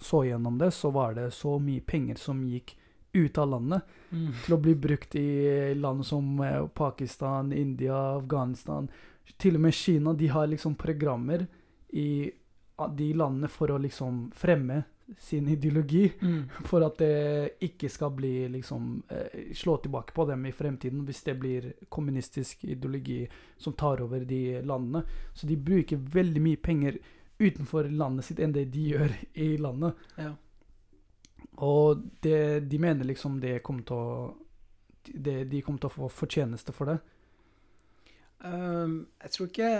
så 0.00 0.24
gjennom 0.26 0.58
det, 0.58 0.72
så 0.74 0.90
var 0.90 1.14
det 1.14 1.28
så 1.32 1.58
mye 1.62 1.80
penger 1.80 2.18
som 2.18 2.42
gikk 2.42 2.74
ut 3.12 3.38
av 3.38 3.48
landet 3.48 3.82
Mm. 4.10 4.32
til 4.44 4.54
å 4.56 4.60
bli 4.60 4.74
brukt 4.74 5.14
i 5.14 5.74
land 5.74 6.02
som 6.06 6.40
eh, 6.42 6.66
Pakistan, 6.66 7.52
India, 7.52 7.94
Afghanistan. 8.16 8.88
Til 9.38 9.54
og 9.54 9.60
med 9.60 9.74
Kina, 9.74 10.12
de 10.12 10.26
har 10.26 10.46
liksom 10.50 10.74
programmer 10.74 11.46
i 11.92 12.32
de 12.96 13.12
landene 13.14 13.48
for 13.48 13.70
å 13.70 13.78
liksom 13.78 14.32
fremme 14.34 14.82
sin 15.18 15.48
ideologi. 15.48 16.10
Mm. 16.22 16.48
For 16.66 16.82
at 16.86 16.98
det 16.98 17.52
ikke 17.60 17.88
skal 17.90 18.10
bli 18.10 18.48
liksom 18.48 19.02
eh, 19.08 19.54
slå 19.54 19.76
tilbake 19.82 20.12
på 20.14 20.26
dem 20.26 20.46
i 20.46 20.52
fremtiden 20.52 21.04
hvis 21.06 21.22
det 21.26 21.34
blir 21.38 21.72
kommunistisk 21.88 22.64
ideologi 22.64 23.28
som 23.58 23.72
tar 23.72 24.02
over 24.02 24.24
de 24.24 24.60
landene. 24.62 25.04
Så 25.34 25.46
de 25.46 25.56
bruker 25.56 25.96
veldig 25.98 26.42
mye 26.42 26.56
penger 26.62 26.98
utenfor 27.38 27.88
landet 27.90 28.24
sitt 28.24 28.40
enn 28.40 28.52
det 28.52 28.66
de 28.74 28.88
gjør 28.90 29.14
i 29.34 29.56
landet. 29.56 29.94
Ja. 30.18 30.34
Og 31.60 32.02
det, 32.24 32.70
de 32.70 32.78
mener 32.78 33.04
liksom 33.04 33.40
det 33.40 33.62
kommer 33.62 33.86
til 33.88 33.96
å 33.96 34.36
det, 35.10 35.48
De 35.48 35.62
kommer 35.64 35.80
til 35.80 35.88
å 35.88 35.94
få 35.94 36.08
fortjeneste 36.12 36.74
for 36.76 36.90
det. 36.90 36.98
Um, 38.44 39.08
jeg 39.22 39.32
tror 39.34 39.48
ikke 39.48 39.70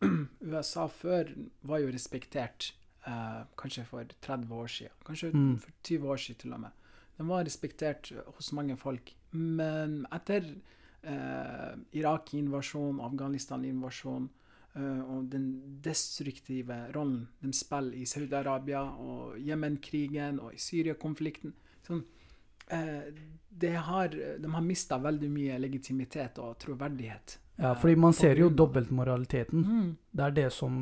USA 0.52 0.86
før 0.92 1.32
var 1.66 1.80
jo 1.82 1.92
respektert, 1.92 2.70
uh, 3.08 3.44
kanskje 3.58 3.86
for 3.88 4.04
30 4.24 4.52
år 4.52 4.72
siden. 4.72 4.96
Kanskje 5.06 5.32
Mm. 5.32 5.58
for 5.58 5.72
20 5.82 6.08
år 6.12 6.16
siden 6.16 6.40
til 6.40 6.52
og 6.52 6.60
med. 6.60 6.70
Den 7.18 7.28
var 7.28 7.44
respektert 7.44 8.12
hos 8.36 8.52
mange 8.52 8.76
folk. 8.76 9.14
Men 9.32 10.06
etter 10.12 10.44
uh, 11.04 11.74
Irak-invasjon, 11.92 13.00
Afghanistan-invasjon 13.00 14.28
og 14.76 15.30
den 15.32 15.46
destruktive 15.84 16.76
rollen 16.92 17.22
de 17.40 17.52
spiller 17.56 17.96
i 17.96 18.04
Saudi-Arabia 18.04 18.82
og 19.00 19.38
Jemen-krigen 19.40 20.40
og 20.42 20.52
i 20.52 20.60
Syria-konflikten 20.60 21.54
sånn, 21.86 22.02
uh, 22.72 23.08
det 23.56 23.72
har, 23.86 24.12
De 24.38 24.52
har 24.52 24.64
mista 24.64 24.98
veldig 25.00 25.30
mye 25.32 25.58
legitimitet 25.62 26.36
og 26.44 26.58
troverdighet. 26.60 27.38
Ja, 27.56 27.70
eh, 27.70 27.78
fordi 27.80 27.96
man 27.96 28.12
ser 28.12 28.36
jo 28.36 28.50
dobbeltmoraliteten. 28.52 29.62
Mm. 29.64 29.96
Det 30.10 30.24
er 30.24 30.34
det 30.36 30.50
som 30.52 30.74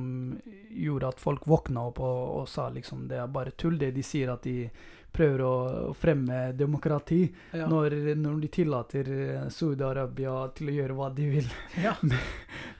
gjorde 0.70 1.12
at 1.12 1.22
folk 1.22 1.46
våkna 1.46 1.86
opp 1.90 2.00
og, 2.02 2.22
og 2.40 2.48
sa 2.50 2.68
liksom 2.74 3.06
det 3.08 3.20
er 3.22 3.30
bare 3.30 3.54
tull, 3.54 3.78
det 3.78 3.92
de 3.94 4.02
sier 4.02 4.32
at 4.32 4.42
de 4.42 4.70
prøver 5.14 5.42
å, 5.46 5.52
å 5.90 5.94
fremme 5.96 6.40
demokrati, 6.58 7.22
Ja. 7.54 7.68
når, 7.70 7.94
når 8.18 8.40
de 8.42 8.50
tillater 8.58 9.10
eh, 9.14 9.44
Saudi-Arabia 9.54 10.34
til 10.58 10.72
å 10.72 10.76
gjøre 10.78 10.96
hva 10.98 11.10
de 11.14 11.28
vil. 11.36 11.50
ja. 11.82 11.94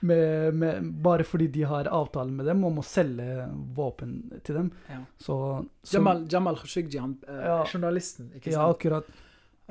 Med, 0.05 0.53
med, 0.53 0.89
bare 1.01 1.23
fordi 1.25 1.47
de 1.49 1.63
har 1.65 1.87
avtale 1.89 2.29
med 2.29 2.45
dem 2.45 2.59
om 2.67 2.75
å 2.77 2.83
selge 2.85 3.45
våpen 3.73 4.11
til 4.45 4.59
dem. 4.59 4.67
Ja. 4.91 4.99
Så, 5.17 5.37
så 5.81 5.97
Jamal, 5.97 6.25
Jamal 6.29 6.59
Khashoggi, 6.59 6.99
eh, 6.99 7.63
journalisten, 7.71 8.27
ikke 8.37 8.53
Ja, 8.53 8.67
akkurat. 8.69 9.07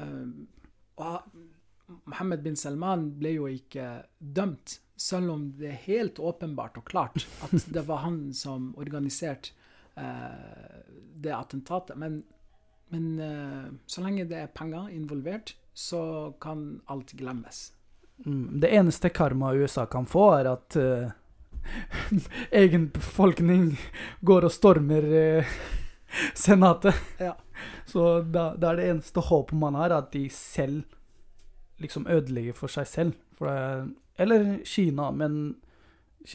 Uh, 0.01 1.21
Mohammed 2.09 2.43
bin 2.43 2.57
Salman 2.57 3.11
ble 3.21 3.35
jo 3.37 3.47
ikke 3.53 3.87
dømt, 4.19 4.79
selv 4.97 5.35
om 5.35 5.47
det 5.59 5.71
er 5.73 5.81
helt 5.87 6.19
åpenbart 6.23 6.81
og 6.81 6.87
klart 6.89 7.27
at 7.45 7.55
det 7.77 7.85
var 7.87 8.03
han 8.07 8.19
som 8.35 8.73
organiserte 8.81 9.53
eh, 10.01 10.81
det 11.21 11.35
attentatet. 11.37 11.99
Men, 12.01 12.23
men 12.95 13.21
uh, 13.21 13.73
så 13.91 14.05
lenge 14.05 14.29
det 14.31 14.39
er 14.39 14.53
penger 14.55 14.93
involvert, 14.95 15.57
så 15.75 16.33
kan 16.41 16.81
alt 16.87 17.13
glemmes. 17.19 17.73
Mm, 18.23 18.61
det 18.63 18.71
eneste 18.71 19.11
karma 19.11 19.51
USA 19.59 19.87
kan 19.91 20.07
få, 20.07 20.29
er 20.39 20.53
at 20.53 20.77
uh, 20.79 21.11
egen 22.63 22.89
befolkning 22.95 23.73
går 24.23 24.47
og 24.47 24.55
stormer 24.55 25.09
uh, 25.11 25.57
Senatet. 26.45 26.95
Ja. 27.19 27.35
Så 27.91 28.23
da, 28.23 28.53
da 28.55 28.71
er 28.71 28.79
det 28.79 28.87
eneste 28.93 29.23
håpet 29.27 29.59
man 29.59 29.75
har, 29.79 29.91
at 29.91 30.13
de 30.15 30.29
selv 30.31 30.85
liksom 31.83 32.07
ødelegger 32.07 32.55
for 32.55 32.71
seg 32.71 32.87
selv. 32.87 33.19
For 33.35 33.51
det, 33.51 33.91
eller 34.23 34.61
Kina, 34.63 35.09
men, 35.11 35.57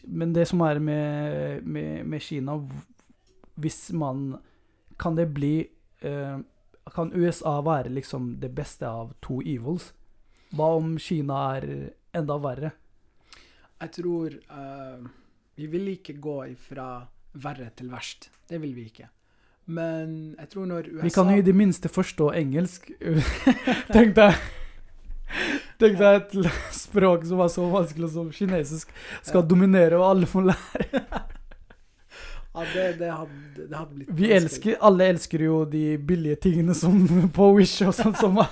men 0.03 0.35
det 0.35 0.49
som 0.51 0.59
er 0.67 0.81
med, 0.83 1.63
med, 1.63 2.03
med 2.03 2.19
Kina 2.19 2.57
Hvis 3.55 3.93
man 3.95 4.35
Kan 4.99 5.15
det 5.15 5.29
bli 5.33 5.69
eh, 6.01 6.39
Kan 6.89 7.13
USA 7.13 7.59
være 7.61 7.91
liksom 7.93 8.39
det 8.41 8.49
beste 8.55 8.87
av 8.87 9.13
to 9.21 9.41
evils? 9.41 9.91
Hva 10.55 10.71
om 10.79 10.97
Kina 10.97 11.39
er 11.57 11.67
enda 12.15 12.37
verre? 12.41 12.71
Jeg 13.79 13.91
tror 13.95 14.33
uh, 14.49 15.05
Vi 15.55 15.67
vil 15.69 15.93
ikke 15.93 16.17
gå 16.19 16.39
ifra 16.55 17.05
verre 17.39 17.69
til 17.77 17.91
verst. 17.93 18.31
Det 18.49 18.57
vil 18.61 18.73
vi 18.75 18.87
ikke. 18.89 19.09
Men 19.69 20.35
jeg 20.39 20.49
tror 20.49 20.65
når 20.65 20.89
USA 20.89 21.03
Vi 21.03 21.13
kan 21.13 21.29
jo 21.29 21.37
i 21.37 21.45
det 21.45 21.55
minste 21.55 21.91
forstå 21.93 22.31
engelsk. 22.41 22.89
Tenk 23.93 24.15
deg 24.17 24.33
Tenk 25.79 25.99
deg 25.99 26.15
et 26.17 26.33
språk 26.75 27.23
som 27.29 27.43
er 27.43 27.51
så 27.53 27.67
vanskelig 27.71 28.09
som 28.11 28.31
kinesisk, 28.33 28.89
skal 29.23 29.45
dominere, 29.47 29.99
og 29.99 30.07
alle 30.09 30.27
får 30.27 30.49
lære. 30.49 31.03
Ja, 32.53 32.63
det, 32.73 32.85
det, 32.99 33.11
hadde, 33.13 33.67
det 33.69 33.77
hadde 33.77 33.93
blitt 33.93 34.09
Vi 34.17 34.31
elsker, 34.33 34.79
alle 34.81 35.05
elsker 35.13 35.43
jo 35.45 35.59
de 35.69 35.83
billige 36.01 36.39
tingene 36.47 36.73
som 36.77 36.97
på 37.37 37.51
Wish 37.57 37.85
og 37.85 37.93
sånn 37.93 38.15
som 38.17 38.33
man, 38.39 38.49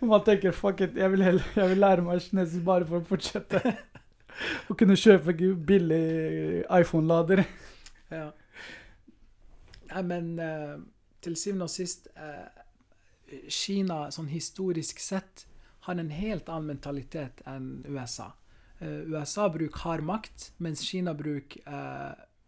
man 0.00 0.22
tenker 0.26 0.54
fuck 0.54 0.84
it, 0.86 0.94
jeg 0.98 1.10
vil, 1.16 1.24
heller, 1.26 1.48
jeg 1.58 1.72
vil 1.72 1.82
lære 1.82 2.06
meg 2.06 2.22
kinesisk 2.22 2.62
bare 2.66 2.86
for 2.88 3.02
å 3.02 3.08
fortsette. 3.08 3.62
Å 4.70 4.74
kunne 4.74 4.96
kjøpe 4.98 5.34
billig 5.66 6.64
iPhone-lader. 6.66 7.44
Ja. 8.10 8.32
Nei, 9.92 10.02
men 10.02 10.30
eh, 10.42 10.76
til 11.22 11.36
syvende 11.38 11.68
og 11.68 11.70
sist 11.70 12.08
eh, 12.18 13.42
Kina, 13.46 14.08
sånn 14.14 14.30
historisk 14.32 14.98
sett, 15.02 15.44
har 15.86 16.00
en 16.00 16.10
helt 16.14 16.48
annen 16.50 16.74
mentalitet 16.74 17.42
enn 17.50 17.84
USA. 17.86 18.32
Eh, 18.80 19.04
USA 19.10 19.46
bruker 19.52 19.84
hard 19.84 20.06
makt, 20.06 20.48
mens 20.58 20.82
Kina 20.86 21.14
bruker 21.14 21.62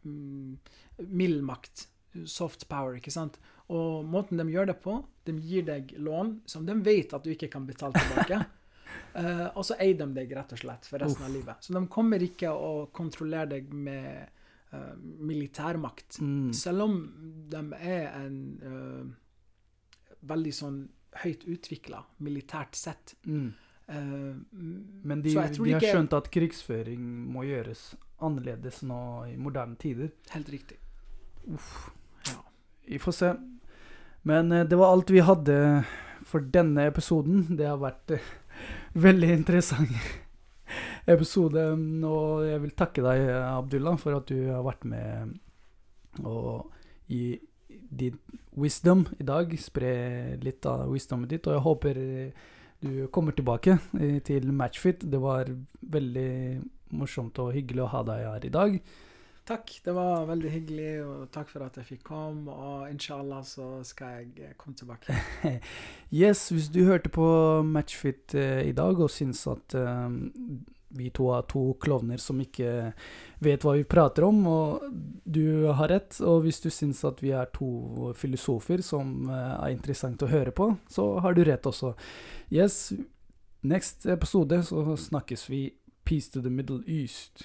mm, 0.06 1.06
mild 1.10 1.44
makt. 1.46 1.88
Soft 2.24 2.64
power, 2.70 2.96
ikke 2.96 3.12
sant? 3.12 3.36
Og 3.72 4.06
måten 4.06 4.38
de 4.40 4.46
gjør 4.48 4.70
det 4.70 4.78
på, 4.80 5.00
de 5.26 5.34
gir 5.42 5.66
deg 5.66 5.96
lån 5.98 6.36
som 6.48 6.64
de 6.66 6.76
vet 6.86 7.12
at 7.12 7.24
du 7.24 7.32
ikke 7.34 7.50
kan 7.52 7.66
betale 7.66 7.98
tilbake. 7.98 8.38
uh, 9.18 9.48
og 9.58 9.66
så 9.66 9.76
eier 9.82 9.98
de 9.98 10.08
deg 10.16 10.32
rett 10.38 10.54
og 10.54 10.62
slett 10.62 10.88
for 10.88 11.02
resten 11.02 11.26
av 11.26 11.34
livet. 11.34 11.66
Så 11.66 11.74
de 11.74 11.82
kommer 11.92 12.22
ikke 12.22 12.54
å 12.54 12.86
kontrollere 12.94 13.56
deg 13.56 13.74
med 13.74 14.30
uh, 14.72 14.94
militærmakt. 14.96 16.20
Mm. 16.22 16.52
Selv 16.56 16.86
om 16.86 16.98
de 17.50 17.64
er 17.82 18.08
en 18.22 18.40
uh, 18.62 19.14
veldig 20.26 20.54
sånn 20.54 20.80
høyt 21.24 21.46
utvikla 21.50 22.04
militært 22.22 22.78
sett. 22.78 23.16
Mm. 23.26 23.50
Uh, 23.86 24.34
Men 25.06 25.22
de, 25.22 25.34
de 25.34 25.74
har 25.74 25.84
skjønt 25.84 26.14
at 26.16 26.30
krigsføring 26.34 27.02
må 27.34 27.46
gjøres 27.46 27.92
annerledes 28.24 28.82
nå 28.86 28.98
i 29.30 29.36
moderne 29.40 29.76
tider. 29.80 30.10
Helt 30.32 30.48
riktig. 30.52 30.78
Ja. 32.26 32.40
Vi 32.86 32.98
får 32.98 33.12
se. 33.12 33.32
Men 34.22 34.52
eh, 34.52 34.66
det 34.66 34.78
var 34.78 34.92
alt 34.92 35.10
vi 35.10 35.24
hadde 35.24 35.58
for 36.26 36.44
denne 36.54 36.88
episoden. 36.90 37.56
Det 37.58 37.68
har 37.68 37.82
vært 37.82 38.16
eh, 38.16 38.30
veldig 39.06 39.32
interessant 39.34 39.92
episode. 41.16 41.68
Og 42.08 42.46
jeg 42.48 42.62
vil 42.64 42.74
takke 42.78 43.04
deg, 43.04 43.28
Abdullah, 43.50 44.00
for 44.00 44.18
at 44.18 44.32
du 44.32 44.48
har 44.50 44.64
vært 44.66 44.88
med 44.88 45.36
og 46.24 46.72
gi 47.12 47.36
din 47.68 48.16
wisdom 48.56 49.04
i 49.20 49.26
dag. 49.28 49.52
Spre 49.60 49.94
litt 50.42 50.66
av 50.66 50.88
wisdomet 50.90 51.34
ditt. 51.34 51.46
Og 51.46 51.58
jeg 51.58 51.66
håper 51.68 52.04
du 52.80 53.06
kommer 53.12 53.32
tilbake 53.32 53.78
eh, 54.00 54.18
til 54.22 54.52
Matchfit. 54.52 55.04
Det 55.12 55.20
var 55.20 55.48
veldig 55.80 56.62
morsomt 56.94 57.38
og 57.42 57.54
hyggelig 57.56 57.86
å 57.86 57.90
ha 57.94 58.02
deg 58.06 58.24
her 58.28 58.46
i 58.46 58.54
dag. 58.54 58.80
Takk, 59.46 59.76
det 59.84 59.92
var 59.94 60.24
veldig 60.26 60.50
hyggelig, 60.50 60.92
og 61.06 61.26
takk 61.30 61.50
for 61.52 61.62
at 61.62 61.76
jeg 61.78 61.86
fikk 61.86 62.00
komme. 62.08 62.50
Og 62.50 62.88
inshallah 62.90 63.44
så 63.46 63.76
skal 63.86 64.24
jeg 64.26 64.56
komme 64.58 64.74
tilbake. 64.78 65.14
Yes, 66.10 66.48
hvis 66.50 66.66
du 66.74 66.84
hørte 66.86 67.10
på 67.14 67.26
Matchfit 67.66 68.34
eh, 68.34 68.64
i 68.66 68.74
dag 68.74 68.98
og 68.98 69.10
syns 69.10 69.44
at 69.50 69.74
eh, 69.78 70.16
vi 70.98 71.12
to 71.14 71.28
er 71.34 71.46
to 71.50 71.62
klovner 71.82 72.18
som 72.22 72.40
ikke 72.42 72.90
vet 73.42 73.62
hva 73.66 73.76
vi 73.76 73.86
prater 73.86 74.26
om, 74.26 74.42
og 74.50 74.86
du 75.22 75.70
har 75.78 75.90
rett, 75.94 76.18
og 76.26 76.42
hvis 76.42 76.62
du 76.64 76.70
syns 76.74 77.04
at 77.06 77.22
vi 77.22 77.30
er 77.36 77.50
to 77.54 78.12
filosofer 78.18 78.82
som 78.86 79.28
eh, 79.30 79.54
er 79.60 79.74
interessant 79.76 80.26
å 80.26 80.30
høre 80.30 80.54
på, 80.54 80.72
så 80.90 81.20
har 81.22 81.38
du 81.38 81.44
rett 81.46 81.70
også. 81.70 81.94
Yes, 82.50 82.94
next 83.66 84.10
episode 84.10 84.62
så 84.66 84.98
snakkes 85.06 85.50
vi 85.52 85.68
Peace 86.06 86.28
to 86.28 86.40
the 86.40 86.50
Middle 86.50 86.88
East. 86.88 87.42